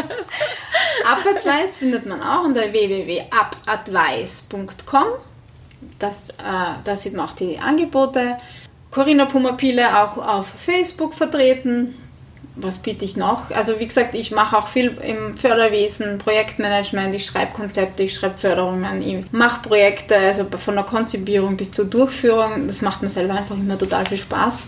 Upadvice 1.06 1.78
findet 1.78 2.06
man 2.06 2.22
auch 2.22 2.44
unter 2.44 2.62
www.upadvice.com. 2.72 5.06
Das, 6.00 6.30
äh, 6.32 6.34
da 6.84 6.96
sieht 6.96 7.14
man 7.14 7.28
auch 7.28 7.34
die 7.34 7.60
Angebote. 7.60 8.38
Corinna 8.92 9.26
Pumapile 9.26 10.02
auch 10.04 10.18
auf 10.18 10.48
Facebook 10.48 11.14
vertreten. 11.14 11.96
Was 12.56 12.78
biete 12.78 13.04
ich 13.04 13.18
noch? 13.18 13.50
Also 13.50 13.80
wie 13.80 13.88
gesagt, 13.88 14.14
ich 14.14 14.32
mache 14.32 14.56
auch 14.58 14.68
viel 14.68 14.96
im 15.02 15.36
Förderwesen, 15.36 16.20
Projektmanagement, 16.20 17.16
ich 17.16 17.26
schreibe 17.26 17.52
Konzepte, 17.54 18.04
ich 18.04 18.14
schreibe 18.14 18.38
Förderungen, 18.38 19.02
ich 19.02 19.32
mache 19.32 19.68
Projekte, 19.68 20.16
also 20.16 20.46
von 20.58 20.76
der 20.76 20.84
Konzipierung 20.84 21.58
bis 21.58 21.72
zur 21.72 21.86
Durchführung. 21.86 22.68
Das 22.68 22.82
macht 22.84 23.02
mir 23.02 23.10
selber 23.10 23.34
einfach 23.34 23.56
immer 23.56 23.78
total 23.78 24.06
viel 24.06 24.20
Spaß. 24.20 24.68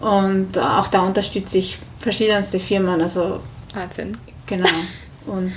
Und 0.00 0.56
äh, 0.56 0.60
auch 0.60 0.88
da 0.88 1.00
unterstütze 1.00 1.58
ich 1.58 1.78
verschiedenste 1.98 2.60
Firmen, 2.60 3.00
also 3.00 3.40
Wahnsinn. 3.74 4.18
genau. 4.46 4.68
Und 5.26 5.54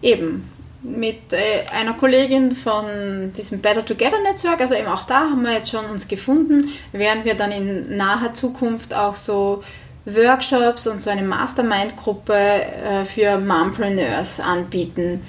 eben 0.00 0.48
mit 0.82 1.32
äh, 1.32 1.68
einer 1.72 1.94
Kollegin 1.94 2.52
von 2.52 3.32
diesem 3.36 3.60
Better 3.60 3.84
Together 3.84 4.20
Netzwerk, 4.22 4.60
also 4.60 4.74
eben 4.74 4.88
auch 4.88 5.04
da 5.04 5.30
haben 5.30 5.42
wir 5.42 5.52
jetzt 5.52 5.70
schon 5.70 5.84
uns 5.86 6.08
gefunden, 6.08 6.70
werden 6.92 7.24
wir 7.24 7.34
dann 7.34 7.52
in 7.52 7.96
naher 7.96 8.34
Zukunft 8.34 8.92
auch 8.92 9.14
so 9.14 9.62
Workshops 10.04 10.86
und 10.86 11.00
so 11.00 11.10
eine 11.10 11.22
Mastermind-Gruppe 11.22 12.34
äh, 12.34 13.04
für 13.04 13.38
Mompreneurs 13.38 14.40
anbieten 14.40 15.22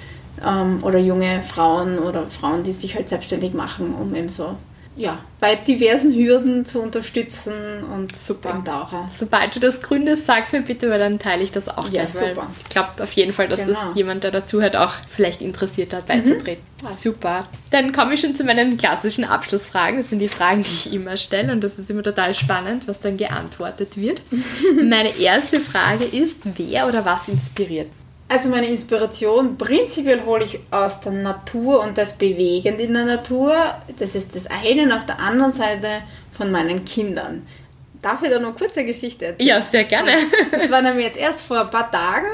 ähm, 0.44 0.82
oder 0.82 0.98
junge 0.98 1.42
Frauen 1.42 1.98
oder 1.98 2.26
Frauen, 2.26 2.64
die 2.64 2.72
sich 2.72 2.94
halt 2.94 3.08
selbstständig 3.08 3.54
machen, 3.54 3.94
um 3.94 4.14
eben 4.14 4.28
so 4.28 4.56
ja, 4.96 5.18
bei 5.40 5.56
diversen 5.56 6.14
Hürden 6.14 6.64
zu 6.64 6.80
unterstützen 6.80 7.52
und 7.92 8.16
Super. 8.16 8.62
auch 8.68 8.92
äh, 8.92 9.08
Sobald 9.08 9.54
du 9.56 9.60
das 9.60 9.82
gründest, 9.82 10.26
sag's 10.26 10.52
mir 10.52 10.60
bitte, 10.62 10.88
weil 10.90 10.98
dann 10.98 11.18
teile 11.18 11.42
ich 11.42 11.50
das 11.52 11.68
auch 11.68 11.84
Ja, 11.86 12.04
gleich. 12.04 12.10
super. 12.10 12.46
Ich 12.62 12.68
glaube 12.68 13.02
auf 13.02 13.12
jeden 13.12 13.32
Fall, 13.32 13.48
dass 13.48 13.60
Genau. 13.64 13.72
das 13.72 13.96
jemand, 13.96 14.22
der 14.24 14.30
dazuhört, 14.30 14.76
auch 14.76 14.92
vielleicht 15.10 15.40
interessiert 15.42 15.92
hat, 15.92 16.06
beizutreten. 16.06 16.62
Passt. 16.80 17.00
Super. 17.02 17.46
Dann 17.70 17.92
komme 17.92 18.14
ich 18.14 18.20
schon 18.20 18.36
zu 18.36 18.44
meinen 18.44 18.76
klassischen 18.76 19.24
Abschlussfragen. 19.24 19.96
Das 19.98 20.10
sind 20.10 20.20
die 20.20 20.28
Fragen, 20.28 20.62
die 20.62 20.70
ich 20.70 20.92
immer 20.92 21.16
stelle 21.16 21.52
und 21.52 21.64
das 21.64 21.78
ist 21.78 21.90
immer 21.90 22.02
total 22.02 22.34
spannend, 22.34 22.86
was 22.86 23.00
dann 23.00 23.16
geantwortet 23.16 23.96
wird. 23.96 24.22
Meine 24.82 25.16
erste 25.18 25.58
Frage 25.60 26.04
ist, 26.04 26.40
wer 26.56 26.86
oder 26.86 27.04
was 27.04 27.28
inspiriert? 27.28 27.88
Also 28.28 28.48
meine 28.48 28.66
Inspiration 28.66 29.58
prinzipiell 29.58 30.24
hole 30.24 30.44
ich 30.44 30.58
aus 30.70 31.00
der 31.00 31.12
Natur 31.12 31.82
und 31.82 31.98
das 31.98 32.14
Bewegend 32.14 32.80
in 32.80 32.94
der 32.94 33.04
Natur. 33.04 33.54
Das 33.98 34.14
ist 34.14 34.34
das 34.34 34.46
eine. 34.46 34.82
Und 34.84 34.92
auf 34.92 35.06
der 35.06 35.20
anderen 35.20 35.52
Seite 35.52 35.88
von 36.36 36.50
meinen 36.50 36.84
Kindern. 36.84 37.46
Darf 38.00 38.22
ich 38.22 38.30
da 38.30 38.38
noch 38.38 38.48
eine 38.48 38.56
kurze 38.56 38.84
Geschichte 38.84 39.26
erzählen? 39.26 39.48
Ja, 39.48 39.62
sehr 39.62 39.84
gerne. 39.84 40.12
Das 40.50 40.70
war 40.70 40.82
nämlich 40.82 41.06
jetzt 41.06 41.18
erst 41.18 41.42
vor 41.42 41.60
ein 41.60 41.70
paar 41.70 41.90
Tagen. 41.90 42.26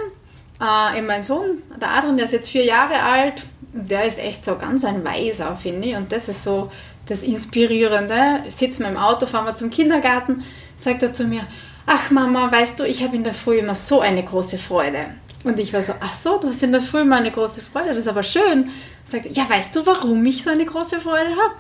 Äh, 0.61 1.01
mein 1.03 1.23
Sohn, 1.23 1.63
der 1.81 1.91
Adrian, 1.91 2.17
der 2.17 2.27
ist 2.27 2.33
jetzt 2.33 2.51
vier 2.51 2.65
Jahre 2.65 3.03
alt. 3.03 3.45
Der 3.73 4.05
ist 4.05 4.19
echt 4.19 4.45
so 4.45 4.57
ganz 4.57 4.85
ein 4.85 5.05
Weiser, 5.05 5.57
finde 5.57 5.89
ich. 5.89 5.97
Und 5.97 6.13
das 6.13 6.29
ist 6.29 6.43
so 6.43 6.71
das 7.07 7.23
Inspirierende. 7.23 8.45
Sitzen 8.49 8.83
wir 8.85 8.91
im 8.91 8.97
Auto, 8.97 9.27
fahren 9.27 9.47
wir 9.47 9.55
zum 9.55 9.71
Kindergarten, 9.71 10.45
sagt 10.77 11.03
er 11.03 11.13
zu 11.13 11.25
mir, 11.25 11.47
ach 11.87 12.11
Mama, 12.11 12.51
weißt 12.51 12.81
du, 12.81 12.85
ich 12.85 13.03
habe 13.03 13.17
in 13.17 13.25
der 13.25 13.35
Früh 13.35 13.59
immer 13.59 13.75
so 13.75 14.01
eine 14.01 14.25
große 14.25 14.59
Freude. 14.59 15.07
Und 15.45 15.59
ich 15.59 15.73
war 15.73 15.83
so, 15.83 15.95
ach 16.01 16.15
so, 16.15 16.39
du 16.39 16.49
hast 16.49 16.63
in 16.63 16.73
der 16.73 16.83
Früh 16.83 17.01
immer 17.01 17.17
eine 17.17 17.31
große 17.31 17.63
Freude, 17.63 17.91
das 17.91 18.01
ist 18.01 18.09
aber 18.09 18.23
schön. 18.23 18.71
Sagt 19.05 19.35
ja, 19.35 19.49
weißt 19.49 19.75
du, 19.75 19.87
warum 19.87 20.25
ich 20.27 20.43
so 20.43 20.51
eine 20.51 20.67
große 20.67 21.01
Freude 21.01 21.31
habe? 21.31 21.55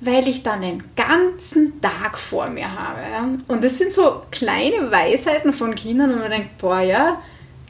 Weil 0.00 0.28
ich 0.28 0.42
dann 0.42 0.60
den 0.60 0.82
ganzen 0.96 1.80
Tag 1.80 2.18
vor 2.18 2.48
mir 2.48 2.70
habe. 2.70 3.00
Und 3.48 3.64
das 3.64 3.78
sind 3.78 3.90
so 3.90 4.22
kleine 4.30 4.90
Weisheiten 4.90 5.52
von 5.52 5.74
Kindern, 5.74 6.12
wo 6.12 6.16
man 6.16 6.30
denkt, 6.30 6.58
boah, 6.58 6.80
ja, 6.80 7.22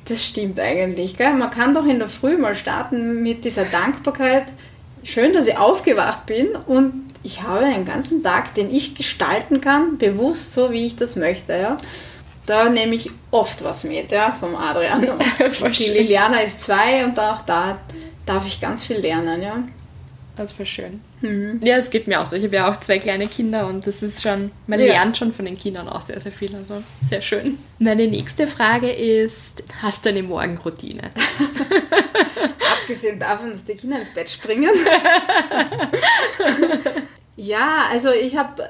das 0.09 0.27
stimmt 0.27 0.59
eigentlich. 0.59 1.17
Gell? 1.17 1.35
Man 1.35 1.51
kann 1.51 1.75
doch 1.75 1.87
in 1.87 1.99
der 1.99 2.09
Früh 2.09 2.37
mal 2.37 2.55
starten 2.55 3.23
mit 3.23 3.45
dieser 3.45 3.65
Dankbarkeit. 3.65 4.47
Schön, 5.05 5.33
dass 5.33 5.47
ich 5.47 5.57
aufgewacht 5.57 6.27
bin 6.27 6.49
und 6.67 7.13
ich 7.23 7.43
habe 7.43 7.67
einen 7.67 7.85
ganzen 7.85 8.23
Tag, 8.23 8.55
den 8.55 8.75
ich 8.75 8.95
gestalten 8.95 9.61
kann, 9.61 9.99
bewusst 9.99 10.53
so, 10.55 10.73
wie 10.73 10.87
ich 10.87 10.97
das 10.97 11.15
möchte. 11.15 11.53
Ja? 11.53 11.77
Da 12.47 12.69
nehme 12.69 12.95
ich 12.97 13.11
oft 13.31 13.63
was 13.63 13.85
mit 13.85 14.11
ja, 14.11 14.33
vom 14.33 14.57
Adrian. 14.57 15.03
Die 15.39 15.75
schön. 15.75 15.95
Liliana 15.95 16.41
ist 16.41 16.61
zwei 16.61 17.05
und 17.05 17.19
auch 17.19 17.43
da 17.43 17.79
darf 18.27 18.47
ich 18.47 18.61
ganz 18.61 18.83
viel 18.85 18.97
lernen. 18.97 19.41
Ja? 19.43 19.59
Das 20.37 20.59
war 20.59 20.67
schön. 20.67 21.01
Mhm. 21.21 21.61
Ja, 21.63 21.77
es 21.77 21.91
geht 21.91 22.09
mir 22.09 22.21
auch 22.21 22.27
so. 22.27 22.35
Ich 22.37 22.43
habe 22.45 22.57
ja 22.57 22.69
auch 22.71 22.77
zwei 22.79 22.99
kleine 22.99 23.29
Kinder 23.29 23.67
und 23.69 23.87
das 23.87 24.03
ist 24.03 24.23
schon, 24.23 24.51
man 24.67 24.81
Ja. 24.81 24.87
lernt 24.87 25.17
schon 25.17 25.33
von 25.33 25.45
den 25.45 25.57
Kindern 25.59 25.89
auch 25.89 26.05
sehr, 26.05 26.19
sehr 26.19 26.33
viel. 26.33 26.55
Also 26.57 26.83
sehr 27.03 27.23
schön. 27.23 27.59
Meine 27.79 28.09
nächste 28.09 28.47
Frage 28.49 28.91
ist, 28.91 29.63
hast 29.81 30.05
du 30.05 30.09
eine 30.09 30.23
Morgenroutine? 30.25 31.11
Abgesehen 32.81 33.21
davon, 33.21 33.53
dass 33.53 33.65
die 33.65 33.75
Kinder 33.75 34.01
ins 34.01 34.11
Bett 34.11 34.29
springen. 34.31 34.75
ja, 37.37 37.87
also 37.91 38.11
ich 38.13 38.37
habe 38.37 38.69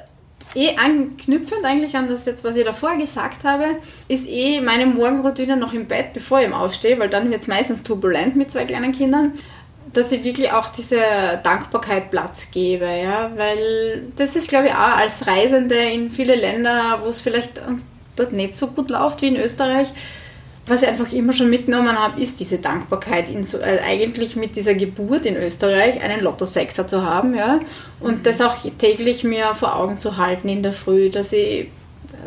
eh 0.55 0.77
anknüpfend 0.77 1.65
eigentlich 1.65 1.97
an 1.97 2.09
das 2.09 2.27
jetzt, 2.27 2.45
was 2.45 2.57
ich 2.57 2.65
davor 2.65 2.97
gesagt 2.97 3.45
habe, 3.45 3.65
ist 4.09 4.29
eh 4.29 4.61
meine 4.61 4.87
Morgenroutine 4.87 5.57
noch 5.57 5.73
im 5.73 5.87
Bett, 5.87 6.13
bevor 6.13 6.41
ich 6.41 6.53
aufstehe, 6.53 6.99
weil 6.99 7.09
dann 7.09 7.31
wird 7.31 7.43
es 7.43 7.49
meistens 7.49 7.83
turbulent 7.83 8.37
mit 8.37 8.51
zwei 8.51 8.65
kleinen 8.65 8.93
Kindern, 8.93 9.33
dass 9.93 10.13
ich 10.13 10.25
wirklich 10.25 10.53
auch 10.53 10.71
diese 10.71 11.01
Dankbarkeit 11.43 12.11
Platz 12.11 12.51
gebe, 12.51 12.87
ja, 12.87 13.31
weil 13.37 14.05
das 14.17 14.37
ist, 14.37 14.49
glaube 14.49 14.69
ich, 14.69 14.73
auch 14.73 14.97
als 14.99 15.27
Reisende 15.27 15.77
in 15.77 16.11
viele 16.11 16.35
Länder, 16.35 17.01
wo 17.03 17.11
es 17.11 17.21
vielleicht 17.21 17.67
uns 17.67 17.87
dort 18.17 18.33
nicht 18.33 18.55
so 18.55 18.69
gut 18.69 18.91
läuft 18.91 19.23
wie 19.23 19.29
in 19.29 19.37
Österreich, 19.37 19.89
was 20.67 20.83
ich 20.83 20.89
einfach 20.89 21.13
immer 21.13 21.33
schon 21.33 21.51
mitgenommen 21.51 21.99
habe, 21.99 22.21
ist 22.21 22.39
diese 22.39 22.59
Dankbarkeit, 22.59 23.31
so, 23.45 23.59
äh, 23.59 23.81
eigentlich 23.85 24.37
mit 24.37 24.55
dieser 24.55 24.75
Geburt 24.75 25.27
in 25.27 25.37
Österreich 25.37 26.01
einen 26.03 26.21
Lotto-Sechser 26.21 26.87
zu 26.87 27.03
haben, 27.03 27.35
ja, 27.35 27.61
und 28.01 28.27
das 28.27 28.41
auch 28.41 28.57
täglich 28.79 29.25
mir 29.25 29.55
vor 29.55 29.77
Augen 29.77 29.99
zu 29.99 30.17
halten 30.17 30.49
in 30.49 30.63
der 30.63 30.73
Früh, 30.73 31.11
dass 31.11 31.33
ich 31.33 31.69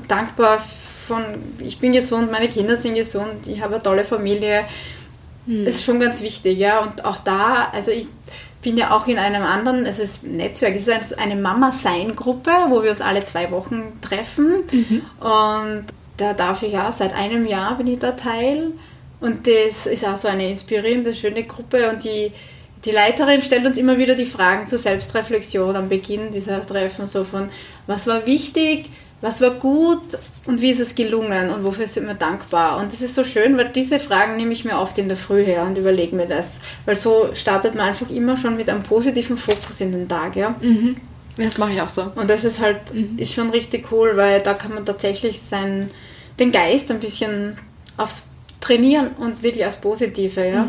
dankbar 0.08 0.60
von, 0.60 1.24
ich 1.60 1.80
bin 1.80 1.94
gesund, 1.94 2.32
meine 2.32 2.50
Kinder 2.50 2.76
sind 2.76 2.96
gesund, 2.96 3.48
ich 3.48 3.62
habe 3.62 3.76
eine 3.76 3.84
tolle 3.84 4.04
Familie, 4.04 4.66
ist 5.48 5.84
schon 5.84 6.00
ganz 6.00 6.22
wichtig, 6.22 6.58
ja, 6.58 6.84
und 6.84 7.06
auch 7.06 7.18
da, 7.18 7.70
also 7.72 7.92
ich 7.92 8.08
bin 8.64 8.78
ja 8.78 8.98
auch 8.98 9.06
in 9.06 9.20
einem 9.20 9.44
anderen, 9.44 9.86
also 9.86 10.02
das 10.02 10.24
Netzwerk, 10.24 10.76
es 10.76 10.88
ist 10.88 11.20
eine 11.20 11.36
Mama-Sein-Gruppe, 11.36 12.52
wo 12.70 12.82
wir 12.82 12.92
uns 12.92 13.02
alle 13.02 13.24
zwei 13.24 13.52
Wochen 13.52 14.00
treffen. 14.02 14.64
Und 15.20 15.86
da 16.18 16.34
darf 16.34 16.64
ich 16.64 16.74
ja, 16.74 16.92
seit 16.92 17.14
einem 17.14 17.46
Jahr 17.46 17.78
bin 17.78 17.88
ich 17.88 18.00
da 18.00 18.12
Teil. 18.12 18.72
Und 19.20 19.48
das 19.48 19.86
ist 19.88 20.06
auch 20.06 20.18
so 20.18 20.28
eine 20.28 20.50
inspirierende, 20.50 21.16
schöne 21.16 21.44
Gruppe. 21.44 21.90
Und 21.90 22.04
die, 22.04 22.32
die 22.84 22.92
Leiterin 22.92 23.42
stellt 23.42 23.66
uns 23.66 23.78
immer 23.78 23.98
wieder 23.98 24.16
die 24.16 24.26
Fragen 24.26 24.68
zur 24.68 24.80
Selbstreflexion 24.80 25.76
am 25.76 25.90
Beginn 25.90 26.32
dieser 26.32 26.66
Treffen. 26.66 27.08
So 27.08 27.24
von, 27.24 27.50
was 27.88 28.08
war 28.08 28.26
wichtig, 28.26 28.86
was 29.22 29.42
war 29.42 29.52
gut 29.52 30.18
und 30.46 30.62
wie 30.62 30.70
ist 30.70 30.80
es 30.80 30.94
gelungen 30.94 31.50
und 31.50 31.64
wofür 31.64 31.88
sind 31.88 32.06
wir 32.06 32.14
dankbar. 32.14 32.78
Und 32.78 32.92
das 32.92 33.02
ist 33.02 33.16
so 33.16 33.24
schön, 33.24 33.58
weil 33.58 33.70
diese 33.70 34.00
Fragen 34.00 34.36
nehme 34.36 34.54
ich 34.54 34.66
mir 34.66 34.78
oft 34.78 34.98
in 34.98 35.08
der 35.08 35.18
Früh 35.18 35.44
her 35.44 35.64
und 35.64 35.78
überlege 35.78 36.16
mir 36.16 36.28
das. 36.28 36.60
Weil 36.86 36.96
so 36.96 37.30
startet 37.34 37.76
man 37.76 37.88
einfach 37.88 38.10
immer 38.10 38.38
schon 38.38 38.56
mit 38.56 38.70
einem 38.70 38.84
positiven 38.84 39.38
Fokus 39.38 39.82
in 39.82 39.92
den 39.92 40.08
Tag. 40.08 40.36
Ja? 40.36 40.56
Das 41.38 41.58
mache 41.58 41.72
ich 41.74 41.82
auch 41.82 41.90
so. 41.90 42.12
Und 42.16 42.30
das 42.30 42.44
ist 42.44 42.60
halt, 42.60 42.78
ist 43.18 43.34
schon 43.34 43.50
richtig 43.50 43.92
cool, 43.92 44.12
weil 44.16 44.42
da 44.42 44.54
kann 44.54 44.74
man 44.74 44.86
tatsächlich 44.86 45.42
sein, 45.42 45.90
den 46.40 46.52
Geist 46.52 46.92
ein 46.92 47.00
bisschen 47.00 47.58
aufs 47.98 48.28
Trainieren 48.62 49.12
und 49.20 49.44
wirklich 49.44 49.66
aufs 49.66 49.78
Positive, 49.78 50.48
ja. 50.48 50.68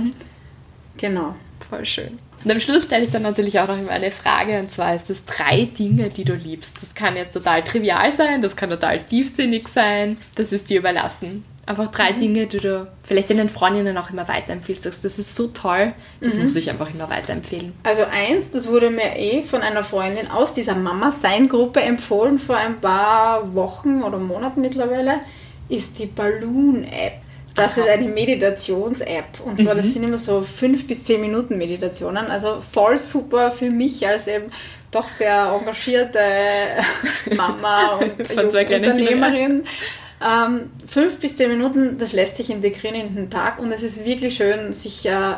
Genau. 0.99 1.35
Voll 1.69 1.85
schön. 1.85 2.19
Und 2.45 2.51
am 2.51 2.61
Schluss 2.61 2.85
stelle 2.85 3.05
ich 3.05 3.11
dann 3.11 3.23
natürlich 3.23 3.59
auch 3.59 3.67
noch 3.67 3.79
immer 3.79 3.91
eine 3.91 4.11
Frage 4.11 4.61
und 4.61 4.71
zwar 4.71 4.95
ist 4.95 5.11
es 5.11 5.25
drei 5.25 5.69
Dinge, 5.77 6.11
die 6.11 6.25
du 6.25 6.35
liebst. 6.35 6.81
Das 6.81 6.95
kann 6.95 7.17
jetzt 7.17 7.33
total 7.33 7.65
trivial 7.65 8.11
sein, 8.13 8.43
das 8.43 8.55
kann 8.55 8.71
total 8.71 9.03
tiefsinnig 9.03 9.69
sein, 9.69 10.17
das 10.37 10.53
ist 10.53 10.71
dir 10.71 10.79
überlassen. 10.79 11.45
Einfach 11.67 11.91
drei 11.91 12.13
mhm. 12.13 12.21
Dinge, 12.21 12.47
die 12.47 12.59
du 12.59 12.87
vielleicht 13.03 13.31
deinen 13.31 13.49
Freundinnen 13.49 13.99
auch 13.99 14.11
immer 14.11 14.29
weiterempfiehlst. 14.29 14.87
Das 14.87 15.05
ist 15.05 15.35
so 15.35 15.49
toll, 15.49 15.93
das 16.21 16.37
mhm. 16.37 16.45
muss 16.45 16.55
ich 16.55 16.71
einfach 16.71 16.95
immer 16.95 17.11
weiterempfehlen. 17.11 17.73
Also 17.83 18.05
eins, 18.05 18.51
das 18.51 18.69
wurde 18.69 18.91
mir 18.91 19.17
eh 19.17 19.43
von 19.43 19.63
einer 19.63 19.83
Freundin 19.83 20.31
aus 20.31 20.55
dieser 20.55 20.77
Mama-Sein-Gruppe 20.77 21.81
empfohlen 21.81 22.39
vor 22.39 22.57
ein 22.57 22.81
paar 22.81 23.55
Wochen 23.55 24.05
oder 24.05 24.21
Monaten 24.21 24.61
mittlerweile, 24.61 25.19
ist 25.69 25.99
die 25.99 26.07
Balloon-App. 26.07 27.15
Das 27.55 27.79
Aha. 27.79 27.81
ist 27.81 27.89
eine 27.89 28.09
Meditations-App. 28.09 29.41
Und 29.45 29.61
zwar, 29.61 29.75
mhm. 29.75 29.79
das 29.79 29.93
sind 29.93 30.05
immer 30.05 30.19
so 30.19 30.43
fünf 30.43 30.87
bis 30.87 31.03
zehn 31.03 31.21
Minuten 31.21 31.57
Meditationen. 31.57 32.27
Also 32.27 32.63
voll 32.71 32.99
super 32.99 33.51
für 33.51 33.71
mich 33.71 34.07
als 34.07 34.27
eben 34.27 34.47
doch 34.91 35.09
sehr 35.09 35.57
engagierte 35.59 36.21
Mama 37.35 37.99
und 38.01 38.21
Unternehmerin. 38.21 39.65
Ähm, 40.25 40.71
fünf 40.87 41.19
bis 41.19 41.37
zehn 41.37 41.51
Minuten, 41.51 41.99
das 41.99 42.13
lässt 42.13 42.37
sich 42.37 42.51
integrieren 42.51 42.97
in 42.97 43.17
den 43.17 43.31
Tag 43.31 43.59
und 43.59 43.71
es 43.71 43.83
ist 43.83 44.03
wirklich 44.03 44.35
schön, 44.35 44.73
sich 44.73 45.05
äh, 45.05 45.35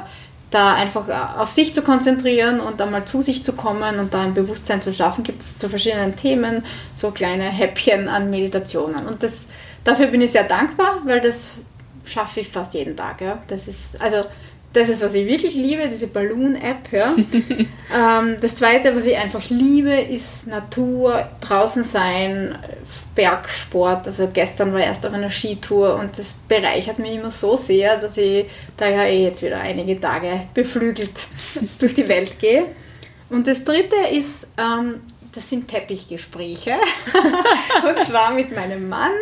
da 0.50 0.74
einfach 0.74 1.08
äh, 1.08 1.40
auf 1.40 1.50
sich 1.50 1.74
zu 1.74 1.82
konzentrieren 1.82 2.60
und 2.60 2.80
einmal 2.80 3.04
zu 3.04 3.20
sich 3.20 3.44
zu 3.44 3.52
kommen 3.52 3.98
und 3.98 4.14
da 4.14 4.22
ein 4.22 4.34
Bewusstsein 4.34 4.80
zu 4.80 4.92
schaffen, 4.92 5.24
gibt 5.24 5.42
es 5.42 5.58
zu 5.58 5.68
verschiedenen 5.68 6.16
Themen 6.16 6.64
so 6.94 7.10
kleine 7.10 7.44
Häppchen 7.44 8.08
an 8.08 8.30
Meditationen. 8.30 9.06
Und 9.06 9.22
das, 9.22 9.46
dafür 9.84 10.08
bin 10.08 10.20
ich 10.20 10.32
sehr 10.32 10.44
dankbar, 10.44 11.02
weil 11.04 11.20
das 11.20 11.58
schaffe 12.04 12.40
ich 12.40 12.48
fast 12.48 12.74
jeden 12.74 12.96
Tag. 12.96 13.20
Ja. 13.20 13.42
Das 13.48 13.68
ist, 13.68 14.00
also 14.00 14.24
das 14.72 14.88
ist, 14.88 15.02
was 15.02 15.14
ich 15.14 15.26
wirklich 15.26 15.54
liebe, 15.54 15.88
diese 15.88 16.08
Balloon-App. 16.08 16.92
Ja. 16.92 17.14
ähm, 18.20 18.36
das 18.40 18.56
Zweite, 18.56 18.94
was 18.94 19.06
ich 19.06 19.16
einfach 19.16 19.48
liebe, 19.48 19.92
ist 19.92 20.46
Natur, 20.46 21.28
draußen 21.40 21.84
sein, 21.84 22.58
Bergsport. 23.14 24.06
Also 24.06 24.28
gestern 24.32 24.72
war 24.72 24.80
ich 24.80 24.86
erst 24.86 25.06
auf 25.06 25.12
einer 25.12 25.30
Skitour 25.30 25.96
und 25.96 26.18
das 26.18 26.34
bereichert 26.46 26.98
mich 26.98 27.14
immer 27.14 27.30
so 27.30 27.56
sehr, 27.56 27.96
dass 27.96 28.16
ich 28.16 28.46
da 28.76 28.88
ja 28.88 29.04
eh 29.04 29.24
jetzt 29.24 29.42
wieder 29.42 29.58
einige 29.58 29.98
Tage 29.98 30.42
beflügelt 30.54 31.26
durch 31.78 31.94
die 31.94 32.06
Welt 32.06 32.38
gehe. 32.38 32.66
Und 33.30 33.46
das 33.46 33.64
Dritte 33.64 33.96
ist, 34.12 34.48
ähm, 34.58 35.00
das 35.32 35.48
sind 35.48 35.66
Teppichgespräche. 35.66 36.74
und 37.88 38.04
zwar 38.04 38.32
mit 38.32 38.54
meinem 38.54 38.88
Mann 38.88 39.12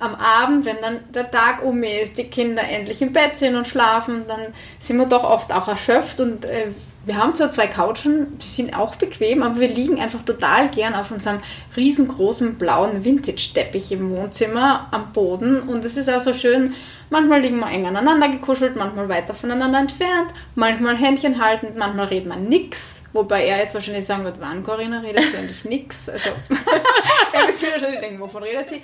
am 0.00 0.14
Abend, 0.14 0.64
wenn 0.64 0.76
dann 0.80 1.00
der 1.12 1.30
Tag 1.30 1.62
um 1.62 1.82
ist, 1.82 2.18
die 2.18 2.24
Kinder 2.24 2.62
endlich 2.62 3.02
im 3.02 3.12
Bett 3.12 3.36
sind 3.36 3.54
und 3.54 3.68
schlafen, 3.68 4.24
dann 4.26 4.40
sind 4.78 4.96
wir 4.96 5.06
doch 5.06 5.24
oft 5.24 5.52
auch 5.52 5.68
erschöpft 5.68 6.20
und 6.20 6.44
äh, 6.46 6.68
wir 7.04 7.16
haben 7.16 7.34
zwar 7.34 7.50
zwei 7.50 7.66
Couchen, 7.66 8.38
die 8.38 8.46
sind 8.46 8.76
auch 8.76 8.94
bequem, 8.96 9.42
aber 9.42 9.58
wir 9.58 9.68
liegen 9.68 10.00
einfach 10.00 10.22
total 10.22 10.68
gern 10.68 10.94
auf 10.94 11.10
unserem 11.10 11.40
riesengroßen 11.74 12.56
blauen 12.56 13.04
Vintage-Teppich 13.04 13.92
im 13.92 14.10
Wohnzimmer 14.10 14.88
am 14.90 15.12
Boden 15.12 15.60
und 15.62 15.84
es 15.84 15.96
ist 15.96 16.10
auch 16.10 16.20
so 16.20 16.34
schön, 16.34 16.74
manchmal 17.08 17.40
liegen 17.40 17.58
wir 17.58 17.70
eng 17.70 17.86
aneinander 17.86 18.28
gekuschelt, 18.28 18.76
manchmal 18.76 19.08
weiter 19.08 19.32
voneinander 19.32 19.78
entfernt, 19.78 20.28
manchmal 20.54 20.96
Händchen 20.96 21.42
haltend, 21.42 21.76
manchmal 21.76 22.06
redet 22.06 22.28
man 22.28 22.44
nix, 22.44 23.02
wobei 23.14 23.46
er 23.46 23.58
jetzt 23.58 23.74
wahrscheinlich 23.74 24.04
sagen 24.04 24.24
wird, 24.24 24.36
wann 24.40 24.62
Corinna 24.62 25.00
redest 25.00 25.32
du 25.32 25.38
eigentlich 25.38 25.64
nix? 25.64 26.08
Also 26.08 26.30
er 27.32 27.46
wird 27.46 27.58
sich 27.58 27.72
wahrscheinlich 27.72 28.00
denken, 28.00 28.20
wovon 28.20 28.42
redet 28.42 28.68
sie? 28.68 28.82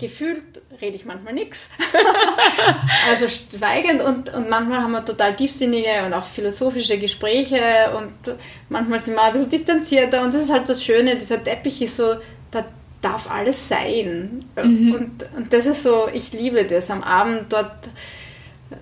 Gefühlt 0.00 0.42
rede 0.80 0.96
ich 0.96 1.04
manchmal 1.04 1.34
nichts. 1.34 1.68
also 3.10 3.26
schweigend 3.28 4.02
und, 4.02 4.32
und 4.32 4.48
manchmal 4.48 4.80
haben 4.80 4.92
wir 4.92 5.04
total 5.04 5.36
tiefsinnige 5.36 6.04
und 6.06 6.14
auch 6.14 6.26
philosophische 6.26 6.98
Gespräche 6.98 7.60
und 7.96 8.36
manchmal 8.68 8.98
sind 8.98 9.14
wir 9.14 9.22
ein 9.22 9.32
bisschen 9.32 9.50
distanzierter 9.50 10.22
und 10.22 10.34
das 10.34 10.42
ist 10.42 10.52
halt 10.52 10.68
das 10.68 10.82
Schöne, 10.82 11.16
dieser 11.16 11.42
Teppich 11.42 11.82
ist 11.82 11.96
so, 11.96 12.14
da 12.50 12.64
darf 13.02 13.30
alles 13.30 13.68
sein. 13.68 14.40
Mhm. 14.56 14.94
Und, 14.94 15.36
und 15.36 15.52
das 15.52 15.66
ist 15.66 15.82
so, 15.82 16.08
ich 16.12 16.32
liebe 16.32 16.64
das 16.64 16.90
am 16.90 17.02
Abend 17.02 17.52
dort 17.52 17.72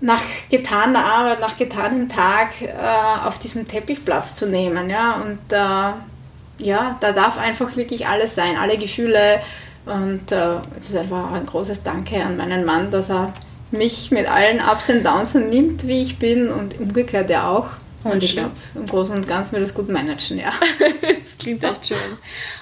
nach 0.01 0.23
getaner 0.51 1.05
Arbeit, 1.05 1.41
nach 1.41 1.57
getanem 1.57 2.09
Tag 2.09 2.61
äh, 2.61 3.27
auf 3.27 3.39
diesem 3.39 3.67
Teppich 3.67 4.05
Platz 4.05 4.35
zu 4.35 4.47
nehmen. 4.47 4.91
Ja? 4.91 5.15
Und 5.15 5.39
äh, 5.51 6.65
ja, 6.65 6.97
da 7.01 7.13
darf 7.13 7.39
einfach 7.39 7.77
wirklich 7.77 8.07
alles 8.07 8.35
sein, 8.35 8.57
alle 8.57 8.77
Gefühle, 8.77 9.41
und 9.87 10.33
äh, 10.33 10.57
es 10.79 10.91
ist 10.91 10.97
einfach 10.97 11.33
ein 11.33 11.47
großes 11.47 11.83
Danke 11.83 12.23
an 12.23 12.37
meinen 12.37 12.65
Mann, 12.65 12.91
dass 12.91 13.11
er 13.11 13.33
mich 13.71 14.11
mit 14.11 14.31
allen 14.31 14.61
Ups 14.61 14.89
und 14.91 15.05
Downs 15.05 15.35
nimmt, 15.35 15.87
wie 15.87 16.03
ich 16.03 16.19
bin 16.19 16.51
und 16.51 16.79
umgekehrt 16.81 17.31
ja 17.31 17.49
auch. 17.49 17.69
Und 18.05 18.23
ich 18.23 18.33
glaube, 18.33 18.53
im 18.75 18.87
Großen 18.87 19.15
und 19.15 19.27
Ganzen 19.27 19.53
wird 19.53 19.65
das 19.65 19.75
gut 19.75 19.89
managen, 19.89 20.39
ja. 20.39 20.53
das 21.21 21.37
klingt 21.39 21.65
echt 21.65 21.89
schön. 21.89 21.99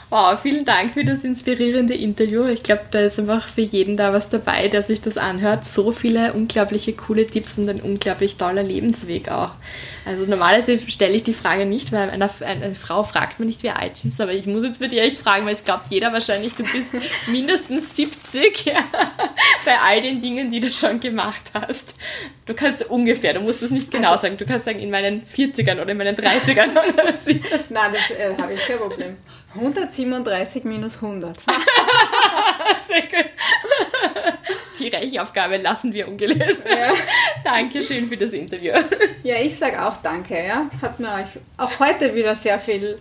Wow, 0.09 0.41
vielen 0.41 0.65
Dank 0.65 0.95
für 0.95 1.05
das 1.05 1.25
inspirierende 1.25 1.93
Interview. 1.93 2.45
Ich 2.45 2.63
glaube, 2.63 2.83
da 2.93 3.01
ist 3.01 3.19
einfach 3.19 3.49
für 3.49 3.63
jeden 3.63 3.97
da 3.97 4.13
was 4.13 4.29
dabei, 4.29 4.69
der 4.69 4.85
sich 4.85 5.01
das 5.01 5.19
anhört. 5.19 5.65
So 5.65 5.91
viele 5.91 6.33
unglaubliche 6.33 6.93
coole 6.93 7.27
Tipps 7.27 7.59
und 7.59 7.69
ein 7.69 7.81
unglaublich 7.81 8.37
toller 8.37 8.63
Lebensweg 8.63 9.29
auch. 9.33 9.51
Also 10.05 10.25
normalerweise 10.27 10.79
stelle 10.89 11.15
ich 11.15 11.25
die 11.25 11.35
Frage 11.35 11.67
nicht, 11.67 11.91
weil 11.91 12.09
eine, 12.09 12.31
eine 12.47 12.77
Frau 12.77 13.03
fragt 13.03 13.41
mir 13.41 13.47
nicht, 13.47 13.65
wie 13.65 13.71
alt 13.71 13.97
sie 13.97 14.07
ist, 14.07 14.21
aber 14.21 14.33
ich 14.33 14.47
muss 14.47 14.63
jetzt 14.63 14.79
für 14.79 14.89
dich 14.89 15.01
echt 15.01 15.19
fragen, 15.19 15.45
weil 15.45 15.55
es 15.55 15.65
glaubt 15.65 15.87
jeder 15.91 16.13
wahrscheinlich, 16.13 16.55
du 16.55 16.63
bist 16.63 16.95
mindestens 17.27 17.97
70 17.97 18.67
ja, 18.67 18.79
bei 19.65 19.77
all 19.85 20.03
den 20.03 20.23
Dingen, 20.23 20.53
die 20.53 20.61
du 20.61 20.71
schon 20.71 21.01
gemacht 21.01 21.51
hast. 21.53 21.97
Du 22.45 22.55
kannst 22.55 22.89
ungefähr, 22.89 23.35
du 23.35 23.41
musst 23.41 23.61
das 23.61 23.73
nicht 23.73 23.91
genau 23.91 24.13
also, 24.13 24.23
sagen, 24.23 24.37
du 24.37 24.47
kannst 24.47 24.67
sagen 24.67 24.79
in 24.79 24.91
meinen 24.91 25.25
40ern 25.25 25.81
oder 25.81 25.91
in 25.91 25.99
meinen 25.99 26.15
30ern. 26.15 26.71
Oder 26.71 27.05
was 27.13 27.25
das. 27.51 27.71
Nein, 27.71 27.93
das 27.93 28.13
äh, 28.13 28.41
habe 28.41 28.53
ich 28.53 28.65
kein 28.65 28.79
Problem. 28.79 29.17
137 30.05 30.65
minus 30.65 30.97
100. 30.97 31.41
Sehr 32.89 33.03
gut. 33.03 33.31
Die 34.79 34.89
Rechenaufgabe 34.89 35.57
lassen 35.57 35.93
wir 35.93 36.09
ungelesen. 36.09 36.63
Ja. 36.69 36.93
Dankeschön 37.45 38.09
für 38.09 38.17
das 38.17 38.33
Interview. 38.33 38.73
Ja, 39.23 39.37
ich 39.41 39.57
sage 39.57 39.83
auch 39.85 39.97
danke. 40.03 40.35
Ja. 40.35 40.69
Hat 40.83 41.01
mir 41.01 41.09
euch 41.09 41.41
auch 41.57 41.81
heute 41.81 42.15
wieder 42.15 42.37
sehr 42.37 42.59
viel, 42.59 42.99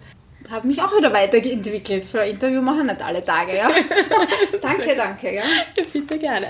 habe 0.49 0.67
mich 0.67 0.81
auch 0.81 0.95
wieder 0.95 1.11
weiterentwickelt. 1.11 2.05
Für 2.05 2.21
ein 2.21 2.31
Interview 2.31 2.61
machen 2.61 2.87
nicht 2.87 3.01
alle 3.01 3.23
Tage. 3.23 3.55
Ja. 3.55 3.69
danke, 4.61 4.95
danke. 4.95 5.35
Ja. 5.35 5.43
Bitte 5.75 6.17
gerne. 6.17 6.47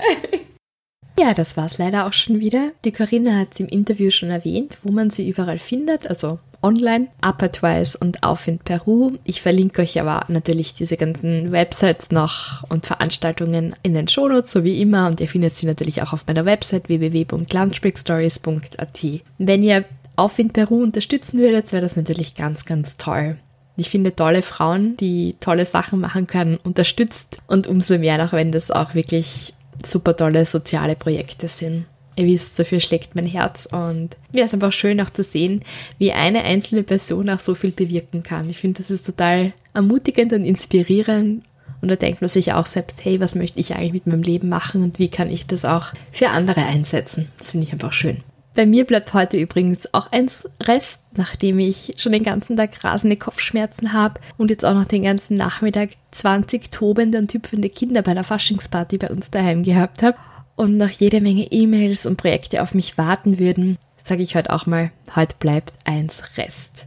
Ja, 1.18 1.32
das 1.32 1.56
war 1.56 1.66
es 1.66 1.78
leider 1.78 2.06
auch 2.06 2.12
schon 2.12 2.40
wieder. 2.40 2.72
Die 2.84 2.92
Corinna 2.92 3.38
hat 3.38 3.48
es 3.52 3.60
im 3.60 3.68
Interview 3.68 4.10
schon 4.10 4.30
erwähnt, 4.30 4.78
wo 4.82 4.92
man 4.92 5.08
sie 5.08 5.28
überall 5.28 5.58
findet, 5.58 6.06
also 6.06 6.38
online, 6.62 7.08
Uppertwise 7.24 7.96
und 7.98 8.22
Aufwind 8.22 8.64
Peru. 8.64 9.12
Ich 9.24 9.42
verlinke 9.42 9.82
euch 9.82 10.00
aber 10.00 10.24
natürlich 10.28 10.74
diese 10.74 10.96
ganzen 10.96 11.52
Websites 11.52 12.10
noch 12.10 12.64
und 12.68 12.86
Veranstaltungen 12.86 13.76
in 13.82 13.92
den 13.94 14.08
Shownotes, 14.08 14.52
so 14.52 14.64
wie 14.64 14.80
immer. 14.80 15.06
Und 15.06 15.20
ihr 15.20 15.28
findet 15.28 15.56
sie 15.56 15.66
natürlich 15.66 16.02
auch 16.02 16.12
auf 16.12 16.26
meiner 16.26 16.44
Website 16.44 16.88
www.lunchbreakstories.at. 16.88 19.04
Wenn 19.38 19.62
ihr 19.62 19.84
Aufwind 20.16 20.54
Peru 20.54 20.82
unterstützen 20.82 21.38
würdet, 21.38 21.70
wäre 21.72 21.82
das 21.82 21.96
natürlich 21.96 22.34
ganz, 22.34 22.64
ganz 22.64 22.96
toll. 22.96 23.36
Ich 23.76 23.90
finde 23.90 24.16
tolle 24.16 24.40
Frauen, 24.40 24.96
die 24.96 25.36
tolle 25.40 25.66
Sachen 25.66 26.00
machen 26.00 26.26
können, 26.26 26.56
unterstützt 26.56 27.42
und 27.46 27.66
umso 27.66 27.98
mehr 27.98 28.16
noch, 28.16 28.32
wenn 28.32 28.50
das 28.50 28.70
auch 28.70 28.94
wirklich 28.94 29.52
super 29.84 30.16
tolle 30.16 30.46
soziale 30.46 30.96
Projekte 30.96 31.48
sind. 31.48 31.84
Ihr 32.16 32.26
wisst, 32.26 32.58
dafür 32.58 32.80
schlägt 32.80 33.14
mein 33.14 33.26
Herz 33.26 33.68
und 33.70 34.16
ja, 34.34 34.44
ist 34.44 34.54
einfach 34.54 34.72
schön 34.72 35.00
auch 35.00 35.10
zu 35.10 35.22
sehen, 35.22 35.62
wie 35.98 36.12
eine 36.12 36.44
einzelne 36.44 36.82
Person 36.82 37.28
auch 37.28 37.40
so 37.40 37.54
viel 37.54 37.72
bewirken 37.72 38.22
kann. 38.22 38.48
Ich 38.48 38.58
finde, 38.58 38.78
das 38.78 38.90
ist 38.90 39.04
total 39.04 39.52
ermutigend 39.74 40.32
und 40.32 40.44
inspirierend 40.44 41.44
und 41.82 41.88
da 41.88 41.96
denkt 41.96 42.22
man 42.22 42.28
sich 42.28 42.54
auch 42.54 42.66
selbst, 42.66 43.04
hey, 43.04 43.20
was 43.20 43.34
möchte 43.34 43.60
ich 43.60 43.74
eigentlich 43.74 43.92
mit 43.92 44.06
meinem 44.06 44.22
Leben 44.22 44.48
machen 44.48 44.82
und 44.82 44.98
wie 44.98 45.08
kann 45.08 45.30
ich 45.30 45.46
das 45.46 45.66
auch 45.66 45.92
für 46.10 46.30
andere 46.30 46.64
einsetzen? 46.64 47.28
Das 47.38 47.50
finde 47.50 47.66
ich 47.66 47.72
einfach 47.72 47.92
schön. 47.92 48.22
Bei 48.54 48.64
mir 48.64 48.86
bleibt 48.86 49.12
heute 49.12 49.36
übrigens 49.36 49.92
auch 49.92 50.10
ein 50.10 50.28
Rest, 50.62 51.02
nachdem 51.14 51.58
ich 51.58 51.92
schon 51.98 52.12
den 52.12 52.22
ganzen 52.22 52.56
Tag 52.56 52.82
rasende 52.82 53.16
Kopfschmerzen 53.16 53.92
habe 53.92 54.18
und 54.38 54.50
jetzt 54.50 54.64
auch 54.64 54.72
noch 54.72 54.86
den 54.86 55.02
ganzen 55.02 55.36
Nachmittag 55.36 55.90
20 56.12 56.70
tobende 56.70 57.18
und 57.18 57.34
hüpfende 57.34 57.68
Kinder 57.68 58.00
bei 58.00 58.14
der 58.14 58.24
Faschingsparty 58.24 58.96
bei 58.96 59.10
uns 59.10 59.30
daheim 59.30 59.62
gehabt 59.62 60.02
habe 60.02 60.16
und 60.56 60.76
noch 60.76 60.90
jede 60.90 61.20
Menge 61.20 61.44
E-Mails 61.52 62.06
und 62.06 62.16
Projekte 62.16 62.62
auf 62.62 62.74
mich 62.74 62.98
warten 62.98 63.38
würden, 63.38 63.78
sage 64.02 64.22
ich 64.22 64.34
heute 64.34 64.52
auch 64.52 64.66
mal, 64.66 64.90
heute 65.14 65.36
bleibt 65.38 65.72
eins 65.84 66.36
Rest. 66.36 66.86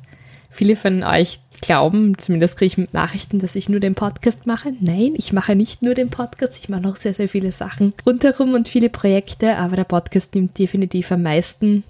Viele 0.49 0.75
von 0.75 1.03
euch 1.03 1.39
glauben, 1.61 2.17
zumindest 2.17 2.57
kriege 2.57 2.83
ich 2.83 2.93
Nachrichten, 2.93 3.39
dass 3.39 3.55
ich 3.55 3.69
nur 3.69 3.79
den 3.79 3.95
Podcast 3.95 4.47
mache. 4.47 4.73
Nein, 4.79 5.13
ich 5.15 5.33
mache 5.33 5.55
nicht 5.55 5.81
nur 5.81 5.93
den 5.93 6.09
Podcast, 6.09 6.57
ich 6.57 6.69
mache 6.69 6.81
noch 6.81 6.95
sehr, 6.95 7.13
sehr 7.13 7.29
viele 7.29 7.51
Sachen 7.51 7.93
rundherum 8.05 8.53
und 8.53 8.67
viele 8.67 8.89
Projekte, 8.89 9.57
aber 9.57 9.75
der 9.75 9.83
Podcast 9.83 10.35
nimmt 10.35 10.57
definitiv 10.57 11.11
am 11.11 11.23
meisten 11.23 11.83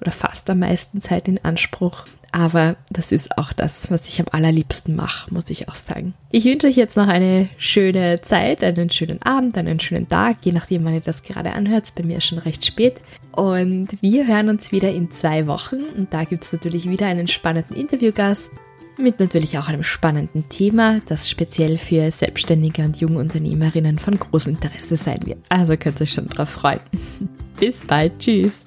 oder 0.00 0.12
fast 0.12 0.48
am 0.50 0.60
meisten 0.60 1.00
Zeit 1.00 1.28
in 1.28 1.42
Anspruch. 1.44 2.06
Aber 2.34 2.74
das 2.90 3.12
ist 3.12 3.38
auch 3.38 3.52
das, 3.52 3.92
was 3.92 4.08
ich 4.08 4.18
am 4.18 4.26
allerliebsten 4.28 4.96
mache, 4.96 5.32
muss 5.32 5.50
ich 5.50 5.68
auch 5.68 5.76
sagen. 5.76 6.14
Ich 6.32 6.44
wünsche 6.44 6.66
euch 6.66 6.74
jetzt 6.74 6.96
noch 6.96 7.06
eine 7.06 7.48
schöne 7.58 8.22
Zeit, 8.22 8.64
einen 8.64 8.90
schönen 8.90 9.22
Abend, 9.22 9.56
einen 9.56 9.78
schönen 9.78 10.08
Tag, 10.08 10.38
je 10.42 10.50
nachdem, 10.50 10.84
wann 10.84 10.94
ihr 10.94 11.00
das 11.00 11.22
gerade 11.22 11.52
anhört. 11.52 11.92
Bei 11.94 12.02
mir 12.02 12.18
ist 12.18 12.26
schon 12.26 12.40
recht 12.40 12.66
spät. 12.66 13.02
Und 13.36 13.86
wir 14.02 14.26
hören 14.26 14.48
uns 14.48 14.72
wieder 14.72 14.90
in 14.90 15.12
zwei 15.12 15.46
Wochen. 15.46 15.84
Und 15.96 16.12
da 16.12 16.24
gibt 16.24 16.42
es 16.42 16.52
natürlich 16.52 16.90
wieder 16.90 17.06
einen 17.06 17.28
spannenden 17.28 17.76
Interviewgast. 17.76 18.50
mit 18.98 19.20
natürlich 19.20 19.56
auch 19.58 19.68
einem 19.68 19.84
spannenden 19.84 20.48
Thema, 20.48 21.00
das 21.06 21.30
speziell 21.30 21.78
für 21.78 22.10
Selbstständige 22.10 22.82
und 22.82 22.96
Jungunternehmerinnen 22.96 24.00
von 24.00 24.18
großem 24.18 24.54
Interesse 24.54 24.96
sein 24.96 25.24
wird. 25.24 25.38
Also 25.50 25.76
könnt 25.76 26.00
ihr 26.00 26.02
euch 26.02 26.12
schon 26.12 26.28
drauf 26.28 26.48
freuen. 26.48 26.80
Bis 27.60 27.84
bald, 27.84 28.18
tschüss. 28.18 28.64